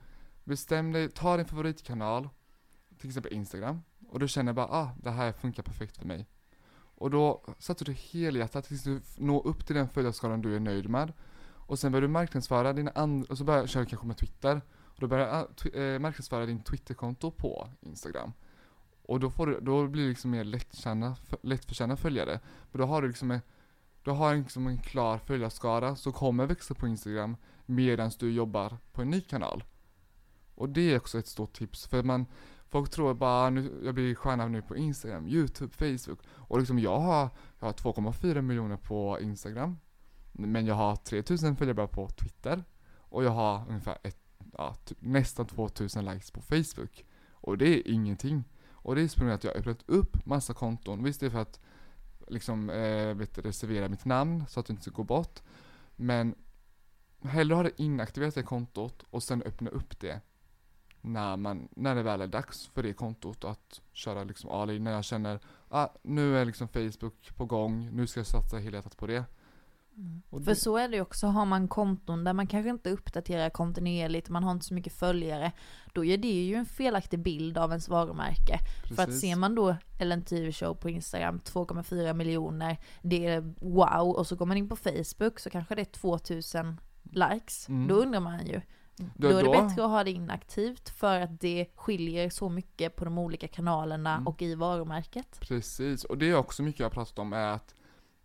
bestämmer 0.44 0.92
dig, 0.92 1.10
ta 1.10 1.36
din 1.36 1.46
favoritkanal, 1.46 2.28
till 2.98 3.08
exempel 3.08 3.32
Instagram, 3.32 3.82
och 4.08 4.18
du 4.18 4.28
känner 4.28 4.52
bara 4.52 4.66
ah, 4.66 4.90
det 5.02 5.10
här 5.10 5.32
funkar 5.32 5.62
perfekt 5.62 5.96
för 5.96 6.06
mig. 6.06 6.26
Och 6.94 7.10
då 7.10 7.44
satsar 7.58 7.86
du 7.86 7.92
helhjärtat 7.92 8.64
tills 8.64 8.82
du 8.82 9.00
når 9.16 9.46
upp 9.46 9.66
till 9.66 9.76
den 9.76 9.88
följarskalan 9.88 10.42
du 10.42 10.56
är 10.56 10.60
nöjd 10.60 10.88
med. 10.88 11.12
Och 11.70 11.78
sen 11.78 11.92
börjar 11.92 12.02
du 12.02 12.08
marknadsföra 12.08 12.72
dina 12.72 12.90
andra, 12.94 13.26
och 13.30 13.38
så 13.38 13.44
börjar 13.44 13.62
du 13.62 13.68
köra 13.68 13.86
kanske 13.86 14.06
med 14.06 14.16
Twitter. 14.16 14.60
Och 14.70 15.00
då 15.00 15.06
börjar 15.06 15.28
ah, 15.28 15.48
du 15.62 15.94
eh, 15.94 15.98
marknadsföra 15.98 16.46
din 16.46 16.62
Twitterkonto 16.62 17.30
på 17.30 17.68
Instagram. 17.80 18.32
Och 19.10 19.20
då, 19.20 19.30
får 19.30 19.46
du, 19.46 19.60
då 19.60 19.86
blir 19.86 20.02
det 20.02 20.08
liksom 20.08 20.30
mer 20.30 20.44
lättkänna, 20.44 21.16
lättförtjänta 21.42 21.96
följare. 21.96 22.40
Men 22.72 22.80
då 22.80 22.86
har 22.86 23.02
du 23.02 23.08
liksom 23.08 23.30
en, 23.30 23.40
du 24.02 24.10
har 24.10 24.36
liksom 24.36 24.66
en 24.66 24.78
klar 24.78 25.18
följarskara 25.18 25.96
som 25.96 26.12
kommer 26.12 26.46
växa 26.46 26.74
på 26.74 26.86
Instagram 26.86 27.36
medan 27.66 28.10
du 28.18 28.32
jobbar 28.32 28.78
på 28.92 29.02
en 29.02 29.10
ny 29.10 29.20
kanal. 29.20 29.64
Och 30.54 30.68
det 30.68 30.92
är 30.92 30.96
också 30.96 31.18
ett 31.18 31.26
stort 31.26 31.52
tips, 31.52 31.86
för 31.86 32.02
man, 32.02 32.26
folk 32.68 32.90
tror 32.90 33.14
bara 33.14 33.46
ah, 33.46 33.50
nu, 33.50 33.80
jag 33.84 33.94
blir 33.94 34.14
stjärna 34.14 34.48
nu 34.48 34.62
på 34.62 34.76
Instagram, 34.76 35.28
YouTube, 35.28 35.72
Facebook. 35.72 36.18
Och 36.28 36.58
liksom 36.58 36.78
jag 36.78 37.00
har, 37.00 37.30
jag 37.60 37.66
har 37.66 37.72
2,4 37.72 38.40
miljoner 38.40 38.76
på 38.76 39.18
Instagram. 39.20 39.78
Men 40.32 40.66
jag 40.66 40.74
har 40.74 40.96
3000 40.96 41.56
följare 41.56 41.74
bara 41.74 41.88
på 41.88 42.08
Twitter. 42.08 42.64
Och 42.98 43.24
jag 43.24 43.30
har 43.30 43.64
ungefär 43.68 43.98
ett, 44.02 44.20
ja, 44.52 44.74
typ 44.74 44.98
nästan 45.00 45.46
2000 45.46 46.04
likes 46.04 46.30
på 46.30 46.40
Facebook. 46.40 47.04
Och 47.30 47.58
det 47.58 47.68
är 47.68 47.92
ingenting. 47.92 48.44
Och 48.82 48.94
det 48.94 49.02
är 49.02 49.08
på 49.08 49.20
grund 49.20 49.30
av 49.30 49.34
att 49.34 49.44
jag 49.44 49.50
har 49.50 49.58
öppnat 49.58 49.82
upp 49.86 50.26
massa 50.26 50.54
konton. 50.54 51.04
Visst 51.04 51.20
det 51.20 51.26
är 51.26 51.30
för 51.30 51.38
att 51.38 51.60
liksom, 52.28 52.70
eh, 52.70 53.14
vet, 53.14 53.38
reservera 53.38 53.88
mitt 53.88 54.04
namn 54.04 54.44
så 54.48 54.60
att 54.60 54.66
det 54.66 54.70
inte 54.70 54.82
ska 54.82 54.90
gå 54.90 55.04
bort. 55.04 55.42
Men 55.96 56.34
hellre 57.22 57.54
ha 57.54 57.62
det 57.62 57.80
inaktiverat 57.80 58.34
det 58.34 58.42
kontot 58.42 59.04
och 59.10 59.22
sen 59.22 59.42
öppna 59.42 59.70
upp 59.70 60.00
det 60.00 60.20
när, 61.00 61.36
man, 61.36 61.68
när 61.70 61.94
det 61.94 62.02
väl 62.02 62.20
är 62.20 62.26
dags 62.26 62.66
för 62.66 62.82
det 62.82 62.92
kontot 62.92 63.44
att 63.44 63.80
köra 63.92 64.24
liksom 64.24 64.50
all 64.50 64.70
in. 64.70 64.84
När 64.84 64.92
jag 64.92 65.04
känner 65.04 65.40
ah, 65.68 65.88
nu 66.02 66.38
är 66.38 66.44
liksom 66.44 66.68
Facebook 66.68 67.36
på 67.36 67.44
gång, 67.44 67.90
nu 67.92 68.06
ska 68.06 68.20
jag 68.20 68.26
satsa 68.26 68.58
helhjärtat 68.58 68.96
på 68.96 69.06
det. 69.06 69.24
Och 70.30 70.44
För 70.44 70.50
det- 70.50 70.56
så 70.56 70.76
är 70.76 70.88
det 70.88 70.96
ju 70.96 71.02
också, 71.02 71.26
har 71.26 71.44
man 71.46 71.68
konton 71.68 72.24
där 72.24 72.32
man 72.32 72.46
kanske 72.46 72.70
inte 72.70 72.90
uppdaterar 72.90 73.50
kontinuerligt, 73.50 74.28
man 74.28 74.44
har 74.44 74.52
inte 74.52 74.66
så 74.66 74.74
mycket 74.74 74.92
följare, 74.92 75.52
då 75.92 76.04
ger 76.04 76.18
det 76.18 76.28
ju 76.44 76.54
en 76.54 76.66
felaktig 76.66 77.18
bild 77.22 77.58
av 77.58 77.70
ens 77.70 77.88
varumärke. 77.88 78.58
För 78.88 79.02
att 79.02 79.06
Precis. 79.06 79.20
ser 79.20 79.36
man 79.36 79.54
då 79.54 79.76
Ellen 80.00 80.22
TV 80.22 80.52
show 80.52 80.74
på 80.74 80.90
Instagram, 80.90 81.38
2,4 81.44 82.14
miljoner, 82.14 82.76
det 83.02 83.26
är 83.26 83.40
wow, 83.60 84.16
och 84.16 84.26
så 84.26 84.36
går 84.36 84.46
man 84.46 84.56
in 84.56 84.68
på 84.68 84.76
Facebook 84.76 85.38
så 85.40 85.50
kanske 85.50 85.74
det 85.74 85.82
är 85.82 85.84
2000 85.84 86.80
likes. 87.04 87.68
Mm. 87.68 87.88
Då 87.88 87.94
undrar 87.94 88.20
man 88.20 88.46
ju, 88.46 88.60
då, 88.96 89.28
Då- 89.30 89.36
är 89.38 89.42
det 89.44 89.50
bättre 89.50 89.84
att 89.84 89.90
ha 89.90 90.04
det 90.04 90.10
inaktivt 90.10 90.88
för 90.88 91.20
att 91.20 91.40
det 91.40 91.66
skiljer 91.74 92.30
så 92.30 92.48
mycket 92.48 92.96
på 92.96 93.04
de 93.04 93.18
olika 93.18 93.48
kanalerna 93.48 94.14
Mm. 94.14 94.26
och 94.26 94.42
i 94.42 94.54
varumärket. 94.54 95.40
Precis, 95.40 96.04
och 96.04 96.18
det 96.18 96.30
är 96.30 96.34
också 96.34 96.62
mycket 96.62 96.80
jag 96.80 96.86
har 96.86 96.90
pratat 96.90 97.18
om 97.18 97.32
är 97.32 97.46
att 97.52 97.74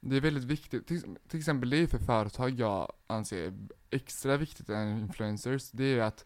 det 0.10 0.18
är 0.18 0.22
väldigt 0.22 0.44
viktigt, 0.44 0.88
till, 0.88 1.18
till 1.28 1.40
exempel 1.40 1.70
det 1.70 1.78
är 1.78 1.88
för 1.88 1.98
företag 1.98 2.60
jag 2.60 2.92
anser 3.08 3.54
extra 3.90 4.38
viktigt 4.38 4.70
än 4.70 5.00
influencers, 5.00 5.72
det 5.72 5.84
är 5.84 6.02
att 6.02 6.26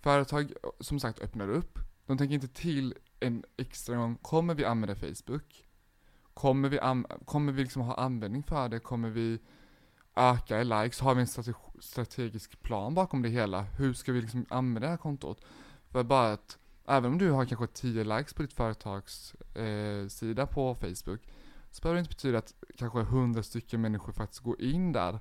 företag 0.00 0.52
som 0.80 1.00
sagt 1.00 1.20
öppnar 1.20 1.48
upp, 1.48 1.78
de 2.06 2.18
tänker 2.18 2.34
inte 2.34 2.48
till 2.48 2.94
en 3.20 3.44
extra 3.56 3.96
gång, 3.96 4.16
kommer 4.16 4.54
vi 4.54 4.64
använda 4.64 4.94
Facebook? 4.94 5.68
Kommer 6.34 6.68
vi, 6.68 6.80
an, 6.80 7.06
kommer 7.24 7.52
vi 7.52 7.62
liksom 7.62 7.82
ha 7.82 7.94
användning 7.94 8.42
för 8.42 8.68
det? 8.68 8.78
Kommer 8.78 9.10
vi 9.10 9.38
öka 10.16 10.60
i 10.60 10.64
likes? 10.64 11.00
Har 11.00 11.14
vi 11.14 11.20
en 11.20 11.26
strate 11.26 11.54
strategisk 11.80 12.62
plan 12.62 12.94
bakom 12.94 13.22
det 13.22 13.28
hela? 13.28 13.62
Hur 13.62 13.92
ska 13.92 14.12
vi 14.12 14.20
liksom 14.20 14.46
använda 14.48 14.80
det 14.80 14.90
här 14.90 14.96
kontot? 14.96 15.44
För 15.88 16.02
bara 16.02 16.32
att 16.32 16.58
även 16.86 17.12
om 17.12 17.18
du 17.18 17.30
har 17.30 17.44
kanske 17.44 17.66
10 17.66 18.04
likes 18.04 18.34
på 18.34 18.42
ditt 18.42 18.52
företags 18.52 19.34
eh, 19.34 20.08
sida 20.08 20.46
på 20.46 20.74
Facebook 20.74 21.20
så 21.72 21.82
behöver 21.82 21.94
det 21.96 22.00
inte 22.00 22.08
betyda 22.08 22.38
att 22.38 22.54
kanske 22.76 23.00
100 23.00 23.42
stycken 23.42 23.80
människor 23.80 24.12
faktiskt 24.12 24.42
går 24.42 24.62
in 24.62 24.92
där 24.92 25.20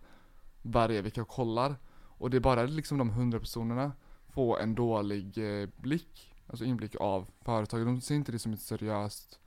varje 0.61 1.01
vecka 1.01 1.21
och 1.21 1.27
kollar. 1.27 1.75
Och 1.93 2.29
det 2.29 2.37
är 2.37 2.41
bara 2.41 2.63
liksom 2.63 2.97
de 2.97 3.09
100 3.09 3.39
personerna 3.39 3.91
får 4.27 4.59
en 4.59 4.75
dålig 4.75 5.37
eh, 5.37 5.69
blick, 5.77 6.33
alltså 6.47 6.65
inblick 6.65 6.95
av 6.95 7.29
företaget. 7.41 7.85
De 7.85 8.01
ser 8.01 8.15
inte 8.15 8.31
det 8.31 8.39
som 8.39 8.53
ett 8.53 8.61
seriöst 8.61 9.39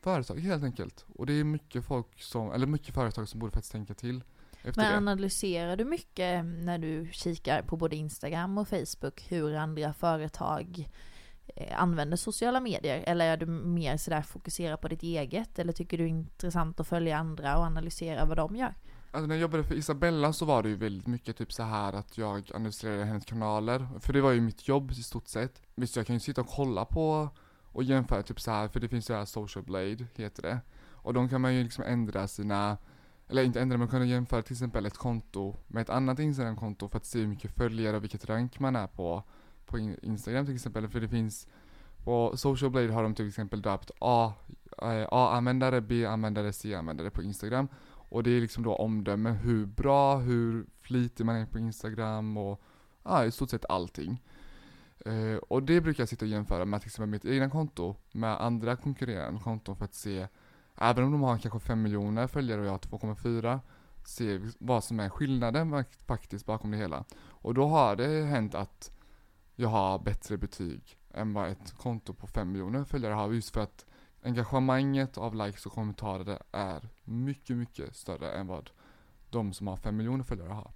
företag 0.00 0.40
helt 0.40 0.64
enkelt. 0.64 1.04
Och 1.14 1.26
det 1.26 1.32
är 1.32 1.44
mycket 1.44 1.84
folk 1.84 2.22
som, 2.22 2.52
eller 2.52 2.66
mycket 2.66 2.94
företag 2.94 3.28
som 3.28 3.40
borde 3.40 3.52
faktiskt 3.52 3.72
tänka 3.72 3.94
till 3.94 4.24
efter 4.62 4.82
Men 4.82 4.94
analyserar 4.94 5.76
du 5.76 5.84
mycket 5.84 6.44
när 6.44 6.78
du 6.78 7.08
kikar 7.12 7.62
på 7.62 7.76
både 7.76 7.96
Instagram 7.96 8.58
och 8.58 8.68
Facebook 8.68 9.24
hur 9.28 9.54
andra 9.54 9.92
företag 9.92 10.88
Eh, 11.56 11.82
använder 11.82 12.16
sociala 12.16 12.60
medier? 12.60 13.04
Eller 13.06 13.26
är 13.26 13.36
du 13.36 13.46
mer 13.46 13.96
sådär 13.96 14.22
fokuserad 14.22 14.80
på 14.80 14.88
ditt 14.88 15.02
eget? 15.02 15.58
Eller 15.58 15.72
tycker 15.72 15.98
du 15.98 16.04
det 16.04 16.08
är 16.08 16.10
intressant 16.10 16.80
att 16.80 16.86
följa 16.86 17.18
andra 17.18 17.58
och 17.58 17.64
analysera 17.64 18.24
vad 18.24 18.36
de 18.36 18.56
gör? 18.56 18.74
Alltså 19.12 19.26
när 19.26 19.34
jag 19.34 19.42
jobbade 19.42 19.64
för 19.64 19.74
Isabella 19.74 20.32
så 20.32 20.44
var 20.44 20.62
det 20.62 20.68
ju 20.68 20.76
väldigt 20.76 21.06
mycket 21.06 21.36
typ 21.36 21.52
så 21.52 21.62
här 21.62 21.92
att 21.92 22.18
jag 22.18 22.50
analyserade 22.54 23.04
hennes 23.04 23.24
kanaler, 23.24 23.88
för 24.00 24.12
det 24.12 24.20
var 24.20 24.30
ju 24.30 24.40
mitt 24.40 24.68
jobb 24.68 24.90
i 24.90 24.94
stort 24.94 25.28
sett. 25.28 25.62
Visst 25.74 25.96
jag 25.96 26.06
kan 26.06 26.16
ju 26.16 26.20
sitta 26.20 26.40
och 26.40 26.48
kolla 26.48 26.84
på 26.84 27.28
och 27.72 27.82
jämföra 27.82 28.22
typ 28.22 28.40
så 28.40 28.50
här 28.50 28.68
för 28.68 28.80
det 28.80 28.88
finns 28.88 29.10
ju 29.10 29.14
här 29.14 29.24
social 29.24 29.64
blade, 29.64 30.06
heter 30.16 30.42
det. 30.42 30.58
Och 30.92 31.14
de 31.14 31.28
kan 31.28 31.40
man 31.40 31.54
ju 31.54 31.62
liksom 31.62 31.84
ändra 31.84 32.28
sina, 32.28 32.76
eller 33.28 33.42
inte 33.42 33.60
ändra, 33.60 33.76
men 33.76 33.88
kunna 33.88 34.04
jämföra 34.04 34.42
till 34.42 34.52
exempel 34.52 34.86
ett 34.86 34.98
konto 34.98 35.56
med 35.66 35.80
ett 35.80 35.90
annat 35.90 36.18
Instagram-konto 36.18 36.88
för 36.88 36.96
att 36.96 37.06
se 37.06 37.18
hur 37.18 37.26
mycket 37.26 37.56
följare 37.56 37.96
och 37.96 38.02
vilket 38.02 38.24
rank 38.24 38.58
man 38.58 38.76
är 38.76 38.86
på, 38.86 39.22
på 39.70 39.78
Instagram 39.78 40.46
till 40.46 40.54
exempel. 40.54 40.88
För 40.88 41.00
det 41.00 41.08
finns, 41.08 41.46
på 42.04 42.36
social 42.36 42.70
blade 42.70 42.92
har 42.92 43.02
de 43.02 43.14
till 43.14 43.28
exempel 43.28 43.62
döpt 43.62 43.90
A, 43.98 44.32
eh, 44.82 45.06
A-användare, 45.10 45.80
B-användare, 45.80 46.52
C-användare 46.52 47.10
på 47.10 47.22
Instagram. 47.22 47.68
Och 48.10 48.22
det 48.22 48.30
är 48.30 48.40
liksom 48.40 48.62
då 48.62 48.74
omdömen, 48.74 49.34
hur 49.34 49.66
bra, 49.66 50.18
hur 50.18 50.66
flitig 50.80 51.26
man 51.26 51.36
är 51.36 51.46
på 51.46 51.58
Instagram 51.58 52.36
och 52.36 52.62
ja, 53.04 53.24
i 53.24 53.30
stort 53.30 53.50
sett 53.50 53.64
allting. 53.68 54.22
Eh, 55.06 55.36
och 55.36 55.62
det 55.62 55.80
brukar 55.80 56.02
jag 56.02 56.08
sitta 56.08 56.24
och 56.24 56.30
jämföra 56.30 56.64
med 56.64 56.80
till 56.80 56.88
exempel 56.88 57.10
mitt 57.10 57.24
egna 57.24 57.50
konto 57.50 57.96
med 58.12 58.42
andra 58.42 58.76
konkurrerande 58.76 59.40
konton 59.40 59.76
för 59.76 59.84
att 59.84 59.94
se, 59.94 60.28
även 60.76 61.04
om 61.04 61.12
de 61.12 61.22
har 61.22 61.38
kanske 61.38 61.58
5 61.60 61.82
miljoner 61.82 62.26
följare 62.26 62.60
och 62.60 62.66
jag 62.66 62.72
har 62.72 62.78
2,4, 62.78 63.60
se 64.04 64.40
vad 64.58 64.84
som 64.84 65.00
är 65.00 65.08
skillnaden 65.08 65.84
faktiskt 66.06 66.46
bakom 66.46 66.70
det 66.70 66.76
hela. 66.76 67.04
Och 67.20 67.54
då 67.54 67.66
har 67.66 67.96
det 67.96 68.24
hänt 68.24 68.54
att 68.54 68.90
jag 69.60 69.68
har 69.68 69.98
bättre 69.98 70.36
betyg 70.38 70.98
än 71.14 71.32
vad 71.32 71.48
ett 71.50 71.72
konto 71.76 72.14
på 72.14 72.26
5 72.26 72.52
miljoner 72.52 72.84
följare 72.84 73.14
har 73.14 73.32
just 73.32 73.50
för 73.50 73.60
att 73.60 73.86
engagemanget 74.22 75.18
av 75.18 75.34
likes 75.34 75.66
och 75.66 75.72
kommentarer 75.72 76.42
är 76.52 76.88
mycket, 77.04 77.56
mycket 77.56 77.96
större 77.96 78.32
än 78.32 78.46
vad 78.46 78.70
de 79.30 79.52
som 79.52 79.66
har 79.66 79.76
5 79.76 79.96
miljoner 79.96 80.24
följare 80.24 80.52
har. 80.52 80.70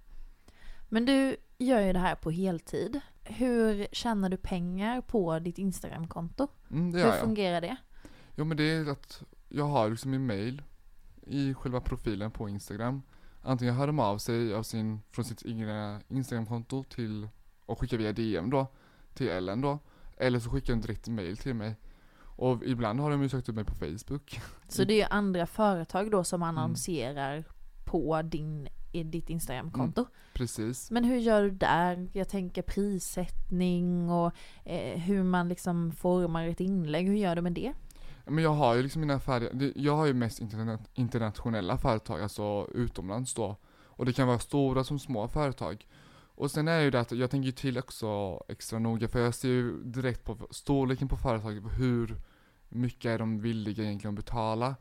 Men 0.89 1.05
du 1.05 1.37
gör 1.57 1.81
ju 1.81 1.93
det 1.93 1.99
här 1.99 2.15
på 2.15 2.31
heltid. 2.31 3.01
hur 3.23 3.87
tjänar 3.91 4.29
du 4.29 4.37
pengar 4.37 5.01
på 5.01 5.39
ditt 5.39 5.57
Instagramkonto? 5.57 6.47
Mm, 6.71 6.93
Hur 6.93 6.99
jag. 6.99 7.19
fungerar 7.19 7.61
det? 7.61 7.75
Jo 8.35 8.45
men 8.45 8.57
det 8.57 8.63
är 8.63 8.91
att 8.91 9.23
jag 9.49 9.65
har 9.65 9.89
liksom 9.89 10.11
min 10.11 10.25
mail 10.25 10.61
i 11.27 11.53
själva 11.53 11.81
profilen 11.81 12.31
på 12.31 12.49
Instagram. 12.49 13.01
Antingen 13.41 13.75
hör 13.75 13.87
de 13.87 13.99
av 13.99 14.17
sig 14.17 14.53
av 14.53 14.63
sin, 14.63 15.01
från 15.11 15.25
sitt 15.25 15.45
egna 15.45 16.01
Instagramkonto 16.07 16.83
till 16.83 17.27
och 17.65 17.79
skickar 17.79 17.97
via 17.97 18.13
DM 18.13 18.49
då 18.49 18.67
till 19.13 19.29
Ellen 19.29 19.61
då. 19.61 19.79
Eller 20.17 20.39
så 20.39 20.49
skickar 20.49 20.73
de 20.73 20.81
direkt 20.81 21.07
mail 21.07 21.37
till 21.37 21.53
mig. 21.53 21.75
Och 22.37 22.63
ibland 22.63 22.99
har 22.99 23.11
de 23.11 23.21
ju 23.21 23.29
sökt 23.29 23.49
upp 23.49 23.55
mig 23.55 23.65
på 23.65 23.75
Facebook. 23.75 24.39
Så 24.67 24.83
det 24.83 24.93
är 24.93 24.97
ju 24.97 25.07
andra 25.09 25.45
företag 25.45 26.11
då 26.11 26.23
som 26.23 26.43
Mm. 26.43 26.57
annonserar 26.57 27.43
på 27.85 28.21
din, 28.21 28.67
i 28.91 29.03
ditt 29.03 29.29
Instagramkonto. 29.29 30.05
Precis. 30.33 30.91
Men 30.91 31.03
hur 31.03 31.17
gör 31.17 31.43
du 31.43 31.51
där? 31.51 32.09
Jag 32.13 32.29
tänker 32.29 32.61
prissättning 33.15 34.09
och 34.09 34.31
eh, 34.63 34.99
hur 34.99 35.23
man 35.23 35.49
liksom 35.49 35.91
formar 35.91 36.47
ett 36.47 36.59
inlägg. 36.59 37.07
Hur 37.07 37.15
gör 37.15 37.35
du 37.35 37.41
med 37.41 37.53
det? 37.53 37.73
Men 38.25 38.43
jag 38.43 38.53
har 38.53 38.75
ju 38.75 38.83
liksom 38.83 39.01
mina 39.01 39.19
färdiga, 39.19 39.71
jag 39.75 39.95
har 39.95 40.05
ju 40.05 40.13
mest 40.13 40.39
interna 40.41 40.79
internationella 40.93 41.77
företag, 41.77 42.21
alltså 42.21 42.67
utomlands 42.73 43.33
då. 43.33 43.55
Och 43.85 44.05
det 44.05 44.13
kan 44.13 44.27
vara 44.27 44.39
stora 44.39 44.83
som 44.83 44.99
små 44.99 45.27
företag. 45.27 45.87
Och 46.35 46.51
sen 46.51 46.67
är 46.67 46.77
det 46.77 46.83
ju 46.83 46.91
det 46.91 46.99
att 46.99 47.11
jag 47.11 47.31
tänker 47.31 47.45
ju 47.45 47.51
till 47.51 47.77
också 47.77 48.39
extra 48.47 48.79
noga, 48.79 49.07
för 49.07 49.19
jag 49.19 49.33
ser 49.33 49.47
ju 49.47 49.83
direkt 49.83 50.23
på 50.23 50.47
storleken 50.51 51.07
på 51.07 51.17
företaget, 51.17 51.63
på 51.63 51.69
hur 51.69 52.21
mycket 52.69 53.05
är 53.05 53.19
de 53.19 53.39
villiga 53.39 53.83
egentligen 53.83 54.13
att 54.13 54.25
betala. 54.25 54.75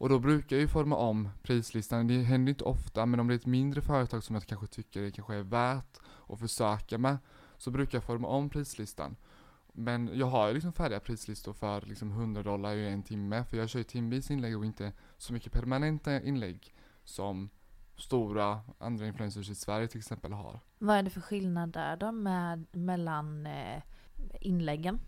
Och 0.00 0.08
då 0.08 0.18
brukar 0.18 0.56
jag 0.56 0.60
ju 0.60 0.68
forma 0.68 0.96
om 0.96 1.28
prislistan, 1.42 2.06
det 2.06 2.22
händer 2.22 2.50
inte 2.50 2.64
ofta, 2.64 3.06
men 3.06 3.20
om 3.20 3.28
det 3.28 3.34
är 3.34 3.38
ett 3.38 3.46
mindre 3.46 3.80
företag 3.80 4.24
som 4.24 4.34
jag 4.34 4.46
kanske 4.46 4.66
tycker 4.66 5.02
det 5.02 5.10
kanske 5.10 5.34
är 5.34 5.42
värt 5.42 5.98
att 6.28 6.38
försöka 6.38 6.98
med, 6.98 7.18
så 7.58 7.70
brukar 7.70 7.98
jag 7.98 8.04
forma 8.04 8.28
om 8.28 8.50
prislistan. 8.50 9.16
Men 9.72 10.10
jag 10.14 10.26
har 10.26 10.48
ju 10.48 10.54
liksom 10.54 10.72
färdiga 10.72 11.00
prislistor 11.00 11.52
för 11.52 11.80
liksom 11.80 12.10
100 12.10 12.42
dollar 12.42 12.74
i 12.74 12.88
en 12.88 13.02
timme, 13.02 13.44
för 13.44 13.56
jag 13.56 13.68
kör 13.68 13.78
ju 13.78 13.84
timvis 13.84 14.30
inlägg 14.30 14.58
och 14.58 14.64
inte 14.64 14.92
så 15.16 15.32
mycket 15.32 15.52
permanenta 15.52 16.20
inlägg 16.20 16.74
som 17.04 17.50
stora 17.96 18.60
andra 18.78 19.06
influencers 19.06 19.50
i 19.50 19.54
Sverige 19.54 19.88
till 19.88 19.98
exempel 19.98 20.32
har. 20.32 20.60
Vad 20.82 20.96
är 20.96 21.02
det 21.02 21.10
för 21.10 21.20
skillnad 21.20 21.72
där 21.72 21.96
då 21.96 22.12
med, 22.12 22.66
mellan 22.72 23.46
eh, 23.46 23.82
inläggen? 24.40 25.00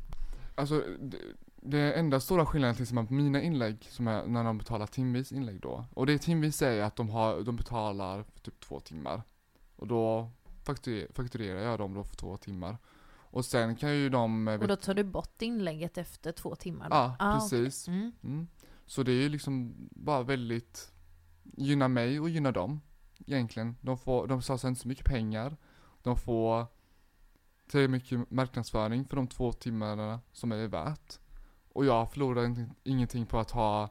Alltså, 0.54 0.82
det, 1.00 1.18
det 1.56 1.92
enda 1.92 2.20
stora 2.20 2.46
skillnaden 2.46 2.74
till 2.74 2.82
exempel 2.82 3.06
på 3.06 3.14
mina 3.14 3.40
inlägg, 3.42 3.84
som 3.90 4.08
är 4.08 4.26
när 4.26 4.44
de 4.44 4.58
betalar 4.58 4.86
timvis 4.86 5.32
inlägg 5.32 5.60
då, 5.60 5.84
och 5.94 6.06
det 6.06 6.18
timvis 6.18 6.62
är 6.62 6.82
att 6.82 6.96
de, 6.96 7.08
har, 7.10 7.40
de 7.42 7.56
betalar 7.56 8.22
för 8.22 8.40
typ 8.40 8.60
två 8.60 8.80
timmar. 8.80 9.22
Och 9.76 9.86
då 9.86 10.30
fakturerar, 11.14 11.60
jag 11.60 11.78
dem 11.78 11.94
då 11.94 12.04
för 12.04 12.16
två 12.16 12.36
timmar. 12.36 12.78
Och 13.34 13.44
sen 13.44 13.76
kan 13.76 13.94
ju 13.96 14.08
de... 14.08 14.48
eh, 14.48 14.60
Och 14.60 14.68
då 14.68 14.76
tar 14.76 14.94
du 14.94 15.04
bort 15.04 15.42
inlägget 15.42 15.98
efter 15.98 16.32
två 16.32 16.54
timmar? 16.54 16.90
då? 16.90 16.96
Ja, 16.96 17.16
Ah, 17.18 17.34
precis. 17.34 17.88
okej. 17.88 17.98
Mm. 17.98 18.12
Mm. 18.24 18.46
Så 18.86 19.02
det 19.02 19.12
är 19.12 19.22
ju 19.22 19.28
liksom 19.28 19.74
bara 19.90 20.22
väldigt, 20.22 20.92
gynnar 21.42 21.88
mig 21.88 22.20
och 22.20 22.28
gynnar 22.30 22.52
dem 22.52 22.80
egentligen. 23.26 23.76
De 23.80 23.98
får, 23.98 24.26
de 24.26 24.42
satsar 24.42 24.68
inte 24.68 24.80
så 24.80 24.88
mycket 24.88 25.06
pengar. 25.06 25.56
De 26.02 26.16
får 26.16 26.66
tillräckligt 27.66 27.90
mycket 27.90 28.30
marknadsföring 28.30 29.04
för 29.04 29.16
de 29.16 29.26
två 29.26 29.52
timmarna 29.52 30.20
som 30.32 30.50
det 30.50 30.56
är 30.56 30.68
värt. 30.68 31.18
Och 31.72 31.84
jag 31.84 32.12
förlorar 32.12 32.66
ingenting 32.84 33.26
på 33.26 33.38
att 33.38 33.50
ha 33.50 33.88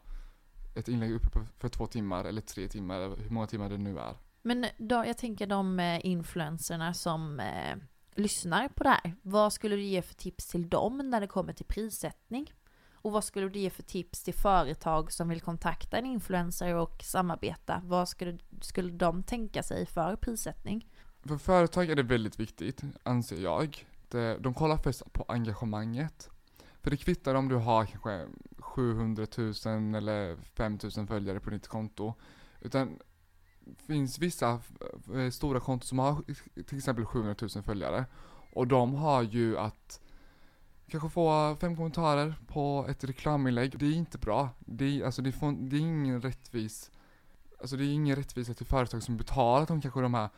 ett 0.76 0.88
inlägg 0.88 1.12
uppe 1.12 1.39
för 1.58 1.70
två 1.70 1.88
timmar 1.88 2.26
eller 2.26 2.41
tre 2.41 2.67
timmar, 2.67 3.00
eller 3.00 3.17
hur 3.17 3.30
många 3.30 3.48
timmar 3.48 3.70
det 3.70 3.78
nu 3.78 4.00
är. 4.00 4.15
Men 4.41 4.65
då, 4.78 4.96
jag 4.96 5.17
tänker 5.17 5.48
de 5.48 5.80
eh, 5.80 6.06
influencerna 6.06 6.94
som 6.94 7.39
eh, 7.39 7.76
lyssnar 8.15 8.67
på 8.67 8.84
det 8.84 8.89
här. 8.89 9.15
Vad 9.22 9.54
skulle 9.54 9.76
du 9.76 9.84
ge 9.84 10.02
för 10.02 10.15
tips 10.15 10.48
till 10.48 10.70
dem 10.70 11.10
när 11.10 11.22
det 11.22 11.28
kommer 11.28 11.54
till 11.54 11.65
prissättning? 11.65 12.54
Och 13.02 13.12
vad 13.12 13.24
skulle 13.24 13.50
du 13.50 13.60
ge 13.60 13.70
för 13.70 13.84
tips 13.84 14.24
till 14.24 14.34
företag 14.34 15.12
som 15.12 15.30
vill 15.30 15.42
kontakta 15.42 15.98
en 15.98 16.06
influencer 16.06 16.76
och 16.76 17.04
samarbeta? 17.04 17.82
Vad 17.86 18.10
skulle, 18.10 18.38
skulle 18.62 18.92
de 18.92 19.24
tänka 19.24 19.64
sig 19.64 19.86
för 19.86 20.16
prissättning? 20.16 20.88
För 21.26 21.38
företag 21.38 21.90
är 21.90 21.96
det 21.96 22.04
väldigt 22.04 22.40
viktigt, 22.40 22.82
anser 23.04 23.38
jag. 23.38 23.86
De 24.40 24.54
kollar 24.54 24.78
först 24.78 25.14
på 25.14 25.26
engagemanget. 25.28 26.30
För 26.82 26.92
det 26.92 26.98
kvittar 26.98 27.36
om 27.36 27.50
du 27.50 27.56
har 27.56 27.86
kanske 27.86 28.28
700 28.60 29.28
000 29.38 29.96
eller 29.96 30.36
5 30.36 30.80
000 30.98 31.08
följare 31.08 31.40
på 31.40 31.50
ditt 31.50 31.68
konto. 31.68 32.14
Utan 32.62 33.00
det 33.60 33.84
finns 33.88 34.20
vissa 34.20 34.60
eh, 35.16 35.30
stora 35.32 35.60
konton 35.60 35.88
som 35.88 36.00
har 36.00 36.24
till 36.64 36.78
exempel 36.78 37.06
700 37.06 37.36
000 37.56 37.64
följare. 37.64 38.06
Och 38.54 38.68
de 38.68 38.94
har 38.94 39.22
ju 39.22 39.58
att 39.58 40.02
kanske 40.91 41.10
få 41.10 41.56
fem 41.62 41.75
kommentarer 41.75 42.36
på 42.47 42.86
ett 42.89 43.04
reklaminlägg. 43.04 43.80
Det 43.80 43.86
är 43.86 43.93
inte 43.93 44.17
bra. 44.17 44.49
Det 44.60 44.86
är, 44.86 45.06
alltså 45.06 45.21
det, 45.21 45.32
får, 45.32 45.51
det 45.51 45.75
är 45.75 45.80
ingen 45.80 46.21
rättvis 46.21 46.91
Alltså 47.62 47.77
det 47.77 47.84
är 47.86 47.93
ingen 47.93 48.15
rättvisa 48.15 48.54
till 48.54 48.65
företag 48.65 49.04
som 49.04 49.17
betalat 49.17 49.67
de 49.67 49.82
kanske 49.82 50.01
de 50.01 50.13
här 50.13 50.30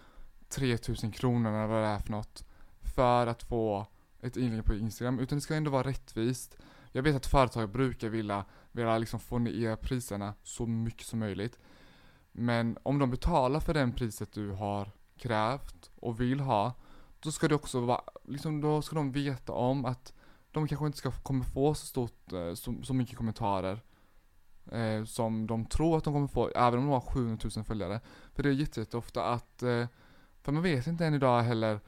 3000 0.49 1.11
kronorna 1.11 1.57
eller 1.57 1.67
vad 1.67 1.83
det 1.83 1.87
är 1.87 1.99
för 1.99 2.11
något 2.11 2.45
för 2.81 3.27
att 3.27 3.43
få 3.43 3.87
ett 4.21 4.37
inlägg 4.37 4.65
på 4.65 4.75
Instagram, 4.75 5.19
utan 5.19 5.37
det 5.37 5.41
ska 5.41 5.55
ändå 5.55 5.71
vara 5.71 5.87
rättvist. 5.87 6.57
Jag 6.91 7.03
vet 7.03 7.15
att 7.15 7.25
företag 7.25 7.69
brukar 7.69 8.09
vilja, 8.09 8.45
vilja 8.71 8.97
liksom 8.97 9.19
få 9.19 9.39
ner 9.39 9.75
priserna 9.75 10.33
så 10.43 10.65
mycket 10.65 11.07
som 11.07 11.19
möjligt. 11.19 11.59
Men 12.31 12.77
om 12.83 12.99
de 12.99 13.11
betalar 13.11 13.59
för 13.59 13.73
den 13.73 13.91
priset 13.91 14.33
du 14.33 14.49
har 14.49 14.91
krävt 15.17 15.91
och 15.95 16.21
vill 16.21 16.39
ha, 16.39 16.73
då 17.19 17.31
ska 17.31 17.47
det 17.47 17.55
också 17.55 17.79
vara, 17.79 18.01
liksom 18.23 18.61
då 18.61 18.81
ska 18.81 18.95
de 18.95 19.11
veta 19.11 19.53
om 19.53 19.85
att 19.85 20.13
de 20.53 20.67
kanske 20.67 20.85
inte 20.85 20.97
ska, 20.97 21.11
kommer 21.11 21.45
få 21.45 21.73
så 21.73 21.85
stort, 21.85 22.33
eh, 22.33 22.53
så, 22.53 22.75
så 22.83 22.93
mycket 22.93 23.17
kommentarer 23.17 23.81
eh, 24.71 25.03
som 25.03 25.47
de 25.47 25.65
tror 25.65 25.97
att 25.97 26.03
de 26.03 26.13
kommer 26.13 26.27
få, 26.27 26.49
även 26.49 26.79
om 26.79 26.85
de 26.85 26.91
har 26.91 27.01
700 27.01 27.49
000 27.55 27.65
följare. 27.65 27.99
För 28.33 28.43
det 28.43 28.49
är 28.49 28.53
jätteofta 28.53 29.25
att, 29.25 29.63
eh, 29.63 29.87
för 30.41 30.51
man 30.51 30.63
vet 30.63 30.87
inte 30.87 31.05
än 31.05 31.13
idag 31.13 31.41
heller 31.41 31.79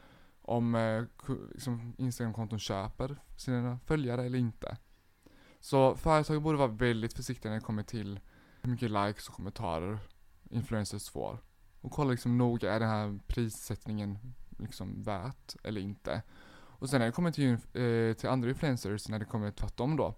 om 0.42 0.76
eh, 0.76 1.04
liksom 1.52 1.94
Instagram-konton 1.98 2.60
köper 2.60 3.18
sina 3.38 3.80
följare 3.86 4.26
eller 4.26 4.40
inte. 4.40 4.78
Så 5.60 5.96
företag 5.96 6.42
borde 6.42 6.58
vara 6.58 6.68
väldigt 6.68 7.14
försiktiga 7.14 7.52
när 7.52 7.60
det 7.60 7.66
kommer 7.66 7.84
till 7.84 8.20
hur 8.62 8.72
mycket 8.72 8.92
likes 8.92 9.28
och 9.28 9.36
kommentarer 9.36 10.00
influencers 10.50 11.10
får. 11.10 11.38
Och 11.82 11.92
kolla 11.92 12.12
liksom 12.12 12.38
noga, 12.38 12.74
är 12.74 12.80
den 12.80 12.90
här 12.90 13.20
prissättningen 13.28 14.18
liksom 14.58 15.04
värt 15.04 15.56
eller 15.64 15.82
inte? 15.82 16.22
Och 16.86 16.90
sen 16.90 17.00
när 17.00 17.06
det 17.06 17.12
kommer 17.12 17.32
till, 17.32 17.52
eh, 17.54 18.14
till 18.14 18.30
andra 18.30 18.50
influencers, 18.50 19.10
när 19.10 19.20
det 19.20 19.26
kommer 19.26 19.52
tvärtom 19.52 19.96
då. 19.96 20.16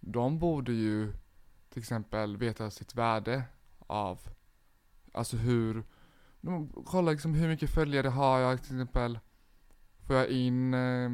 De 0.00 0.38
borde 0.38 0.72
ju 0.72 1.12
till 1.68 1.78
exempel 1.78 2.36
veta 2.36 2.70
sitt 2.70 2.94
värde 2.94 3.42
av, 3.78 4.20
alltså 5.12 5.36
hur, 5.36 5.84
de 6.40 6.68
kollar 6.68 7.12
liksom 7.12 7.34
hur 7.34 7.48
mycket 7.48 7.70
följare 7.70 8.08
har 8.08 8.38
jag 8.38 8.62
till 8.62 8.76
exempel, 8.76 9.18
får 10.06 10.16
jag 10.16 10.28
in 10.28 10.74
eh, 10.74 11.10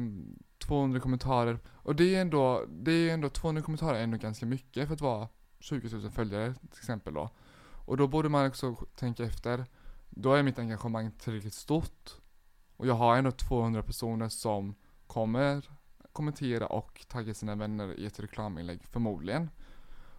200 0.67 0.99
kommentarer, 0.99 1.59
och 1.67 1.95
det 1.95 2.15
är 2.15 2.21
ändå, 2.21 2.65
det 2.69 2.91
är 2.91 3.13
ändå 3.13 3.29
200 3.29 3.61
kommentarer 3.61 3.99
är 3.99 4.03
ändå 4.03 4.17
ganska 4.17 4.45
mycket 4.45 4.87
för 4.87 4.93
att 4.93 5.01
vara 5.01 5.27
20 5.59 5.97
000 5.97 6.11
följare 6.11 6.53
till 6.53 6.79
exempel 6.79 7.13
då. 7.13 7.29
Och 7.85 7.97
då 7.97 8.07
borde 8.07 8.29
man 8.29 8.47
också 8.47 8.75
tänka 8.75 9.23
efter, 9.23 9.65
då 10.09 10.33
är 10.33 10.43
mitt 10.43 10.59
engagemang 10.59 11.11
tillräckligt 11.11 11.53
stort, 11.53 12.11
och 12.77 12.87
jag 12.87 12.93
har 12.93 13.17
ändå 13.17 13.31
200 13.31 13.83
personer 13.83 14.29
som 14.29 14.75
kommer 15.07 15.69
kommentera 16.17 16.67
och 16.67 17.05
tagga 17.07 17.33
sina 17.33 17.55
vänner 17.55 17.93
i 17.99 18.05
ett 18.05 18.19
reklaminlägg, 18.19 18.83
förmodligen. 18.83 19.49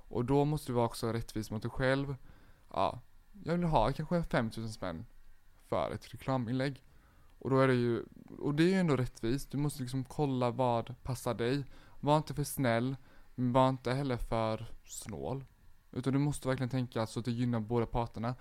Och 0.08 0.24
då 0.24 0.44
måste 0.44 0.72
du 0.72 0.74
vara 0.74 0.86
också 0.86 1.12
rättvis 1.12 1.50
mot 1.50 1.62
dig 1.62 1.70
själv. 1.70 2.16
Ja, 2.70 3.00
jag 3.44 3.56
vill 3.56 3.64
ha 3.64 3.92
kanske 3.92 4.22
5000 4.22 4.72
spänn 4.72 5.06
för 5.68 5.90
ett 5.90 6.14
reklaminlägg. 6.14 6.84
Och 7.38 7.50
då 7.50 7.60
är 7.60 7.68
det 7.68 7.74
ju, 7.74 8.04
och 8.38 8.54
det 8.54 8.62
är 8.62 8.68
ju 8.68 8.74
ändå 8.74 8.96
rättvist. 8.96 9.50
Du 9.50 9.58
måste 9.58 9.82
liksom 9.82 10.04
kolla 10.04 10.50
vad 10.50 10.94
passar 11.02 11.34
dig. 11.34 11.64
Var 12.00 12.16
inte 12.16 12.34
för 12.34 12.44
snäll, 12.44 12.96
men 13.34 13.52
var 13.52 13.68
inte 13.68 13.92
heller 13.92 14.16
för 14.16 14.66
snål. 14.84 15.44
Utan 15.92 16.12
du 16.12 16.18
måste 16.18 16.48
verkligen 16.48 16.70
tänka 16.70 17.06
så 17.06 17.18
att 17.18 17.24
det 17.24 17.30
gynnar 17.30 17.60
båda 17.60 17.86
parterna. 17.86 18.34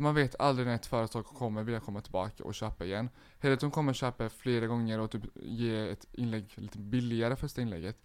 För 0.00 0.02
man 0.02 0.14
vet 0.14 0.40
aldrig 0.40 0.66
när 0.66 0.74
ett 0.74 0.86
företag 0.86 1.24
kommer 1.24 1.62
vilja 1.62 1.80
komma 1.80 2.00
tillbaka 2.00 2.44
och 2.44 2.54
köpa 2.54 2.84
igen. 2.84 3.08
Hellre 3.38 3.54
att 3.54 3.60
de 3.60 3.70
kommer 3.70 3.92
köpa 3.92 4.28
flera 4.28 4.66
gånger 4.66 5.00
och 5.00 5.10
typ 5.10 5.22
ge 5.34 5.88
ett 5.90 6.06
inlägg 6.12 6.52
lite 6.54 6.78
billigare 6.78 7.36
första 7.36 7.60
inlägget. 7.60 7.96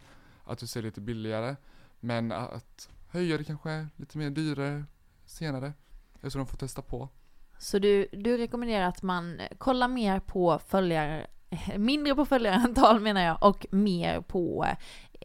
Att 0.43 0.59
du 0.59 0.67
ser 0.67 0.81
lite 0.81 1.01
billigare. 1.01 1.55
Men 1.99 2.31
att 2.31 2.89
höja 3.09 3.37
det 3.37 3.43
kanske 3.43 3.87
lite 3.95 4.17
mer 4.17 4.29
dyrare 4.29 4.85
senare. 5.25 5.73
Eftersom 6.13 6.39
de 6.39 6.47
får 6.47 6.57
testa 6.57 6.81
på. 6.81 7.09
Så 7.57 7.79
du, 7.79 8.07
du 8.11 8.37
rekommenderar 8.37 8.87
att 8.87 9.01
man 9.01 9.41
kollar 9.57 9.87
mer 9.87 10.19
på 10.19 10.59
följare, 10.67 11.27
mindre 11.77 12.15
på 12.15 12.25
följarantal 12.25 12.99
menar 12.99 13.21
jag, 13.21 13.43
och 13.43 13.65
mer 13.71 14.21
på 14.21 14.65
eh, 14.65 14.77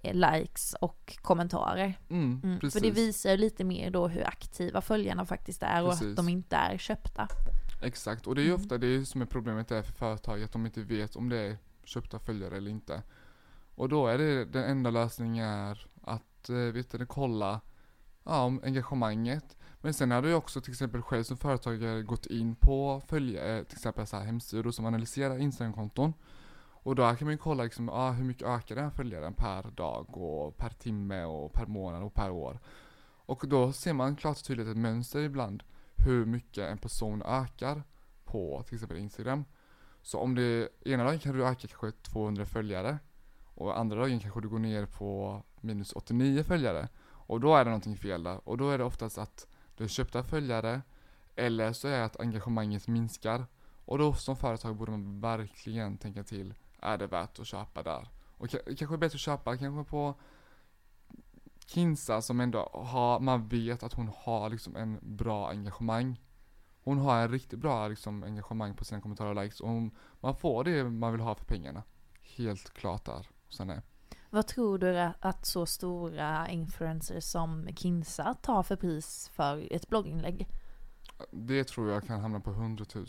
likes 0.02 0.74
och 0.80 1.18
kommentarer. 1.22 1.98
Mm, 2.10 2.40
Mm, 2.44 2.70
för 2.70 2.80
det 2.80 2.90
visar 2.90 3.36
lite 3.36 3.64
mer 3.64 3.90
då 3.90 4.08
hur 4.08 4.26
aktiva 4.26 4.80
följarna 4.80 5.26
faktiskt 5.26 5.62
är 5.62 5.82
och 5.84 5.90
Precis. 5.90 6.08
att 6.08 6.16
de 6.16 6.28
inte 6.28 6.56
är 6.56 6.78
köpta. 6.78 7.28
Exakt, 7.82 8.26
och 8.26 8.34
det 8.34 8.40
är 8.40 8.44
ju 8.44 8.48
Mm. 8.50 8.60
ofta 8.60 8.78
det 8.78 9.06
som 9.06 9.22
är 9.22 9.26
problemet 9.26 9.70
är 9.70 9.82
för 9.82 9.92
företag, 9.92 10.42
att 10.42 10.52
de 10.52 10.66
inte 10.66 10.82
vet 10.82 11.16
om 11.16 11.28
det 11.28 11.38
är 11.38 11.56
köpta 11.84 12.18
följare 12.18 12.56
eller 12.56 12.70
inte. 12.70 13.02
Och 13.74 13.88
då 13.88 14.06
är 14.06 14.18
det 14.18 14.44
den 14.44 14.64
enda 14.64 14.90
lösningen 14.90 15.46
är 15.46 15.86
att, 16.02 16.48
eh, 16.48 16.56
vet 16.56 16.90
du, 16.90 17.06
kolla 17.06 17.60
ja, 18.24 18.42
om 18.44 18.60
engagemanget. 18.64 19.56
Men 19.80 19.94
sen 19.94 20.10
har 20.10 20.22
du 20.22 20.34
också 20.34 20.60
till 20.60 20.72
exempel 20.72 21.02
själv 21.02 21.22
som 21.22 21.36
företagare 21.36 22.02
gått 22.02 22.26
in 22.26 22.54
på 22.54 23.02
följare, 23.06 23.64
till 23.64 23.76
exempel 23.76 24.06
så 24.06 24.16
här 24.16 24.24
hemsidor 24.24 24.70
som 24.70 24.86
analyserar 24.86 25.38
Instagramkonton. 25.38 26.12
Och 26.82 26.94
då 26.94 27.02
kan 27.02 27.26
man 27.26 27.32
ju 27.32 27.38
kolla 27.38 27.64
liksom, 27.64 27.88
ah, 27.88 28.10
hur 28.10 28.24
mycket 28.24 28.48
ökar 28.48 28.74
den 28.74 28.84
här 28.84 28.90
följaren 28.90 29.34
per 29.34 29.62
dag 29.62 30.16
och 30.16 30.56
per 30.56 30.70
timme 30.70 31.24
och 31.24 31.52
per 31.52 31.66
månad 31.66 32.02
och 32.02 32.14
per 32.14 32.30
år. 32.30 32.58
Och 33.30 33.44
då 33.48 33.72
ser 33.72 33.92
man 33.92 34.16
klart 34.16 34.36
och 34.36 34.44
tydligt 34.44 34.68
ett 34.68 34.76
mönster 34.76 35.20
ibland 35.20 35.62
hur 35.96 36.26
mycket 36.26 36.70
en 36.70 36.78
person 36.78 37.22
ökar 37.22 37.82
på 38.24 38.62
till 38.66 38.74
exempel 38.74 38.98
Instagram. 38.98 39.44
Så 40.02 40.18
om 40.18 40.34
det 40.34 40.68
ena 40.84 41.04
dagen 41.04 41.18
kan 41.18 41.36
du 41.36 41.46
öka 41.46 41.68
kanske 41.68 41.92
200 41.92 42.46
följare 42.46 42.98
och 43.54 43.78
andra 43.78 43.96
dagen 43.96 44.20
kanske 44.20 44.40
du 44.40 44.48
går 44.48 44.58
ner 44.58 44.86
på 44.86 45.42
minus 45.60 45.92
89 45.92 46.42
följare. 46.42 46.88
Och 47.08 47.40
då 47.40 47.54
är 47.54 47.64
det 47.64 47.70
någonting 47.70 47.96
fel 47.96 48.22
där. 48.22 48.48
Och 48.48 48.58
då 48.58 48.70
är 48.70 48.78
det 48.78 48.84
oftast 48.84 49.18
att 49.18 49.46
du 49.76 49.84
har 49.84 49.88
köpta 49.88 50.22
följare 50.22 50.82
eller 51.36 51.72
så 51.72 51.88
är 51.88 51.98
det 51.98 52.04
att 52.04 52.20
engagemanget 52.20 52.88
minskar. 52.88 53.46
Och 53.84 53.98
då 53.98 54.14
som 54.14 54.36
företag 54.36 54.76
borde 54.76 54.90
man 54.90 55.20
verkligen 55.20 55.98
tänka 55.98 56.24
till. 56.24 56.54
Är 56.82 56.98
det 56.98 57.06
värt 57.06 57.38
att 57.38 57.46
köpa 57.46 57.82
där? 57.82 58.08
Och 58.36 58.48
kanske 58.50 58.96
bättre 58.96 59.16
att 59.16 59.20
köpa 59.20 59.56
kanske 59.56 59.90
på 59.90 60.14
Kinsa 61.66 62.22
som 62.22 62.40
ändå 62.40 62.70
har, 62.72 63.20
man 63.20 63.48
vet 63.48 63.82
att 63.82 63.92
hon 63.92 64.10
har 64.16 64.50
liksom 64.50 64.76
en 64.76 64.98
bra 65.02 65.50
engagemang. 65.50 66.20
Hon 66.82 66.98
har 66.98 67.22
en 67.22 67.30
riktigt 67.30 67.58
bra 67.58 67.88
liksom 67.88 68.22
engagemang 68.22 68.74
på 68.74 68.84
sina 68.84 69.00
kommentarer 69.00 69.28
och 69.28 69.44
likes 69.44 69.60
och 69.60 69.68
hon, 69.68 69.90
man 70.20 70.36
får 70.36 70.64
det 70.64 70.84
man 70.84 71.12
vill 71.12 71.20
ha 71.20 71.34
för 71.34 71.44
pengarna. 71.44 71.82
Helt 72.22 72.70
klart 72.70 73.04
där. 73.04 73.28
Sen 73.48 73.70
är. 73.70 73.82
Vad 74.30 74.46
tror 74.46 74.78
du 74.78 75.10
att 75.20 75.46
så 75.46 75.66
stora 75.66 76.48
influencers 76.48 77.24
som 77.24 77.68
Kinsa 77.76 78.34
tar 78.34 78.62
för 78.62 78.76
pris 78.76 79.30
för 79.34 79.72
ett 79.72 79.88
blogginlägg? 79.88 80.46
Det 81.30 81.64
tror 81.64 81.90
jag 81.90 82.06
kan 82.06 82.20
hamna 82.20 82.40
på 82.40 82.50
100 82.50 82.84
000. 82.94 83.06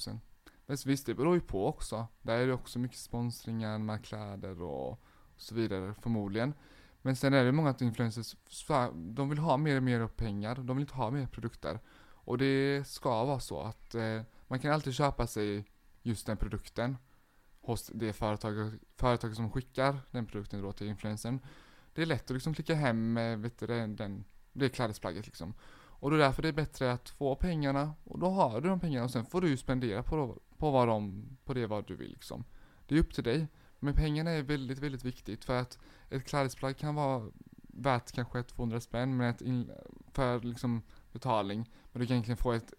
Visst, 0.85 1.05
det 1.05 1.13
beror 1.13 1.35
ju 1.35 1.41
på 1.41 1.67
också. 1.67 2.07
Där 2.21 2.39
är 2.39 2.47
det 2.47 2.53
också 2.53 2.79
mycket 2.79 2.97
sponsringar 2.97 3.77
med 3.77 4.05
kläder 4.05 4.61
och 4.61 4.99
så 5.37 5.55
vidare 5.55 5.93
förmodligen. 5.93 6.53
Men 7.01 7.15
sen 7.15 7.33
är 7.33 7.43
det 7.43 7.51
många 7.51 7.75
influencers, 7.79 8.35
de 8.93 9.29
vill 9.29 9.37
ha 9.37 9.57
mer 9.57 9.77
och 9.77 9.83
mer 9.83 10.07
pengar, 10.07 10.55
de 10.55 10.77
vill 10.77 10.83
inte 10.83 10.93
ha 10.93 11.11
mer 11.11 11.27
produkter. 11.27 11.79
Och 12.23 12.37
det 12.37 12.87
ska 12.87 13.25
vara 13.25 13.39
så 13.39 13.61
att 13.61 13.95
eh, 13.95 14.21
man 14.47 14.59
kan 14.59 14.71
alltid 14.71 14.93
köpa 14.93 15.27
sig 15.27 15.65
just 16.01 16.27
den 16.27 16.37
produkten 16.37 16.97
hos 17.61 17.87
det 17.93 18.13
företag, 18.13 18.79
företag 18.97 19.35
som 19.35 19.51
skickar 19.51 19.97
den 20.11 20.25
produkten 20.25 20.61
då 20.61 20.71
till 20.71 20.87
influencern. 20.87 21.39
Det 21.93 22.01
är 22.01 22.05
lätt 22.05 22.23
att 22.23 22.35
liksom 22.35 22.53
klicka 22.53 22.75
hem 22.75 23.15
vet 23.41 23.59
du, 23.59 23.67
den, 23.67 24.23
det 24.53 24.69
klädesplagget 24.69 25.25
liksom. 25.25 25.53
Och 26.01 26.09
då 26.09 26.15
är 26.15 26.19
därför 26.19 26.41
det 26.41 26.47
är 26.47 26.53
bättre 26.53 26.91
att 26.91 27.09
få 27.09 27.35
pengarna 27.35 27.93
och 28.03 28.19
då 28.19 28.29
har 28.29 28.61
du 28.61 28.69
de 28.69 28.79
pengarna 28.79 29.05
och 29.05 29.11
sen 29.11 29.25
får 29.25 29.41
du 29.41 29.49
ju 29.49 29.57
spendera 29.57 30.03
på, 30.03 30.37
på, 30.61 30.71
vad 30.71 30.87
de, 30.87 31.23
på 31.45 31.53
det 31.53 31.67
vad 31.67 31.87
du 31.87 31.95
vill 31.95 32.11
liksom. 32.11 32.43
Det 32.87 32.95
är 32.95 32.99
upp 32.99 33.13
till 33.13 33.23
dig. 33.23 33.47
Men 33.79 33.93
pengarna 33.93 34.31
är 34.31 34.43
väldigt, 34.43 34.79
väldigt 34.79 35.05
viktigt 35.05 35.45
för 35.45 35.59
att 35.59 35.79
ett 36.09 36.25
klädesplagg 36.25 36.77
kan 36.77 36.95
vara 36.95 37.31
värt 37.73 38.11
kanske 38.11 38.43
200 38.43 38.81
spänn 38.81 39.17
men 39.17 39.29
ett 39.29 39.41
in, 39.41 39.71
för 40.13 40.39
liksom 40.39 40.81
betalning. 41.11 41.69
Men 41.91 42.01
du 42.01 42.07
kan 42.07 42.13
egentligen 42.13 42.37
få 42.37 42.51
ett, 42.51 42.73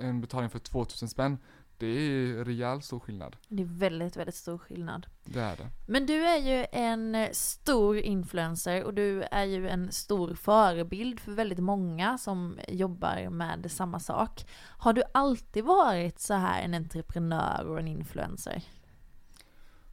en 0.00 0.20
betalning 0.20 0.50
för 0.50 0.58
2000 0.58 1.08
spänn. 1.08 1.38
Det 1.78 1.86
är 1.86 2.44
rejäl 2.44 2.82
stor 2.82 3.00
skillnad. 3.00 3.36
Det 3.48 3.62
är 3.62 3.66
väldigt, 3.66 4.16
väldigt 4.16 4.34
stor 4.34 4.58
skillnad. 4.58 5.06
Det 5.24 5.40
är 5.40 5.56
det. 5.56 5.68
Men 5.86 6.06
du 6.06 6.24
är 6.24 6.36
ju 6.36 6.66
en 6.72 7.28
stor 7.32 7.96
influencer 7.96 8.84
och 8.84 8.94
du 8.94 9.22
är 9.22 9.44
ju 9.44 9.68
en 9.68 9.92
stor 9.92 10.34
förebild 10.34 11.20
för 11.20 11.32
väldigt 11.32 11.58
många 11.58 12.18
som 12.18 12.58
jobbar 12.68 13.30
med 13.30 13.70
samma 13.70 14.00
sak. 14.00 14.46
Har 14.78 14.92
du 14.92 15.02
alltid 15.14 15.64
varit 15.64 16.20
så 16.20 16.34
här 16.34 16.62
en 16.62 16.74
entreprenör 16.74 17.66
och 17.66 17.78
en 17.78 17.88
influencer? 17.88 18.62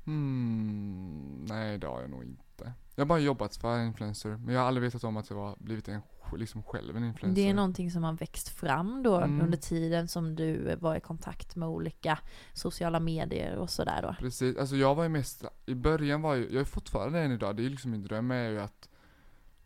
Hmm, 0.05 1.45
nej 1.49 1.77
det 1.77 1.87
har 1.87 2.01
jag 2.01 2.09
nog 2.09 2.23
inte. 2.23 2.73
Jag 2.95 3.01
har 3.01 3.07
bara 3.07 3.19
jobbat 3.19 3.55
för 3.55 3.79
influencer, 3.79 4.29
men 4.29 4.53
jag 4.53 4.61
har 4.61 4.67
aldrig 4.67 4.83
vetat 4.83 5.03
om 5.03 5.17
att 5.17 5.29
jag 5.29 5.37
har 5.37 5.55
blivit 5.59 5.87
en, 5.87 6.01
liksom 6.37 6.63
själv 6.63 6.97
en 6.97 7.03
influencer. 7.03 7.41
Det 7.41 7.49
är 7.49 7.53
någonting 7.53 7.91
som 7.91 8.03
har 8.03 8.13
växt 8.13 8.49
fram 8.49 9.03
då 9.03 9.15
mm. 9.15 9.41
under 9.41 9.57
tiden 9.57 10.07
som 10.07 10.35
du 10.35 10.75
var 10.75 10.95
i 10.95 10.99
kontakt 10.99 11.55
med 11.55 11.69
olika 11.69 12.19
sociala 12.53 12.99
medier 12.99 13.55
och 13.55 13.69
sådär 13.69 14.01
då? 14.01 14.15
Precis, 14.19 14.57
alltså 14.57 14.75
jag 14.75 14.95
var 14.95 15.03
ju 15.03 15.09
mest, 15.09 15.45
i 15.65 15.75
början 15.75 16.21
var 16.21 16.35
ju, 16.35 16.43
jag 16.43 16.61
är 16.61 16.65
fortfarande 16.65 17.19
än 17.19 17.31
idag, 17.31 17.55
det 17.55 17.65
är 17.65 17.69
liksom 17.69 17.91
min 17.91 18.01
dröm 18.01 18.31
är 18.31 18.49
ju 18.49 18.59
att 18.59 18.89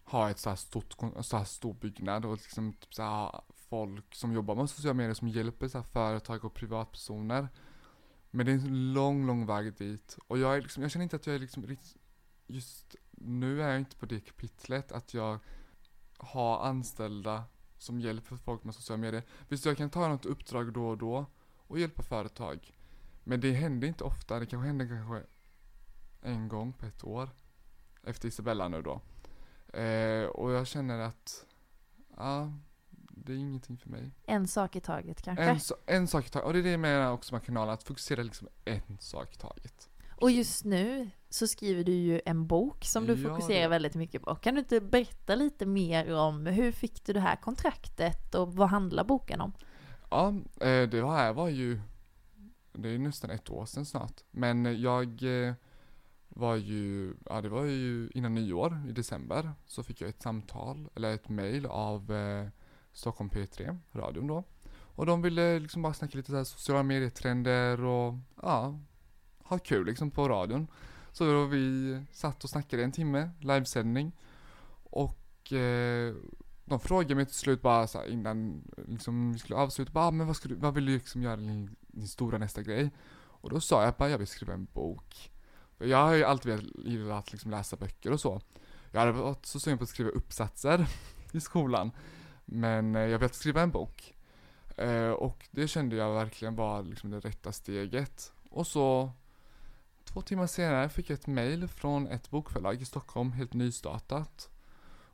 ha 0.03 0.29
ett 0.29 0.39
så 0.39 0.49
här 0.49 0.57
stort, 0.57 0.93
så 1.21 1.37
här 1.37 1.43
stor 1.43 1.73
byggnad 1.73 2.25
och 2.25 2.33
liksom 2.33 2.73
typ 2.73 2.93
så 2.93 3.03
här, 3.03 3.41
folk 3.69 4.15
som 4.15 4.33
jobbar 4.33 4.55
med 4.55 4.69
sociala 4.69 4.93
medier 4.93 5.13
som 5.13 5.27
hjälper 5.27 5.67
så 5.67 5.77
här 5.77 5.85
företag 5.85 6.45
och 6.45 6.53
privatpersoner 6.53 7.47
men 8.35 8.45
det 8.45 8.51
är 8.51 8.55
en 8.55 8.93
lång, 8.93 9.25
lång 9.27 9.45
väg 9.45 9.73
dit. 9.73 10.17
Och 10.27 10.37
jag, 10.37 10.57
är 10.57 10.61
liksom, 10.61 10.83
jag 10.83 10.91
känner 10.91 11.03
inte 11.03 11.15
att 11.15 11.27
jag 11.27 11.35
är 11.35 11.39
liksom 11.39 11.77
just 12.47 12.95
nu 13.11 13.61
är 13.61 13.69
jag 13.69 13.77
inte 13.77 13.95
på 13.95 14.05
det 14.05 14.19
kapitlet 14.19 14.91
att 14.91 15.13
jag 15.13 15.39
har 16.23 16.59
anställda 16.59 17.43
som 17.77 17.99
hjälper 17.99 18.35
folk 18.35 18.63
med 18.63 18.75
sociala 18.75 19.01
medier. 19.01 19.23
Visst, 19.47 19.65
jag 19.65 19.77
kan 19.77 19.89
ta 19.89 20.07
något 20.07 20.25
uppdrag 20.25 20.73
då 20.73 20.87
och 20.87 20.97
då 20.97 21.25
och 21.67 21.79
hjälpa 21.79 22.03
företag. 22.03 22.73
Men 23.23 23.39
det 23.39 23.51
händer 23.51 23.87
inte 23.87 24.03
ofta, 24.03 24.39
det 24.39 24.45
kanske 24.45 24.67
händer 24.67 24.87
kanske 24.87 25.23
en 26.21 26.47
gång 26.47 26.73
på 26.73 26.85
ett 26.85 27.03
år. 27.03 27.29
Efter 28.03 28.27
Isabella 28.27 28.67
nu 28.67 28.81
då. 28.81 29.01
Eh, 29.79 30.25
och 30.25 30.51
jag 30.51 30.67
känner 30.67 30.99
att, 30.99 31.45
ja, 32.17 32.53
det 32.89 33.33
är 33.33 33.37
ingenting 33.37 33.77
för 33.77 33.89
mig. 33.89 34.11
En 34.25 34.47
sak 34.47 34.75
i 34.75 34.81
taget 34.81 35.21
kanske? 35.21 35.43
En, 35.43 35.59
so 35.59 35.75
en 35.85 36.07
sak 36.07 36.25
i 36.25 36.29
taget, 36.29 36.45
och 36.45 36.53
det 36.53 36.59
är 36.59 36.63
det 36.63 36.71
jag 36.71 36.79
menar 36.79 37.11
också 37.11 37.35
med 37.35 37.43
kanalen, 37.43 37.73
att 37.73 37.83
fokusera 37.83 38.23
liksom 38.23 38.47
en 38.65 38.97
sak 38.99 39.33
i 39.33 39.37
taget. 39.37 39.89
Och 40.21 40.31
just 40.31 40.65
nu 40.65 41.09
så 41.33 41.47
skriver 41.47 41.83
du 41.83 41.91
ju 41.91 42.21
en 42.25 42.47
bok 42.47 42.85
som 42.85 43.07
du 43.07 43.13
ja, 43.13 43.29
fokuserar 43.29 43.61
ja. 43.61 43.69
väldigt 43.69 43.95
mycket 43.95 44.21
på. 44.21 44.35
Kan 44.35 44.53
du 44.53 44.59
inte 44.59 44.81
berätta 44.81 45.35
lite 45.35 45.65
mer 45.65 46.15
om 46.15 46.45
hur 46.45 46.71
fick 46.71 47.05
du 47.05 47.13
det 47.13 47.19
här 47.19 47.35
kontraktet 47.35 48.35
och 48.35 48.53
vad 48.53 48.69
handlar 48.69 49.03
boken 49.03 49.41
om? 49.41 49.53
Ja, 50.09 50.27
eh, 50.59 50.89
det 50.89 51.07
här 51.07 51.33
var 51.33 51.49
ju, 51.49 51.79
det 52.73 52.89
är 52.89 52.97
nästan 52.97 53.29
ett 53.29 53.49
år 53.49 53.65
sedan 53.65 53.85
snart. 53.85 54.21
Men 54.31 54.81
jag 54.81 55.23
eh, 55.47 55.53
var 56.29 56.55
ju, 56.55 57.13
ja 57.25 57.41
det 57.41 57.49
var 57.49 57.63
ju 57.63 58.09
innan 58.13 58.35
nyår 58.35 58.81
i 58.89 58.91
december 58.91 59.51
så 59.65 59.83
fick 59.83 60.01
jag 60.01 60.09
ett 60.09 60.21
samtal, 60.21 60.89
eller 60.95 61.13
ett 61.13 61.29
mail 61.29 61.65
av 61.65 62.11
eh, 62.11 62.47
Stockholm 62.91 63.29
P3, 63.29 63.77
radion 63.91 64.27
då. 64.27 64.43
Och 64.73 65.05
de 65.05 65.21
ville 65.21 65.59
liksom 65.59 65.81
bara 65.81 65.93
snacka 65.93 66.17
lite 66.17 66.31
så 66.31 66.37
här 66.37 66.43
sociala 66.43 66.83
medietrender 66.83 67.83
och 67.83 68.13
ja, 68.41 68.79
ha 69.43 69.59
kul 69.59 69.85
liksom 69.85 70.11
på 70.11 70.29
radion. 70.29 70.67
Så 71.13 71.25
då 71.25 71.45
vi 71.45 72.01
satt 72.11 72.43
och 72.43 72.49
snackade 72.49 72.83
en 72.83 72.91
timme, 72.91 73.29
livesändning. 73.39 74.11
Och 74.83 75.53
eh, 75.53 76.15
de 76.65 76.79
frågade 76.79 77.15
mig 77.15 77.25
till 77.25 77.35
slut 77.35 77.61
bara 77.61 77.87
så 77.87 77.97
här, 77.97 78.07
innan 78.07 78.63
liksom, 78.87 79.33
vi 79.33 79.39
skulle 79.39 79.55
avsluta, 79.55 79.91
bara, 79.91 80.05
ah, 80.05 80.11
men 80.11 80.27
vad, 80.27 80.35
ska 80.35 80.49
du, 80.49 80.55
vad 80.55 80.73
vill 80.73 80.85
du 80.85 80.93
liksom 80.93 81.23
göra 81.23 81.35
din, 81.35 81.75
din 81.87 82.07
stora 82.07 82.37
nästa 82.37 82.61
grej? 82.61 82.91
Och 83.15 83.49
då 83.49 83.59
sa 83.59 83.83
jag 83.83 83.93
bara, 83.93 84.09
jag 84.09 84.17
vill 84.17 84.27
skriva 84.27 84.53
en 84.53 84.67
bok. 84.73 85.31
För 85.77 85.85
jag 85.85 85.97
har 85.97 86.13
ju 86.13 86.23
alltid 86.23 86.71
velat 86.75 87.31
liksom 87.31 87.51
läsa 87.51 87.75
böcker 87.75 88.11
och 88.11 88.19
så. 88.19 88.41
Jag 88.91 88.99
hade 88.99 89.11
varit 89.11 89.45
så 89.45 89.59
sugen 89.59 89.77
på 89.77 89.83
att 89.83 89.89
skriva 89.89 90.09
uppsatser 90.09 90.87
i 91.31 91.39
skolan. 91.39 91.91
Men 92.45 92.95
eh, 92.95 93.01
jag 93.01 93.19
ville 93.19 93.33
skriva 93.33 93.61
en 93.61 93.71
bok. 93.71 94.13
Eh, 94.77 95.09
och 95.09 95.47
det 95.51 95.67
kände 95.67 95.95
jag 95.95 96.13
verkligen 96.13 96.55
var 96.55 96.83
liksom 96.83 97.11
det 97.11 97.19
rätta 97.19 97.51
steget. 97.51 98.31
Och 98.49 98.67
så 98.67 99.11
två 100.13 100.21
timmar 100.21 100.47
senare 100.47 100.89
fick 100.89 101.09
jag 101.09 101.19
ett 101.19 101.27
mail 101.27 101.67
från 101.67 102.07
ett 102.07 102.29
bokförlag 102.29 102.81
i 102.81 102.85
Stockholm, 102.85 103.31
helt 103.31 103.53
nystartat. 103.53 104.49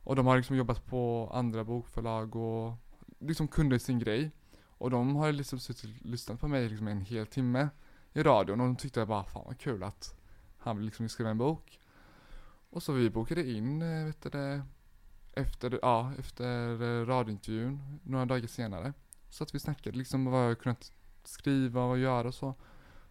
Och 0.04 0.16
de 0.16 0.26
har 0.26 0.36
liksom 0.36 0.56
jobbat 0.56 0.86
på 0.86 1.30
andra 1.34 1.64
bokförlag 1.64 2.36
och 2.36 2.72
liksom 3.18 3.48
kunde 3.48 3.78
sin 3.78 3.98
grej. 3.98 4.30
Och 4.66 4.90
de 4.90 5.16
har 5.16 5.32
liksom 5.32 5.58
suttit 5.58 5.84
och 5.84 6.06
lyssnat 6.06 6.40
på 6.40 6.48
mig 6.48 6.68
liksom 6.68 6.88
en 6.88 7.00
hel 7.00 7.26
timme 7.26 7.68
i 8.12 8.22
radion 8.22 8.60
och 8.60 8.66
de 8.66 8.76
tyckte 8.76 9.06
bara 9.06 9.24
fan 9.24 9.42
vad 9.46 9.58
kul 9.58 9.82
att 9.82 10.14
han 10.58 10.76
vill 10.76 10.86
liksom 10.86 11.08
skriva 11.08 11.30
en 11.30 11.38
bok. 11.38 11.80
Och 12.70 12.82
så 12.82 12.92
vi 12.92 13.10
bokade 13.10 13.50
in, 13.50 13.82
eh, 13.82 14.04
vet 14.04 14.22
du 14.22 14.28
det, 14.28 14.62
efter, 15.32 15.78
ja, 15.82 16.12
efter 16.18 16.82
eh, 16.82 17.06
radiointervjun 17.06 18.00
några 18.02 18.26
dagar 18.26 18.46
senare. 18.46 18.92
Så 19.28 19.44
att 19.44 19.54
vi 19.54 19.58
snackade 19.58 19.98
liksom 19.98 20.24
vad 20.24 20.50
jag 20.50 20.60
kunnat 20.60 20.92
skriva 21.24 21.84
och 21.84 21.98
göra 21.98 22.28
och 22.28 22.34
så. 22.34 22.54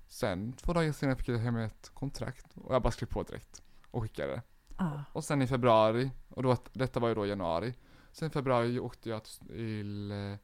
Sen 0.10 0.54
två 0.54 0.74
dagar 0.74 0.91
senare 0.91 1.15
fick 1.15 1.28
jag 1.28 1.38
hem 1.38 1.58
ett 1.58 1.91
kontrakt 1.93 2.45
och 2.56 2.76
jag 2.76 2.82
bara 2.82 2.91
skrev 2.91 3.08
på 3.08 3.24
direkt 3.24 3.62
och 3.91 4.04
skickade 4.04 4.32
det. 4.32 4.41
Ah. 4.76 5.00
Och 5.13 5.24
sen 5.24 5.41
i 5.41 5.48
februari, 5.48 6.12
och 6.30 6.43
då, 6.43 6.58
detta 6.74 7.00
var 7.00 7.10
ju 7.10 7.15
då 7.15 7.26
januari. 7.26 7.74
Sen 8.12 8.28
i 8.28 8.32
februari 8.32 8.80
åkte 8.80 9.10
jag 9.10 9.24
till 9.24 10.12
eh, 10.12 10.36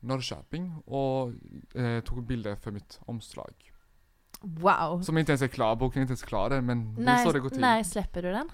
Norrköping 0.00 0.76
och 0.76 1.32
eh, 1.80 2.00
tog 2.00 2.26
bilder 2.26 2.56
för 2.56 2.70
mitt 2.70 3.00
omslag. 3.06 3.72
Wow. 4.40 5.02
Som 5.02 5.18
inte 5.18 5.32
ens 5.32 5.42
är 5.42 5.48
klar, 5.48 5.76
boken 5.76 6.00
är 6.00 6.02
inte 6.02 6.10
ens 6.12 6.22
klar 6.22 6.50
än, 6.50 6.66
men 6.66 6.94
det 6.94 7.10
är 7.10 7.24
så 7.24 7.32
det 7.32 7.40
går 7.40 7.44
När, 7.44 7.50
till. 7.50 7.60
när 7.60 7.82
släpper 7.82 8.22
du 8.22 8.32
den? 8.32 8.48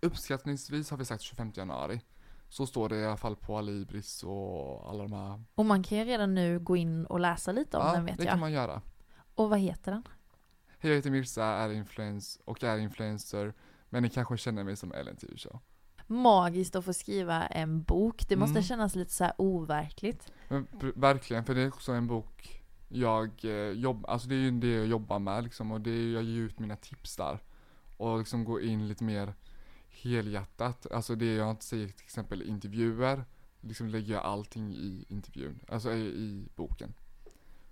Uppskattningsvis 0.00 0.90
har 0.90 0.96
vi 0.98 1.04
sagt 1.04 1.22
25 1.22 1.52
januari. 1.54 2.00
Så 2.48 2.66
står 2.66 2.88
det 2.88 2.96
i 2.96 3.06
alla 3.06 3.16
fall 3.16 3.36
på 3.36 3.58
Alibris 3.58 4.22
och 4.24 4.90
alla 4.90 5.02
de 5.02 5.12
här. 5.12 5.44
Och 5.54 5.66
man 5.66 5.82
kan 5.82 5.98
ju 5.98 6.04
redan 6.04 6.34
nu 6.34 6.58
gå 6.58 6.76
in 6.76 7.06
och 7.06 7.20
läsa 7.20 7.52
lite 7.52 7.76
om 7.76 7.86
ja, 7.86 7.92
den 7.92 8.04
vet 8.04 8.18
det 8.18 8.24
jag. 8.24 8.30
kan 8.30 8.40
man 8.40 8.52
göra. 8.52 8.82
Och 9.38 9.50
vad 9.50 9.58
heter 9.58 9.92
den? 9.92 10.02
Hej, 10.78 10.90
jag 10.90 10.96
heter 10.96 11.10
Mirza, 11.10 11.44
är 11.44 11.72
influens 11.72 12.40
och 12.44 12.64
är 12.64 12.78
influencer, 12.78 13.54
men 13.88 14.02
ni 14.02 14.08
kanske 14.10 14.36
känner 14.36 14.64
mig 14.64 14.76
som 14.76 14.92
Ellen 14.92 15.16
TV 15.16 15.36
Show. 15.36 15.58
Magiskt 16.06 16.76
att 16.76 16.84
få 16.84 16.92
skriva 16.92 17.46
en 17.46 17.82
bok. 17.82 18.28
Det 18.28 18.36
måste 18.36 18.50
Mm. 18.52 18.62
kännas 18.62 18.94
lite 18.94 19.12
så 19.12 19.24
här 19.24 19.32
overkligt. 19.38 20.32
Men 20.48 20.66
verkligen, 20.94 21.44
för 21.44 21.54
det 21.54 21.60
är 21.62 21.68
också 21.68 21.92
en 21.92 22.06
bok 22.06 22.62
jag 22.88 23.44
eh, 23.44 23.50
jobbar, 23.70 24.10
alltså 24.10 24.28
det 24.28 24.34
är 24.34 24.38
ju 24.38 24.50
det 24.50 24.72
jag 24.72 24.86
jobbar 24.86 25.18
med 25.18 25.44
liksom 25.44 25.72
och 25.72 25.80
det 25.80 25.90
är, 25.90 26.12
jag 26.12 26.22
ger 26.22 26.40
ut 26.40 26.58
mina 26.58 26.76
tips 26.76 27.16
där. 27.16 27.38
Och 27.96 28.18
liksom 28.18 28.44
gå 28.44 28.60
in 28.60 28.88
lite 28.88 29.04
mer 29.04 29.34
helhjärtat, 29.88 30.86
alltså 30.92 31.14
det 31.14 31.34
jag 31.34 31.50
inte 31.50 31.64
säger 31.64 31.88
till 31.88 32.04
exempel 32.04 32.42
intervjuer, 32.42 33.24
liksom 33.60 33.88
lägger 33.88 34.14
jag 34.14 34.22
allting 34.24 34.74
i 34.74 35.04
intervjun, 35.08 35.60
alltså 35.68 35.92
i, 35.92 36.00
i 36.06 36.48
boken. 36.56 36.94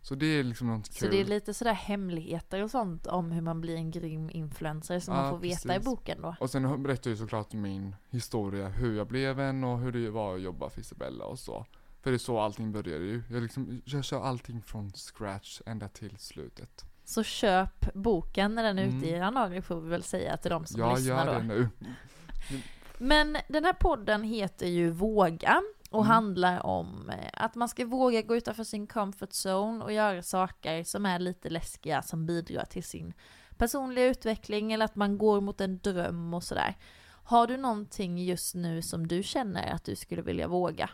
Så 0.08 0.14
det 0.14 0.26
är 0.26 0.42
liksom 0.44 0.66
något 0.66 0.86
Så 0.86 1.00
kul. 1.00 1.10
det 1.10 1.20
är 1.20 1.24
lite 1.24 1.54
sådär 1.54 1.72
hemligheter 1.72 2.62
och 2.62 2.70
sånt 2.70 3.06
om 3.06 3.32
hur 3.32 3.42
man 3.42 3.60
blir 3.60 3.74
en 3.76 3.90
grym 3.90 4.30
influencer 4.30 5.00
som 5.00 5.14
man 5.14 5.24
Ja, 5.24 5.30
får 5.30 5.38
veta 5.38 5.68
i 5.68 5.68
precis. 5.68 5.84
boken 5.84 6.22
då. 6.22 6.34
Och 6.40 6.50
sen 6.50 6.82
berättar 6.82 7.10
jag 7.10 7.16
ju 7.16 7.22
såklart 7.22 7.52
min 7.52 7.96
historia, 8.10 8.68
hur 8.68 8.96
jag 8.96 9.06
blev 9.06 9.40
en 9.40 9.64
och 9.64 9.78
hur 9.78 9.92
det 9.92 10.10
var 10.10 10.34
att 10.34 10.40
jobba 10.42 10.70
för 10.70 10.80
Isabella 10.80 11.24
och 11.24 11.38
så. 11.38 11.66
För 12.02 12.10
det 12.10 12.16
är 12.16 12.18
så 12.18 12.38
allting 12.40 12.72
började 12.72 13.04
ju. 13.04 13.22
Jag, 13.30 13.42
liksom, 13.42 13.82
jag 13.84 14.04
kör 14.04 14.22
allting 14.22 14.62
från 14.62 14.92
scratch 14.92 15.60
ända 15.66 15.88
till 15.88 16.16
slutet. 16.18 16.84
Så 17.04 17.22
köp 17.22 17.94
boken 17.94 18.54
när 18.54 18.62
den 18.62 18.78
är 18.78 18.82
Mm. 18.84 18.96
ute 18.98 19.06
i 19.06 19.10
januari 19.12 19.62
får 19.62 19.80
vi 19.80 19.88
väl 19.88 20.02
säga 20.02 20.36
till 20.36 20.50
de 20.50 20.66
som 20.66 20.80
jag 20.80 20.98
lyssnar 20.98 21.26
gör 21.26 21.34
då. 21.34 21.38
det 21.40 21.44
nu. 21.46 21.68
Men 22.98 23.36
den 23.48 23.64
här 23.64 23.72
podden 23.72 24.22
heter 24.22 24.66
ju 24.66 24.90
Våga 24.90 25.62
och 25.96 26.04
Mm. 26.04 26.12
handlar 26.14 26.66
om 26.66 27.10
eh, 27.10 27.30
att 27.32 27.54
man 27.54 27.68
ska 27.68 27.86
våga 27.86 28.22
gå 28.22 28.36
utanför 28.36 28.64
sin 28.64 28.86
comfort 28.86 29.30
zone 29.30 29.84
och 29.84 29.92
göra 29.92 30.22
saker 30.22 30.84
som 30.84 31.06
är 31.06 31.18
lite 31.18 31.50
läskiga 31.50 32.02
som 32.02 32.26
bidrar 32.26 32.64
till 32.64 32.84
sin 32.84 33.12
personliga 33.58 34.04
utveckling 34.06 34.72
eller 34.72 34.84
att 34.84 34.96
man 34.96 35.18
går 35.18 35.40
mot 35.40 35.60
en 35.60 35.78
dröm 35.78 36.34
och 36.34 36.42
sådär. 36.42 36.76
Har 37.24 37.46
du 37.46 37.56
någonting 37.56 38.18
just 38.24 38.54
nu 38.54 38.82
som 38.82 39.06
du 39.06 39.22
känner 39.22 39.72
att 39.74 39.84
du 39.84 39.96
skulle 39.96 40.22
vilja 40.22 40.48
våga? 40.48 40.90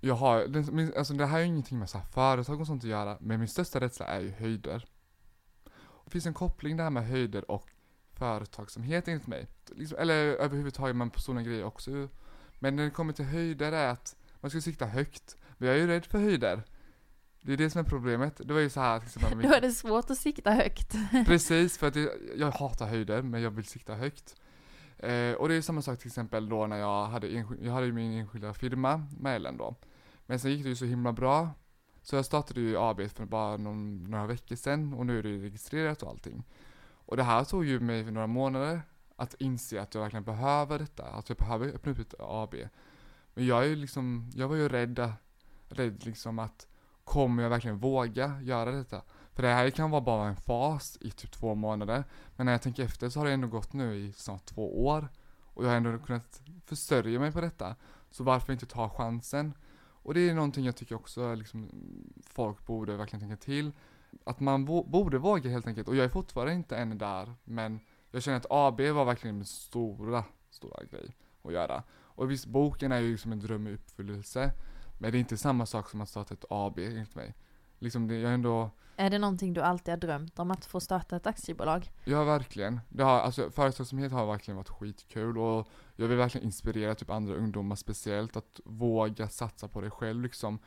Jag 0.00 0.14
har, 0.14 0.46
det, 0.46 0.96
alltså 0.98 1.14
det 1.14 1.26
här 1.26 1.40
är 1.40 1.44
ingenting 1.44 1.78
med 1.78 1.90
så 1.90 1.98
här 1.98 2.04
företag 2.04 2.60
och 2.60 2.66
sånt 2.66 2.84
att 2.84 2.90
göra, 2.90 3.16
men 3.20 3.38
min 3.38 3.48
största 3.48 3.80
rädsla 3.80 4.06
är 4.06 4.20
ju 4.20 4.30
höjder. 4.30 4.84
Det 6.04 6.10
finns 6.10 6.26
en 6.26 6.34
koppling 6.34 6.76
där 6.76 6.90
med 6.90 7.06
höjder 7.06 7.50
och 7.50 7.70
företagsamhet 8.12 9.08
enligt 9.08 9.26
mig. 9.26 9.46
Liksom, 9.66 9.98
eller 9.98 10.14
överhuvudtaget 10.14 10.96
med 10.96 11.12
personliga 11.12 11.46
grejer 11.46 11.64
också. 11.64 12.08
Men 12.62 12.76
när 12.76 12.84
det 12.84 12.90
kommer 12.90 13.12
till 13.12 13.24
höjder 13.24 13.72
är 13.72 13.88
att 13.88 14.16
man 14.40 14.50
ska 14.50 14.60
sikta 14.60 14.86
högt. 14.86 15.36
Men 15.58 15.68
jag 15.68 15.76
är 15.76 15.80
ju 15.80 15.86
rädd 15.86 16.06
för 16.06 16.18
höjder. 16.18 16.62
Det 17.40 17.52
är 17.52 17.56
det 17.56 17.70
som 17.70 17.80
är 17.80 17.84
problemet. 17.84 18.40
Det 18.44 18.52
var 18.52 18.60
ju 18.60 18.70
så 18.70 18.80
här 18.80 19.02
med 19.36 19.44
Då 19.50 19.54
är 19.54 19.60
det 19.60 19.70
svårt 19.70 20.10
att 20.10 20.18
sikta 20.18 20.50
högt. 20.50 20.94
Precis, 21.26 21.78
för 21.78 21.88
att 21.88 21.94
det, 21.94 22.12
jag 22.36 22.50
hatar 22.50 22.86
höjder, 22.86 23.22
men 23.22 23.42
jag 23.42 23.50
vill 23.50 23.64
sikta 23.64 23.94
högt. 23.94 24.36
Eh, 24.98 25.32
och 25.32 25.48
det 25.48 25.54
är 25.54 25.60
samma 25.60 25.82
sak 25.82 25.98
till 25.98 26.06
exempel 26.06 26.48
då 26.48 26.66
när 26.66 26.76
jag 26.76 27.06
hade, 27.06 27.28
jag 27.60 27.72
hade 27.72 27.92
min 27.92 28.12
enskilda 28.12 28.54
firma 28.54 29.06
med 29.20 29.36
Ellen 29.36 29.56
då. 29.56 29.74
Men 30.26 30.40
sen 30.40 30.50
gick 30.50 30.62
det 30.62 30.68
ju 30.68 30.76
så 30.76 30.84
himla 30.84 31.12
bra. 31.12 31.50
Så 32.02 32.16
jag 32.16 32.24
startade 32.24 32.60
ju 32.60 32.78
AB 32.78 33.10
för 33.10 33.24
bara 33.24 33.56
någon, 33.56 34.04
några 34.04 34.26
veckor 34.26 34.56
sedan 34.56 34.94
och 34.94 35.06
nu 35.06 35.18
är 35.18 35.22
det 35.22 35.38
registrerat 35.38 36.02
och 36.02 36.10
allting. 36.10 36.44
Och 36.84 37.16
det 37.16 37.22
här 37.22 37.44
tog 37.44 37.64
ju 37.64 37.80
mig 37.80 38.10
några 38.10 38.26
månader 38.26 38.82
att 39.22 39.34
inse 39.38 39.82
att 39.82 39.94
jag 39.94 40.02
verkligen 40.02 40.24
behöver 40.24 40.78
detta, 40.78 41.04
att 41.04 41.28
jag 41.28 41.38
behöver 41.38 41.68
öppna 41.68 41.92
upp 41.92 41.98
ett 41.98 42.14
AB. 42.18 42.54
Men 43.34 43.46
jag 43.46 43.64
är 43.64 43.68
ju 43.68 43.76
liksom, 43.76 44.30
jag 44.34 44.48
var 44.48 44.56
ju 44.56 44.68
rädd, 44.68 45.12
rädd 45.68 46.06
liksom 46.06 46.38
att 46.38 46.66
kommer 47.04 47.42
jag 47.42 47.50
verkligen 47.50 47.78
våga 47.78 48.40
göra 48.42 48.72
detta? 48.72 49.02
För 49.32 49.42
det 49.42 49.48
här 49.48 49.70
kan 49.70 49.90
vara 49.90 50.00
bara 50.00 50.28
en 50.28 50.36
fas 50.36 50.98
i 51.00 51.10
typ 51.10 51.32
två 51.32 51.54
månader. 51.54 52.04
Men 52.36 52.46
när 52.46 52.52
jag 52.52 52.62
tänker 52.62 52.84
efter 52.84 53.08
så 53.08 53.20
har 53.20 53.26
det 53.26 53.32
ändå 53.32 53.48
gått 53.48 53.72
nu 53.72 53.94
i 53.94 54.12
snart 54.12 54.44
två 54.44 54.86
år. 54.86 55.08
Och 55.54 55.64
jag 55.64 55.68
har 55.68 55.76
ändå 55.76 55.98
kunnat 55.98 56.40
försörja 56.66 57.20
mig 57.20 57.32
på 57.32 57.40
detta. 57.40 57.76
Så 58.10 58.24
varför 58.24 58.52
inte 58.52 58.66
ta 58.66 58.88
chansen? 58.88 59.54
Och 60.04 60.14
det 60.14 60.28
är 60.28 60.34
någonting 60.34 60.64
jag 60.64 60.76
tycker 60.76 60.94
också 60.94 61.34
liksom, 61.34 61.70
folk 62.26 62.66
borde 62.66 62.96
verkligen 62.96 63.20
tänka 63.20 63.44
till. 63.44 63.72
Att 64.24 64.40
man 64.40 64.64
borde 64.64 65.18
våga 65.18 65.50
helt 65.50 65.66
enkelt. 65.66 65.88
Och 65.88 65.96
jag 65.96 66.04
är 66.04 66.08
fortfarande 66.08 66.54
inte 66.54 66.76
än 66.76 66.98
där. 66.98 67.34
Men 67.44 67.80
jag 68.12 68.22
känner 68.22 68.36
att 68.36 68.46
AB 68.50 68.80
var 68.80 69.04
verkligen 69.04 69.36
min 69.36 69.46
stora, 69.46 70.24
stora 70.50 70.84
grej 70.84 71.16
att 71.42 71.52
göra. 71.52 71.82
Och 71.92 72.30
visst, 72.30 72.46
boken 72.46 72.92
är 72.92 73.00
ju 73.00 73.12
liksom 73.12 73.32
en 73.32 73.40
dröm 73.40 73.66
i 73.66 73.74
uppfyllelse. 73.74 74.52
Men 74.98 75.12
det 75.12 75.18
är 75.18 75.20
inte 75.20 75.36
samma 75.36 75.66
sak 75.66 75.90
som 75.90 76.00
att 76.00 76.08
starta 76.08 76.34
ett 76.34 76.44
AB 76.50 76.78
enligt 76.78 77.14
mig. 77.14 77.34
Liksom 77.78 78.08
det, 78.08 78.14
jag 78.14 78.34
ändå 78.34 78.70
Är 78.96 79.10
det 79.10 79.18
någonting 79.18 79.52
du 79.52 79.60
alltid 79.60 79.92
har 79.92 79.98
drömt 79.98 80.38
om 80.38 80.50
att 80.50 80.64
få 80.64 80.80
starta 80.80 81.16
ett 81.16 81.26
aktiebolag? 81.26 81.90
Ja, 82.04 82.24
verkligen. 82.24 82.80
Det 82.88 83.02
har, 83.02 83.20
alltså, 83.20 83.50
företagsamhet 83.50 84.12
har 84.12 84.26
verkligen 84.26 84.56
varit 84.56 84.68
skitkul 84.68 85.38
och 85.38 85.68
jag 85.96 86.08
vill 86.08 86.18
verkligen 86.18 86.46
inspirera 86.46 86.94
typ 86.94 87.10
andra 87.10 87.34
ungdomar 87.34 87.76
speciellt 87.76 88.36
att 88.36 88.60
våga 88.64 89.28
satsa 89.28 89.68
på 89.68 89.80
det 89.80 89.90
själv 89.90 90.22
liksom. 90.22 90.58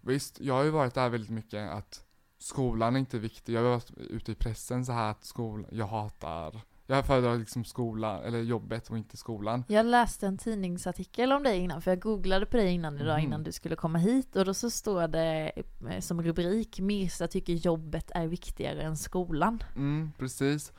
Visst, 0.00 0.40
jag 0.40 0.54
har 0.54 0.64
ju 0.64 0.70
varit 0.70 0.94
där 0.94 1.08
väldigt 1.08 1.30
mycket 1.30 1.70
att 1.70 2.04
skolan 2.38 2.96
är 2.96 3.00
inte 3.00 3.18
viktig. 3.18 3.52
Jag 3.52 3.62
har 3.62 3.70
varit 3.70 3.90
ute 3.96 4.32
i 4.32 4.34
pressen 4.34 4.86
så 4.86 4.92
här 4.92 5.10
att 5.10 5.24
skolan, 5.24 5.66
jag 5.70 5.86
hatar, 5.86 6.60
jag 6.86 7.06
föredrar 7.06 7.38
liksom 7.38 7.64
skolan, 7.64 8.22
eller 8.24 8.40
jobbet 8.42 8.90
och 8.90 8.98
inte 8.98 9.16
skolan. 9.16 9.64
Jag 9.68 9.86
läste 9.86 10.26
en 10.26 10.38
tidningsartikel 10.38 11.32
om 11.32 11.42
dig 11.42 11.58
innan, 11.58 11.82
för 11.82 11.90
jag 11.90 12.00
googlade 12.00 12.46
på 12.46 12.56
dig 12.56 12.72
innan 12.74 12.98
idag 12.98 13.16
Mhm. 13.18 13.24
innan 13.26 13.42
du 13.42 13.52
skulle 13.52 13.76
komma 13.76 13.98
hit 13.98 14.36
och 14.36 14.44
då 14.44 14.54
så 14.54 14.70
står 14.70 15.08
det 15.08 15.52
eh, 15.90 16.00
som 16.00 16.22
rubrik 16.22 16.80
Mirsa 16.80 17.28
tycker 17.28 17.52
jobbet 17.52 18.10
är 18.14 18.26
viktigare 18.26 18.82
än 18.82 18.96
skolan. 18.96 19.62
Mm, 19.76 20.12
precis. 20.18 20.72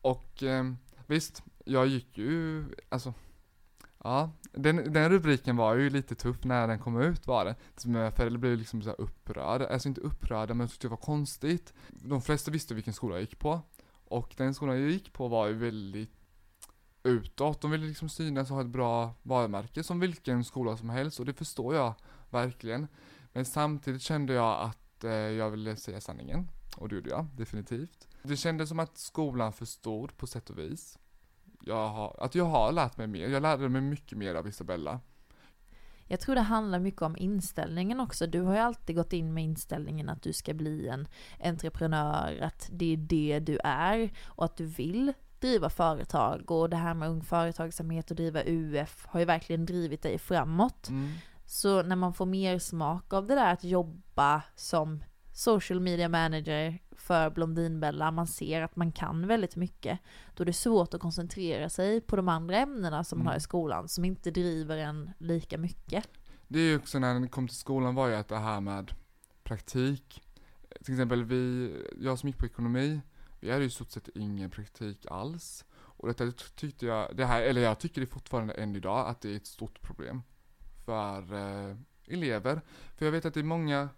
Och 0.00 0.42
eh, 0.42 0.64
visst, 1.06 1.42
jag 1.64 1.86
gick 1.86 2.18
ju, 2.18 2.64
alltså, 2.88 3.14
ja, 4.04 4.30
den, 4.52 4.92
den 4.92 5.10
rubriken 5.10 5.56
var 5.56 5.74
ju 5.74 5.90
lite 5.90 6.14
tuff 6.14 6.44
när 6.44 6.68
den 6.68 6.78
kom 6.78 7.00
ut 7.00 7.26
var 7.26 7.44
det. 7.44 7.54
Så 7.76 7.88
Mina 7.88 8.10
föräldrar 8.10 8.38
blev 8.40 8.58
liksom 8.58 8.82
så 8.82 8.90
upprörda, 8.90 9.68
alltså 9.68 9.88
inte 9.88 10.00
upprörda 10.00 10.54
men 10.54 10.68
tyckte 10.68 10.86
det 10.86 10.90
var 10.90 10.96
konstigt. 10.96 11.72
De 11.90 12.22
flesta 12.22 12.50
visste 12.50 12.74
vilken 12.74 12.94
skola 12.94 13.14
jag 13.14 13.20
gick 13.20 13.38
på. 13.38 13.60
Och 14.04 14.34
den 14.36 14.54
skolan 14.54 14.80
jag 14.80 14.90
gick 14.90 15.12
på 15.12 15.28
var 15.28 15.46
ju 15.46 15.54
väldigt 15.54 16.10
utåt. 17.02 17.60
De 17.60 17.70
ville 17.70 17.86
liksom 17.86 18.08
synas 18.08 18.50
och 18.50 18.56
ha 18.56 18.62
ett 18.62 18.68
bra 18.68 19.14
varumärke 19.22 19.82
som 19.84 20.00
vilken 20.00 20.44
skola 20.44 20.76
som 20.76 20.90
helst 20.90 21.20
och 21.20 21.26
det 21.26 21.34
förstår 21.34 21.74
jag 21.74 21.94
verkligen. 22.30 22.88
Men 23.32 23.44
samtidigt 23.44 24.02
kände 24.02 24.32
jag 24.32 24.60
att 24.60 25.04
eh, 25.04 25.12
jag 25.12 25.50
ville 25.50 25.76
säga 25.76 26.00
sanningen. 26.00 26.50
Och 26.76 26.88
det 26.88 26.94
gjorde 26.94 27.10
jag, 27.10 27.26
definitivt. 27.36 28.08
Det 28.22 28.36
kändes 28.36 28.68
som 28.68 28.78
att 28.78 28.98
skolan 28.98 29.52
förstod 29.52 30.16
på 30.16 30.26
sätt 30.26 30.50
och 30.50 30.58
vis. 30.58 30.98
Jag 31.60 31.88
har, 31.88 32.16
att 32.20 32.34
jag 32.34 32.44
har 32.44 32.72
lärt 32.72 32.96
mig 32.96 33.06
mer. 33.06 33.28
Jag 33.28 33.42
lärde 33.42 33.68
mig 33.68 33.80
mycket 33.80 34.18
mer 34.18 34.34
av 34.34 34.48
Isabella. 34.48 35.00
Jag 36.06 36.20
tror 36.20 36.34
det 36.34 36.40
handlar 36.40 36.78
mycket 36.78 37.02
om 37.02 37.16
inställningen 37.16 38.00
också. 38.00 38.26
Du 38.26 38.40
har 38.40 38.54
ju 38.54 38.60
alltid 38.60 38.96
gått 38.96 39.12
in 39.12 39.34
med 39.34 39.44
inställningen 39.44 40.08
att 40.08 40.22
du 40.22 40.32
ska 40.32 40.54
bli 40.54 40.88
en 40.88 41.08
entreprenör, 41.44 42.38
att 42.42 42.68
det 42.72 42.92
är 42.92 42.96
det 42.96 43.40
du 43.40 43.58
är 43.64 44.10
och 44.24 44.44
att 44.44 44.56
du 44.56 44.66
vill 44.66 45.12
driva 45.40 45.70
företag 45.70 46.50
och 46.50 46.70
det 46.70 46.76
här 46.76 46.94
med 46.94 47.08
ung 47.08 47.22
företagsamhet 47.22 48.10
och 48.10 48.16
driva 48.16 48.42
UF 48.46 49.06
har 49.06 49.20
ju 49.20 49.26
verkligen 49.26 49.66
drivit 49.66 50.02
dig 50.02 50.18
framåt. 50.18 50.88
Mm. 50.88 51.12
Så 51.46 51.82
när 51.82 51.96
man 51.96 52.14
får 52.14 52.26
mer 52.26 52.58
smak 52.58 53.12
av 53.12 53.26
det 53.26 53.34
där 53.34 53.52
att 53.52 53.64
jobba 53.64 54.42
som 54.54 55.04
social 55.32 55.80
media 55.80 56.08
manager 56.08 56.78
för 57.04 57.30
Blondinbella, 57.30 58.10
man 58.10 58.26
ser 58.26 58.62
att 58.62 58.76
man 58.76 58.92
kan 58.92 59.26
väldigt 59.26 59.56
mycket, 59.56 59.98
då 60.34 60.42
är 60.42 60.46
det 60.46 60.52
svårt 60.52 60.94
att 60.94 61.00
koncentrera 61.00 61.68
sig 61.68 62.00
på 62.00 62.16
de 62.16 62.28
andra 62.28 62.56
ämnena 62.56 63.04
som 63.04 63.18
man 63.18 63.24
Mm. 63.26 63.30
har 63.30 63.36
i 63.36 63.40
skolan, 63.40 63.88
som 63.88 64.04
inte 64.04 64.30
driver 64.30 64.76
en 64.76 65.10
lika 65.18 65.58
mycket. 65.58 66.08
Det 66.48 66.58
är 66.58 66.62
ju 66.62 66.76
också 66.76 66.98
när 66.98 67.14
den 67.14 67.28
kom 67.28 67.48
till 67.48 67.56
skolan 67.56 67.94
var 67.94 68.08
ju 68.08 68.14
att 68.14 68.28
det 68.28 68.38
här 68.38 68.60
med 68.60 68.92
praktik. 69.42 70.22
Till 70.84 70.94
exempel 70.94 71.24
vi, 71.24 71.70
jag 72.00 72.18
som 72.18 72.28
gick 72.28 72.38
på 72.38 72.46
ekonomi, 72.46 73.00
vi 73.40 73.50
hade 73.50 73.60
ju 73.62 73.66
i 73.68 73.70
stort 73.70 73.90
sett 73.90 74.08
ingen 74.14 74.50
praktik 74.50 75.06
alls. 75.10 75.64
Och 75.72 76.08
detta 76.08 76.30
tyckte 76.54 76.86
jag, 76.86 77.16
det 77.16 77.24
här, 77.26 77.42
eller 77.42 77.60
jag 77.60 77.78
tycker 77.78 78.00
det 78.00 78.06
fortfarande 78.06 78.54
än 78.54 78.76
idag, 78.76 79.08
att 79.08 79.20
det 79.20 79.32
är 79.32 79.36
ett 79.36 79.46
stort 79.46 79.80
problem 79.82 80.22
för 80.84 81.34
eh, 81.34 81.76
elever. 82.06 82.60
För 82.96 83.04
jag 83.04 83.12
vet 83.12 83.24
att 83.24 83.34
det 83.34 83.40
är 83.40 83.44
många 83.44 83.88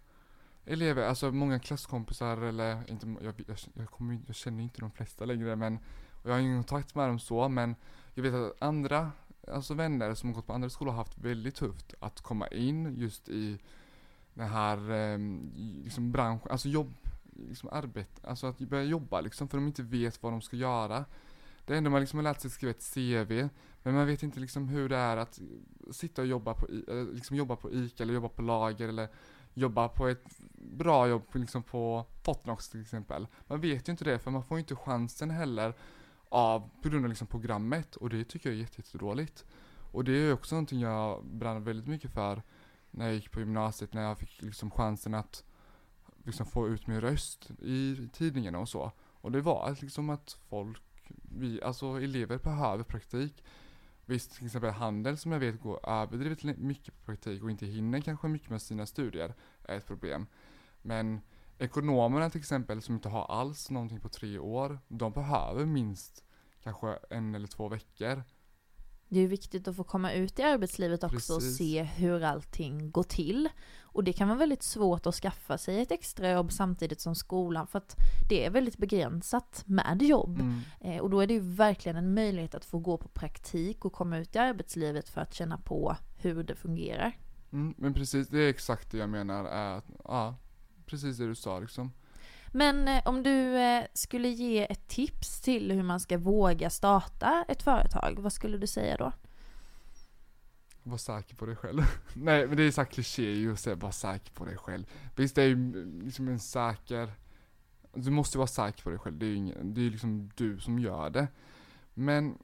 elever, 0.67 1.03
alltså 1.03 1.31
många 1.31 1.59
klasskompisar 1.59 2.37
eller 2.37 2.89
inte, 2.91 3.15
jag, 3.23 3.33
jag, 3.47 3.57
jag, 3.73 3.89
kommer, 3.89 4.19
jag 4.27 4.35
känner 4.35 4.63
inte 4.63 4.81
de 4.81 4.91
flesta 4.91 5.25
längre 5.25 5.55
men, 5.55 5.79
och 6.23 6.29
jag 6.29 6.33
har 6.33 6.39
ingen 6.39 6.63
kontakt 6.63 6.95
med 6.95 7.09
dem 7.09 7.19
så 7.19 7.49
men 7.49 7.75
jag 8.13 8.23
vet 8.23 8.33
att 8.33 8.61
andra, 8.61 9.11
alltså 9.47 9.73
vänner 9.73 10.13
som 10.13 10.29
har 10.29 10.35
gått 10.35 10.47
på 10.47 10.53
andra 10.53 10.69
skolor 10.69 10.91
har 10.91 10.97
haft 10.97 11.17
väldigt 11.17 11.55
tufft 11.55 11.93
att 11.99 12.21
komma 12.21 12.47
in 12.47 12.95
just 12.97 13.29
i 13.29 13.59
den 14.33 14.49
här 14.49 14.91
eh, 14.91 15.17
liksom 15.83 16.11
branschen, 16.11 16.51
alltså 16.51 16.69
jobb, 16.69 16.93
liksom 17.49 17.69
arbete, 17.71 18.27
alltså 18.27 18.47
att 18.47 18.59
börja 18.59 18.83
jobba 18.83 19.21
liksom, 19.21 19.47
för 19.47 19.57
de 19.57 19.67
inte 19.67 19.83
vet 19.83 20.23
vad 20.23 20.33
de 20.33 20.41
ska 20.41 20.55
göra. 20.55 21.05
Det 21.65 21.77
enda 21.77 21.89
man 21.89 22.01
liksom 22.01 22.17
har 22.17 22.23
lärt 22.23 22.41
sig 22.41 22.51
skriva 22.51 22.71
ett 22.71 22.93
CV, 22.93 23.49
men 23.83 23.93
man 23.95 24.07
vet 24.07 24.23
inte 24.23 24.39
liksom 24.39 24.67
hur 24.67 24.89
det 24.89 24.97
är 24.97 25.17
att 25.17 25.39
sitta 25.91 26.21
och 26.21 26.27
jobba 26.27 26.53
på, 26.53 26.67
eh, 26.87 27.05
liksom 27.13 27.35
jobba 27.37 27.55
på 27.55 27.73
ICA 27.73 28.03
eller 28.03 28.13
jobba 28.13 28.29
på 28.29 28.41
lager 28.41 28.87
eller 28.87 29.09
jobba 29.57 29.87
på 29.87 30.07
ett 30.07 30.39
bra 30.53 31.07
jobb 31.07 31.23
liksom 31.33 31.63
på 31.63 32.05
Fortnox 32.23 32.69
till 32.69 32.81
exempel. 32.81 33.27
Man 33.47 33.61
vet 33.61 33.87
ju 33.87 33.91
inte 33.91 34.03
det 34.03 34.19
för 34.19 34.31
man 34.31 34.43
får 34.43 34.57
ju 34.57 34.59
inte 34.59 34.75
chansen 34.75 35.29
heller 35.29 35.73
av, 36.29 36.69
på 36.83 36.89
grund 36.89 37.05
av 37.05 37.09
liksom 37.09 37.27
programmet 37.27 37.95
och 37.95 38.09
det 38.09 38.23
tycker 38.23 38.49
jag 38.49 38.57
är 38.57 38.61
jättedåligt. 38.61 39.45
Och 39.91 40.03
det 40.03 40.11
är 40.11 40.33
också 40.33 40.55
någonting 40.55 40.79
jag 40.79 41.25
brann 41.25 41.63
väldigt 41.63 41.87
mycket 41.87 42.11
för 42.11 42.41
när 42.91 43.05
jag 43.05 43.15
gick 43.15 43.31
på 43.31 43.39
gymnasiet, 43.39 43.93
när 43.93 44.01
jag 44.01 44.17
fick 44.17 44.41
liksom 44.41 44.71
chansen 44.71 45.13
att 45.13 45.43
liksom 46.23 46.45
få 46.45 46.67
ut 46.67 46.87
min 46.87 47.01
röst 47.01 47.51
i 47.61 48.09
tidningarna 48.13 48.59
och 48.59 48.69
så. 48.69 48.91
Och 48.99 49.31
det 49.31 49.41
var 49.41 49.77
liksom 49.81 50.09
att 50.09 50.37
folk, 50.49 50.81
vi, 51.37 51.61
alltså 51.61 51.85
elever 52.01 52.37
behöver 52.37 52.83
praktik. 52.83 53.43
Visst, 54.09 54.35
till 54.35 54.45
exempel 54.45 54.69
handel 54.69 55.17
som 55.17 55.31
jag 55.31 55.39
vet 55.39 55.61
går 55.61 55.89
överdrivet 55.89 56.57
mycket 56.57 56.93
på 56.93 57.05
praktik 57.05 57.43
och 57.43 57.51
inte 57.51 57.65
hinner 57.65 58.01
kanske 58.01 58.27
mycket 58.27 58.49
med 58.49 58.61
sina 58.61 58.85
studier 58.85 59.33
är 59.63 59.77
ett 59.77 59.85
problem. 59.87 60.27
Men 60.81 61.21
ekonomerna 61.57 62.29
till 62.29 62.39
exempel 62.39 62.81
som 62.81 62.95
inte 62.95 63.09
har 63.09 63.25
alls 63.25 63.69
någonting 63.69 63.99
på 63.99 64.09
tre 64.09 64.39
år, 64.39 64.79
de 64.87 65.11
behöver 65.11 65.65
minst 65.65 66.23
kanske 66.63 66.99
en 67.09 67.35
eller 67.35 67.47
två 67.47 67.67
veckor 67.67 68.23
det 69.09 69.19
är 69.19 69.27
viktigt 69.27 69.67
att 69.67 69.75
få 69.75 69.83
komma 69.83 70.11
ut 70.11 70.39
i 70.39 70.43
arbetslivet 70.43 71.03
också 71.03 71.15
Precis. 71.15 71.29
och 71.29 71.43
se 71.43 71.83
hur 71.83 72.23
allting 72.23 72.91
går 72.91 73.03
till. 73.03 73.49
Och 73.81 74.03
det 74.03 74.13
kan 74.13 74.27
vara 74.27 74.37
väldigt 74.37 74.63
svårt 74.63 75.05
att 75.05 75.15
skaffa 75.15 75.57
sig 75.57 75.81
ett 75.81 75.91
extrajobb 75.91 76.51
samtidigt 76.51 77.01
som 77.01 77.15
skolan 77.15 77.67
för 77.67 77.77
att 77.77 77.95
det 78.29 78.45
är 78.45 78.49
väldigt 78.49 78.77
begränsat 78.77 79.63
med 79.65 80.01
jobb. 80.01 80.39
Mm. 80.39 80.61
Eh, 80.79 81.01
och 81.01 81.09
då 81.09 81.19
är 81.19 81.27
det 81.27 81.33
ju 81.33 81.39
verkligen 81.39 81.95
en 81.95 82.13
möjlighet 82.13 82.55
att 82.55 82.65
få 82.65 82.79
gå 82.79 82.97
på 82.97 83.07
praktik 83.07 83.85
och 83.85 83.93
komma 83.93 84.17
ut 84.17 84.35
i 84.35 84.39
arbetslivet 84.39 85.09
för 85.09 85.21
att 85.21 85.33
känna 85.33 85.57
på 85.57 85.95
hur 86.17 86.43
det 86.43 86.55
fungerar. 86.55 87.17
Mm, 87.51 87.73
men 87.77 87.93
precis, 87.93 88.27
det 88.27 88.39
är 88.39 88.49
exakt 88.49 88.91
det 88.91 88.97
jag 88.97 89.09
menar 89.09 89.45
är 89.45 89.77
att, 89.77 89.85
ja, 90.03 90.35
precis 90.85 91.17
det 91.17 91.27
du 91.27 91.35
sa 91.35 91.59
liksom. 91.59 91.91
Men 92.51 92.87
eh, 92.87 93.01
om 93.05 93.23
du 93.23 93.57
eh, 93.57 93.83
skulle 93.93 94.27
ge 94.27 94.71
ett 94.71 94.87
tips 94.87 95.41
till 95.41 95.71
hur 95.71 95.83
man 95.83 95.99
ska 95.99 96.17
våga 96.17 96.69
starta 96.69 97.45
ett 97.47 97.63
företag, 97.63 98.19
vad 98.19 98.33
skulle 98.33 98.57
du 98.57 98.67
säga 98.67 98.97
då? 98.97 99.11
Var 100.83 100.97
säker 100.97 101.35
på 101.35 101.45
dig 101.45 101.55
själv. 101.55 101.81
Nej 102.13 102.47
men 102.47 102.57
det 102.57 102.63
är 102.63 102.71
så 102.71 102.85
kliché 102.85 103.31
ju 103.31 103.53
att 103.53 103.59
säga 103.59 103.75
var 103.75 103.91
säker 103.91 104.31
på 104.33 104.45
dig 104.45 104.57
själv. 104.57 104.85
Visst 105.15 105.35
det 105.35 105.41
är 105.41 105.47
ju 105.47 105.53
mm, 105.53 106.01
liksom 106.05 106.27
en 106.27 106.39
säker, 106.39 107.11
du 107.93 108.11
måste 108.11 108.37
vara 108.37 108.47
säker 108.47 108.83
på 108.83 108.89
dig 108.89 108.99
själv, 108.99 109.17
det 109.17 109.25
är 109.25 109.29
ju 109.29 109.35
ingen, 109.35 109.73
det 109.73 109.81
är 109.81 109.89
liksom 109.89 110.29
du 110.35 110.59
som 110.59 110.79
gör 110.79 111.09
det. 111.09 111.27
Men 111.93 112.37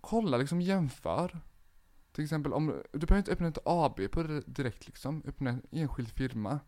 kolla 0.00 0.36
liksom 0.36 0.60
jämför. 0.60 1.40
Till 2.12 2.24
exempel 2.24 2.52
om, 2.52 2.82
du 2.92 3.06
behöver 3.06 3.18
inte 3.18 3.32
öppna 3.32 3.48
ett 3.48 3.58
AB 3.64 4.10
på 4.10 4.22
det 4.22 4.40
direkt 4.46 4.86
liksom, 4.86 5.22
öppna 5.26 5.50
en 5.50 5.62
enskild 5.70 6.08
firma. 6.08 6.60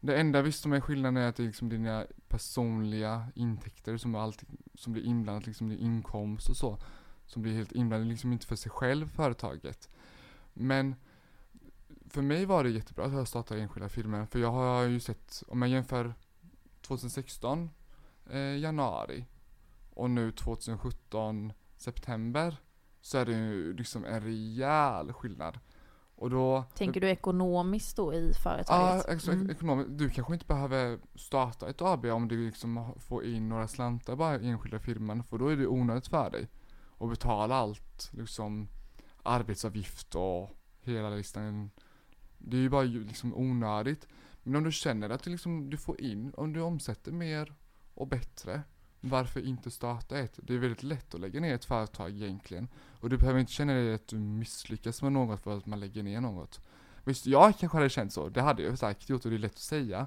Det 0.00 0.20
enda 0.20 0.42
visst 0.42 0.62
som 0.62 0.72
är 0.72 0.80
skillnaden 0.80 1.16
är 1.16 1.28
att 1.28 1.36
det 1.36 1.42
är 1.42 1.46
liksom 1.46 1.68
dina 1.68 2.06
personliga 2.28 3.26
intäkter 3.34 3.96
som, 3.96 4.14
alltid, 4.14 4.48
som 4.74 4.92
blir 4.92 5.04
inblandat, 5.04 5.46
liksom 5.46 5.68
din 5.68 5.78
inkomst 5.78 6.48
och 6.48 6.56
så. 6.56 6.78
Som 7.26 7.42
blir 7.42 7.52
helt 7.52 7.72
inblandat, 7.72 8.08
liksom 8.08 8.32
inte 8.32 8.46
för 8.46 8.56
sig 8.56 8.70
själv, 8.70 9.08
företaget. 9.08 9.88
Men 10.52 10.94
för 12.10 12.22
mig 12.22 12.44
var 12.44 12.64
det 12.64 12.70
jättebra 12.70 13.04
att 13.04 13.12
jag 13.12 13.28
startade 13.28 13.60
enskilda 13.60 13.88
filmer. 13.88 14.26
för 14.26 14.38
jag 14.38 14.50
har 14.50 14.82
ju 14.82 15.00
sett, 15.00 15.42
om 15.48 15.62
jag 15.62 15.70
jämför 15.70 16.14
2016, 16.80 17.70
eh, 18.30 18.58
januari, 18.58 19.26
och 19.90 20.10
nu 20.10 20.32
2017, 20.32 21.52
september, 21.76 22.56
så 23.00 23.18
är 23.18 23.26
det 23.26 23.32
ju 23.32 23.72
liksom 23.72 24.04
en 24.04 24.20
rejäl 24.20 25.12
skillnad. 25.12 25.58
Och 26.20 26.30
då, 26.30 26.64
Tänker 26.74 27.00
du 27.00 27.08
ekonomiskt 27.08 27.96
då 27.96 28.14
i 28.14 28.32
företaget? 28.34 29.04
Ja, 29.06 29.12
alltså, 29.12 29.32
mm. 29.32 29.50
ekonomiskt. 29.50 29.98
Du 29.98 30.10
kanske 30.10 30.32
inte 30.32 30.46
behöver 30.46 30.98
starta 31.14 31.68
ett 31.68 31.82
AB 31.82 32.04
om 32.04 32.28
du 32.28 32.46
liksom 32.46 32.94
får 32.98 33.24
in 33.24 33.48
några 33.48 33.68
slantar 33.68 34.16
bara 34.16 34.38
i 34.38 34.48
enskilda 34.48 34.78
firman, 34.78 35.24
för 35.24 35.38
då 35.38 35.48
är 35.48 35.56
det 35.56 35.66
onödigt 35.66 36.06
för 36.06 36.30
dig. 36.30 36.48
att 36.98 37.10
betala 37.10 37.54
allt, 37.54 38.10
liksom 38.12 38.68
arbetsavgift 39.22 40.14
och 40.14 40.50
hela 40.80 41.10
listan. 41.10 41.70
Det 42.38 42.56
är 42.56 42.60
ju 42.60 42.68
bara 42.68 42.82
liksom 42.82 43.34
onödigt. 43.34 44.08
Men 44.42 44.56
om 44.56 44.64
du 44.64 44.72
känner 44.72 45.10
att 45.10 45.22
du, 45.22 45.30
liksom, 45.30 45.70
du 45.70 45.76
får 45.76 46.00
in, 46.00 46.32
om 46.36 46.52
du 46.52 46.60
omsätter 46.60 47.12
mer 47.12 47.54
och 47.94 48.06
bättre, 48.06 48.62
varför 49.00 49.46
inte 49.46 49.70
starta 49.70 50.18
ett? 50.18 50.38
Det 50.42 50.54
är 50.54 50.58
väldigt 50.58 50.82
lätt 50.82 51.14
att 51.14 51.20
lägga 51.20 51.40
ner 51.40 51.54
ett 51.54 51.64
företag 51.64 52.10
egentligen. 52.10 52.68
Och 53.00 53.10
du 53.10 53.16
behöver 53.16 53.40
inte 53.40 53.52
känna 53.52 53.72
dig 53.72 53.94
att 53.94 54.08
du 54.08 54.18
misslyckas 54.18 55.02
med 55.02 55.12
något 55.12 55.40
för 55.40 55.56
att 55.58 55.66
man 55.66 55.80
lägger 55.80 56.02
ner 56.02 56.20
något. 56.20 56.60
Visst, 57.04 57.26
jag 57.26 57.58
kanske 57.58 57.78
hade 57.78 57.88
känt 57.88 58.12
så, 58.12 58.28
det 58.28 58.42
hade 58.42 58.62
jag 58.62 58.78
säkert 58.78 59.08
gjort 59.08 59.24
och 59.24 59.30
det 59.30 59.36
är 59.36 59.38
lätt 59.38 59.52
att 59.52 59.58
säga. 59.58 60.06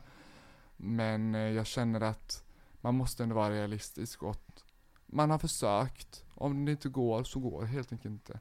Men 0.77 1.35
eh, 1.35 1.41
jag 1.41 1.65
känner 1.65 2.01
att 2.01 2.43
man 2.81 2.95
måste 2.95 3.23
ändå 3.23 3.35
vara 3.35 3.49
realistisk 3.53 4.23
och 4.23 4.61
man 5.05 5.29
har 5.29 5.37
försökt. 5.37 6.23
Om 6.35 6.65
det 6.65 6.71
inte 6.71 6.89
går 6.89 7.23
så 7.23 7.39
går 7.39 7.61
det 7.61 7.67
helt 7.67 7.91
enkelt 7.91 8.11
inte. 8.11 8.39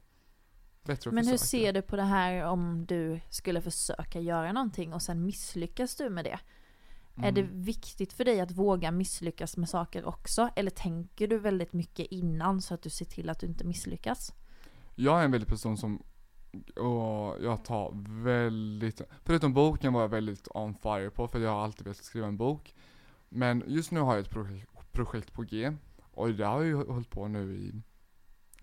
Bättre 0.85 1.09
att 1.09 1.15
Men 1.15 1.25
försöka. 1.25 1.33
hur 1.33 1.39
ser 1.39 1.73
du 1.73 1.83
på 1.83 1.97
det 1.97 2.03
här 2.03 2.45
om 2.45 2.87
du 2.87 3.21
skulle 3.31 3.61
försöka 3.61 4.21
göra 4.21 4.53
någonting 4.53 4.93
och 4.93 5.03
sen 5.03 5.25
misslyckas 5.25 5.97
du 5.97 6.11
med 6.11 6.25
det? 6.25 6.39
Mm. 7.15 7.29
Är 7.29 7.33
det 7.33 7.41
mm. 7.41 7.63
viktigt 7.63 8.13
för 8.13 8.25
dig 8.25 8.41
att 8.41 8.51
våga 8.51 8.91
misslyckas 8.91 9.57
med 9.57 9.69
saker 9.69 10.05
också? 10.05 10.49
Eller 10.57 10.71
tänker 10.71 11.29
du 11.29 11.39
väldigt 11.39 11.73
mycket 11.73 12.07
innan 12.07 12.63
så 12.63 12.75
att 12.75 12.83
du 12.83 12.91
ser 12.91 13.05
till 13.05 13.31
att 13.31 13.39
du 13.39 13.47
inte 13.47 13.65
misslyckas? 13.65 14.35
Jag 14.95 15.21
är 15.21 15.25
en 15.25 15.31
väldigt 15.31 15.49
person 15.49 15.77
som, 15.77 16.03
och 16.77 17.43
jag 17.43 17.65
tar 17.65 17.93
väldigt, 18.25 19.01
förutom 19.25 19.53
boken 19.53 19.93
var 19.93 20.01
jag 20.01 20.09
väldigt 20.09 20.49
on 20.55 20.75
fire 20.75 21.11
på 21.11 21.29
för 21.29 21.41
jag 21.41 21.51
har 21.51 21.65
alltid 21.65 21.85
velat 21.85 21.97
skriva 21.97 22.27
en 22.27 22.37
bok. 22.37 22.75
Men 23.29 23.65
just 23.67 23.91
nu 23.91 24.01
har 24.01 24.15
jag 24.15 24.25
ett 24.25 24.31
projekt, 24.31 24.93
projekt 24.93 25.33
på 25.33 25.43
G 25.43 25.73
och 26.01 26.31
det 26.31 26.45
har 26.45 26.59
jag 26.59 26.67
ju 26.67 26.75
hållit 26.75 27.11
på 27.11 27.29
nu 27.29 27.57
i 27.57 27.83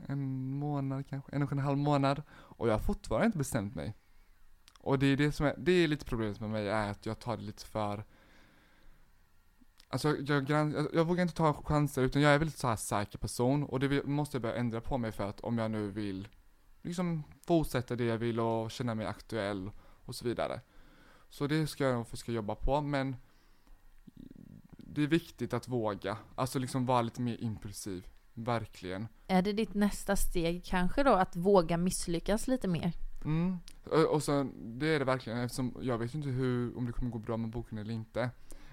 en 0.08 0.50
månad 0.50 1.08
kanske, 1.08 1.36
en 1.36 1.44
och 1.44 1.52
en 1.52 1.60
halv 1.60 1.78
månad 1.78 2.24
och 2.32 2.68
jag 2.68 2.74
har 2.74 2.80
fortfarande 2.80 3.26
inte 3.26 3.38
bestämt 3.38 3.76
mig. 3.76 3.96
Och 4.80 5.00
det 5.00 5.06
är 5.06 5.18
det 5.18 5.32
som 5.32 5.46
är, 5.46 5.56
det 5.58 5.72
är 5.72 5.88
lite 5.88 6.06
problemet 6.06 6.40
med 6.40 6.50
mig 6.50 6.68
är 6.68 6.90
att 6.90 7.06
jag 7.06 7.20
tar 7.20 7.38
det 7.38 7.44
lite 7.44 7.66
för 7.66 8.06
Alltså 9.92 10.18
jag, 10.18 10.50
jag, 10.50 10.88
jag 10.94 11.06
vågar 11.06 11.22
inte 11.22 11.34
ta 11.34 11.54
chanser 11.54 12.02
utan 12.02 12.22
jag 12.22 12.34
är 12.34 12.38
väldigt 12.38 12.58
så 12.58 12.68
här 12.68 12.76
säker 12.76 13.18
person 13.18 13.64
och 13.64 13.80
det 13.80 14.06
måste 14.06 14.36
jag 14.36 14.42
börja 14.42 14.56
ändra 14.56 14.82
på 14.82 14.98
mig 14.98 15.12
för 15.12 15.30
att 15.30 15.40
om 15.40 15.58
jag 15.58 15.72
nu 15.72 15.92
vill 15.92 16.28
liksom 16.82 17.24
fortsätta 17.48 17.96
det 17.96 18.04
jag 18.04 18.18
vill 18.18 18.40
och 18.40 18.72
känna 18.72 18.96
mig 18.96 19.06
aktuell 19.06 19.72
och 20.06 20.16
så 20.16 20.26
vidare. 20.26 20.62
Så 21.30 21.48
det 21.48 21.68
ska 21.68 21.84
jag 21.84 21.96
nog 21.96 22.08
försöka 22.08 22.32
jobba 22.32 22.56
på 22.56 22.82
men 22.82 23.16
det 24.78 25.04
är 25.04 25.08
viktigt 25.08 25.54
att 25.54 25.68
våga, 25.68 26.18
alltså 26.36 26.60
liksom 26.60 26.86
vara 26.86 27.02
lite 27.02 27.22
mer 27.22 27.44
impulsiv, 27.44 28.08
verkligen. 28.34 29.08
Är 29.28 29.42
det 29.42 29.54
ditt 29.54 29.74
nästa 29.74 30.16
steg 30.16 30.66
kanske 30.66 31.04
då, 31.04 31.14
att 31.14 31.36
våga 31.36 31.78
misslyckas 31.78 32.48
lite 32.48 32.68
mer? 32.68 32.94
Mm, 33.26 33.58
och 34.12 34.24
så 34.24 34.50
det 34.56 34.88
är 34.88 35.00
det 35.00 35.06
verkligen 35.06 35.40
eftersom 35.40 35.78
jag 35.82 35.98
vet 35.98 36.14
inte 36.14 36.30
hur, 36.30 36.78
om 36.78 36.86
det 36.86 36.92
kommer 36.92 37.12
gå 37.12 37.20
bra 37.20 37.38
med 37.38 37.50
boken 37.50 37.78
eller 37.78 37.94
inte. 37.94 38.30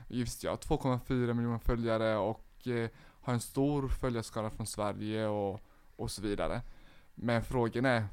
Just 0.09 0.45
ja, 0.45 0.57
2,4 0.57 1.35
miljoner 1.35 1.59
följare 1.59 2.17
och 2.17 2.69
eh, 2.69 2.91
har 3.21 3.33
en 3.33 3.41
stor 3.41 3.89
följarskara 3.89 4.51
från 4.51 4.67
Sverige 4.67 5.27
och, 5.27 5.61
och 5.97 6.11
så 6.11 6.23
vidare. 6.23 6.63
Men 7.15 7.45
frågan 7.45 7.85
är, 7.85 8.07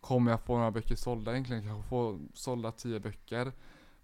kommer 0.00 0.30
jag 0.30 0.40
få 0.40 0.56
några 0.56 0.70
böcker 0.70 0.96
sålda 0.96 1.32
egentligen? 1.32 1.62
Kanske 1.62 1.88
få 1.88 2.20
sålda 2.34 2.72
10 2.72 3.00
böcker? 3.00 3.52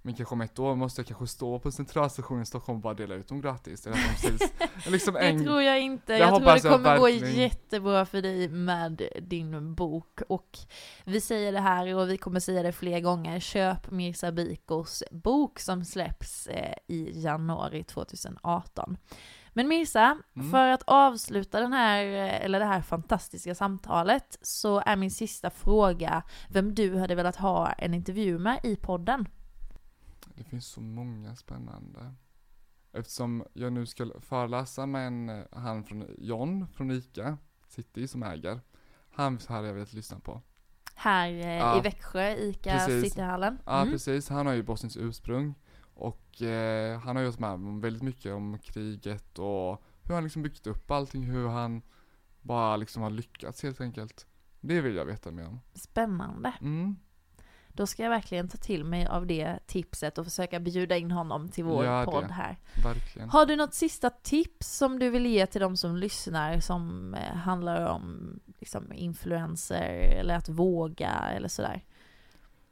Men 0.07 0.15
kanske 0.15 0.35
om 0.35 0.41
ett 0.41 0.59
år 0.59 0.75
måste 0.75 1.01
jag 1.01 1.07
kanske 1.07 1.27
stå 1.27 1.59
på 1.59 1.71
centralstationen 1.73 2.43
i 2.43 2.47
Stockholm 2.47 2.77
och 2.77 2.83
bara 2.83 2.95
dela 2.95 3.15
ut 3.15 3.29
dem 3.29 3.41
gratis. 3.41 3.87
Eller 3.87 3.97
att 3.97 4.23
de 4.23 4.29
säljs, 4.29 4.53
liksom 4.87 5.17
en, 5.17 5.39
det 5.39 5.45
tror 5.45 5.63
jag 5.63 5.81
inte. 5.81 6.13
Jag, 6.13 6.21
jag 6.21 6.37
tror 6.37 6.55
det 6.55 6.77
kommer 6.77 6.99
gå 6.99 7.09
jättebra 7.09 8.07
för 8.07 8.23
dig 8.23 8.49
med 8.49 9.03
din 9.23 9.75
bok. 9.75 10.21
Och 10.29 10.59
vi 11.05 11.21
säger 11.21 11.53
det 11.53 11.61
här 11.61 11.95
och 11.95 12.11
vi 12.11 12.17
kommer 12.17 12.41
säga 12.41 12.63
det 12.63 12.73
fler 12.73 13.01
gånger. 13.01 13.41
Köp 13.41 13.91
Mirza 13.91 14.33
Bikos 14.33 15.03
bok 15.11 15.59
som 15.59 15.85
släpps 15.85 16.47
eh, 16.47 16.75
i 16.87 17.21
januari 17.21 17.85
2018. 17.85 18.97
Men 19.53 19.69
Mirza, 19.69 20.19
mm. 20.37 20.51
för 20.51 20.69
att 20.69 20.83
avsluta 20.87 21.61
den 21.61 21.73
här, 21.73 22.05
eh, 22.05 22.45
eller 22.45 22.59
det 22.59 22.67
här 22.67 22.83
fantastiska 22.83 23.55
samtalet 23.55 24.39
så 24.43 24.83
är 24.87 24.97
min 24.97 25.11
sista 25.11 25.51
fråga 25.51 26.23
vem 26.49 26.75
du 26.75 26.99
hade 26.99 27.15
velat 27.15 27.37
ha 27.37 27.73
en 27.73 27.95
intervju 27.95 28.39
med 28.39 28.61
i 28.63 28.77
podden. 28.77 29.27
Det 30.37 30.45
finns 30.45 30.67
så 30.67 30.81
många 30.81 31.37
spännande. 31.37 32.15
Eftersom 32.93 33.45
jag 33.53 33.73
nu 33.73 33.87
ska 33.87 34.11
föreläsa 34.21 34.87
med 34.87 35.07
en, 35.07 35.29
eh, 35.29 35.45
han 35.53 35.85
från 35.85 36.07
John 36.19 36.69
från 36.69 36.91
ICA 36.91 37.39
City 37.69 38.09
som 38.09 38.23
äger. 38.23 38.61
Han 39.11 39.39
hade 39.49 39.67
jag 39.67 39.75
velat 39.75 39.93
lyssna 39.93 40.21
på. 40.21 40.43
Här 40.95 41.29
eh, 41.31 41.47
ja, 41.47 41.79
i 41.79 41.81
Växjö, 41.81 42.37
ICA 42.37 42.79
Cityhallen. 42.79 43.53
Mm. 43.53 43.63
Ja 43.67 43.87
precis, 43.93 44.29
han 44.29 44.47
har 44.47 44.55
ju 44.55 44.63
bosniskt 44.63 44.97
ursprung. 44.97 45.55
Och 45.95 46.43
eh, 46.43 47.01
han 47.01 47.17
har 47.17 47.23
ju 47.23 47.29
varit 47.29 47.39
med 47.39 47.83
väldigt 47.83 48.03
mycket 48.03 48.33
om 48.33 48.59
kriget 48.59 49.39
och 49.39 49.83
hur 50.03 50.15
han 50.15 50.23
liksom 50.23 50.43
byggt 50.43 50.67
upp 50.67 50.91
allting, 50.91 51.23
hur 51.23 51.49
han 51.49 51.83
bara 52.43 52.77
liksom 52.77 53.03
har 53.03 53.11
lyckats 53.11 53.63
helt 53.63 53.81
enkelt. 53.81 54.27
Det 54.61 54.81
vill 54.81 54.97
jag 54.97 55.05
veta 55.05 55.31
mer 55.31 55.47
om. 55.47 55.61
Spännande. 55.75 56.53
Mm. 56.61 56.97
Då 57.77 57.87
ska 57.87 58.03
jag 58.03 58.11
verkligen 58.11 58.49
ta 58.49 58.59
till 58.59 58.85
mig 58.85 59.07
av 59.07 59.27
det 59.27 59.59
tipset 59.67 60.19
och 60.19 60.25
försöka 60.25 60.61
bjuda 60.61 60.97
in 60.97 61.11
honom 61.11 61.49
till 61.49 61.65
vår 61.65 61.83
det. 61.83 62.05
podd 62.05 62.31
här. 62.31 62.57
Verkligen. 62.85 63.31
Har 63.31 63.47
du 63.47 63.57
något 63.57 63.75
sista 63.75 64.11
tips 64.11 64.77
som 64.77 64.99
du 64.99 65.11
vill 65.11 65.27
ge 65.27 65.47
till 65.47 65.61
de 65.61 65.77
som 65.77 65.97
lyssnar 65.97 66.61
som 66.61 67.15
eh, 67.15 67.37
handlar 67.37 67.87
om 67.87 68.41
liksom, 68.59 68.93
influencer 68.93 69.89
eller 70.19 70.37
att 70.37 70.49
våga 70.49 71.11
eller 71.11 71.49
sådär? 71.49 71.85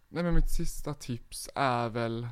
Nej 0.08 0.22
men 0.22 0.34
mitt 0.34 0.50
sista 0.50 0.94
tips 0.94 1.48
är 1.54 1.88
väl 1.88 2.28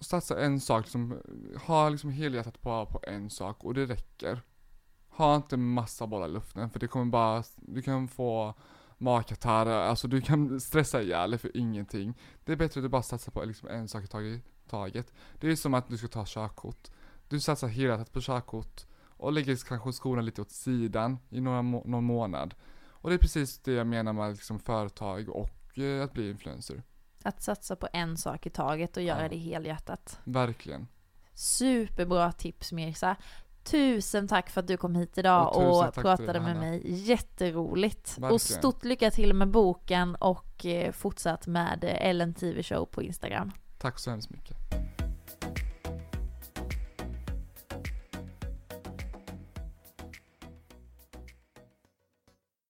satsa 0.00 0.40
en 0.40 0.60
sak, 0.60 0.84
liksom, 0.84 1.18
ha 1.66 1.88
liksom 1.88 2.10
helhjärtat 2.10 2.62
bara 2.62 2.86
på 2.86 3.00
en 3.02 3.30
sak 3.30 3.64
och 3.64 3.74
det 3.74 3.86
räcker. 3.86 4.42
Ha 5.08 5.36
inte 5.36 5.56
massa 5.56 6.06
bollar 6.06 6.28
i 6.28 6.32
luften 6.32 6.70
för 6.70 6.80
det 6.80 6.86
kommer 6.86 7.06
bara, 7.06 7.42
du 7.56 7.82
kan 7.82 8.08
få 8.08 8.54
magkatarr, 9.00 9.66
alltså 9.66 10.08
du 10.08 10.20
kan 10.20 10.60
stressa 10.60 11.02
ihjäl 11.02 11.38
för 11.38 11.56
ingenting. 11.56 12.14
Det 12.44 12.52
är 12.52 12.56
bättre 12.56 12.80
att 12.80 12.84
du 12.84 12.88
bara 12.88 13.02
satsar 13.02 13.32
på 13.32 13.44
liksom 13.44 13.68
en 13.68 13.88
sak 13.88 14.04
i 14.04 14.40
taget-. 14.70 15.12
Det 15.40 15.48
är 15.48 15.56
som 15.56 15.74
att 15.74 15.88
du 15.88 15.96
ska 15.98 16.08
ta 16.08 16.24
körkort. 16.26 16.88
Du 17.28 17.40
satsar 17.40 17.68
helhjärtat 17.68 18.12
på 18.12 18.20
körkort 18.20 18.86
och 19.02 19.32
lägger 19.32 19.56
kanske 19.68 19.92
skorna 19.92 20.22
lite 20.22 20.40
åt 20.42 20.50
sidan 20.50 21.18
i 21.30 21.40
några 21.40 21.62
må- 21.62 21.84
någon 21.84 22.04
månad. 22.04 22.54
Och 22.88 23.08
det 23.10 23.16
är 23.16 23.18
precis 23.18 23.58
det 23.58 23.72
jag 23.72 23.86
menar 23.86 24.12
med 24.12 24.30
liksom 24.32 24.58
företag 24.58 25.28
och 25.28 25.78
eh, 25.78 26.04
att 26.04 26.12
bli 26.12 26.30
influencer. 26.30 26.82
Att 27.22 27.42
satsa 27.42 27.76
på 27.76 27.88
en 27.92 28.16
sak 28.16 28.46
i 28.46 28.50
taget 28.50 28.96
och 28.96 29.02
göra 29.02 29.22
Ja. 29.22 29.28
det 29.28 29.36
helhjärtat. 29.36 30.20
Verkligen. 30.24 30.88
Superbra 31.34 32.32
tips 32.32 32.72
Mirza. 32.72 33.16
Tusen 33.70 34.28
tack 34.28 34.50
för 34.50 34.60
att 34.60 34.66
du 34.66 34.76
kom 34.76 34.94
hit 34.94 35.18
idag 35.18 35.56
Och 35.56 35.86
och, 35.88 35.94
pratade 35.94 36.32
dig, 36.32 36.40
med 36.40 36.54
Hanna. 36.56 36.60
mig. 36.60 36.82
Jätteroligt. 36.84 38.08
Verkligen. 38.10 38.32
Och 38.34 38.40
stort 38.40 38.84
lycka 38.84 39.10
till 39.10 39.34
med 39.34 39.48
boken 39.50 40.14
och 40.14 40.66
eh, 40.66 40.92
fortsatt 40.92 41.46
med 41.46 41.84
eh, 41.84 42.08
Ellen 42.08 42.34
TV 42.34 42.62
Show 42.62 42.84
på 42.84 43.02
Instagram. 43.02 43.52
Tack 43.78 43.98
så 43.98 44.10
hemskt 44.10 44.30
mycket. 44.30 44.56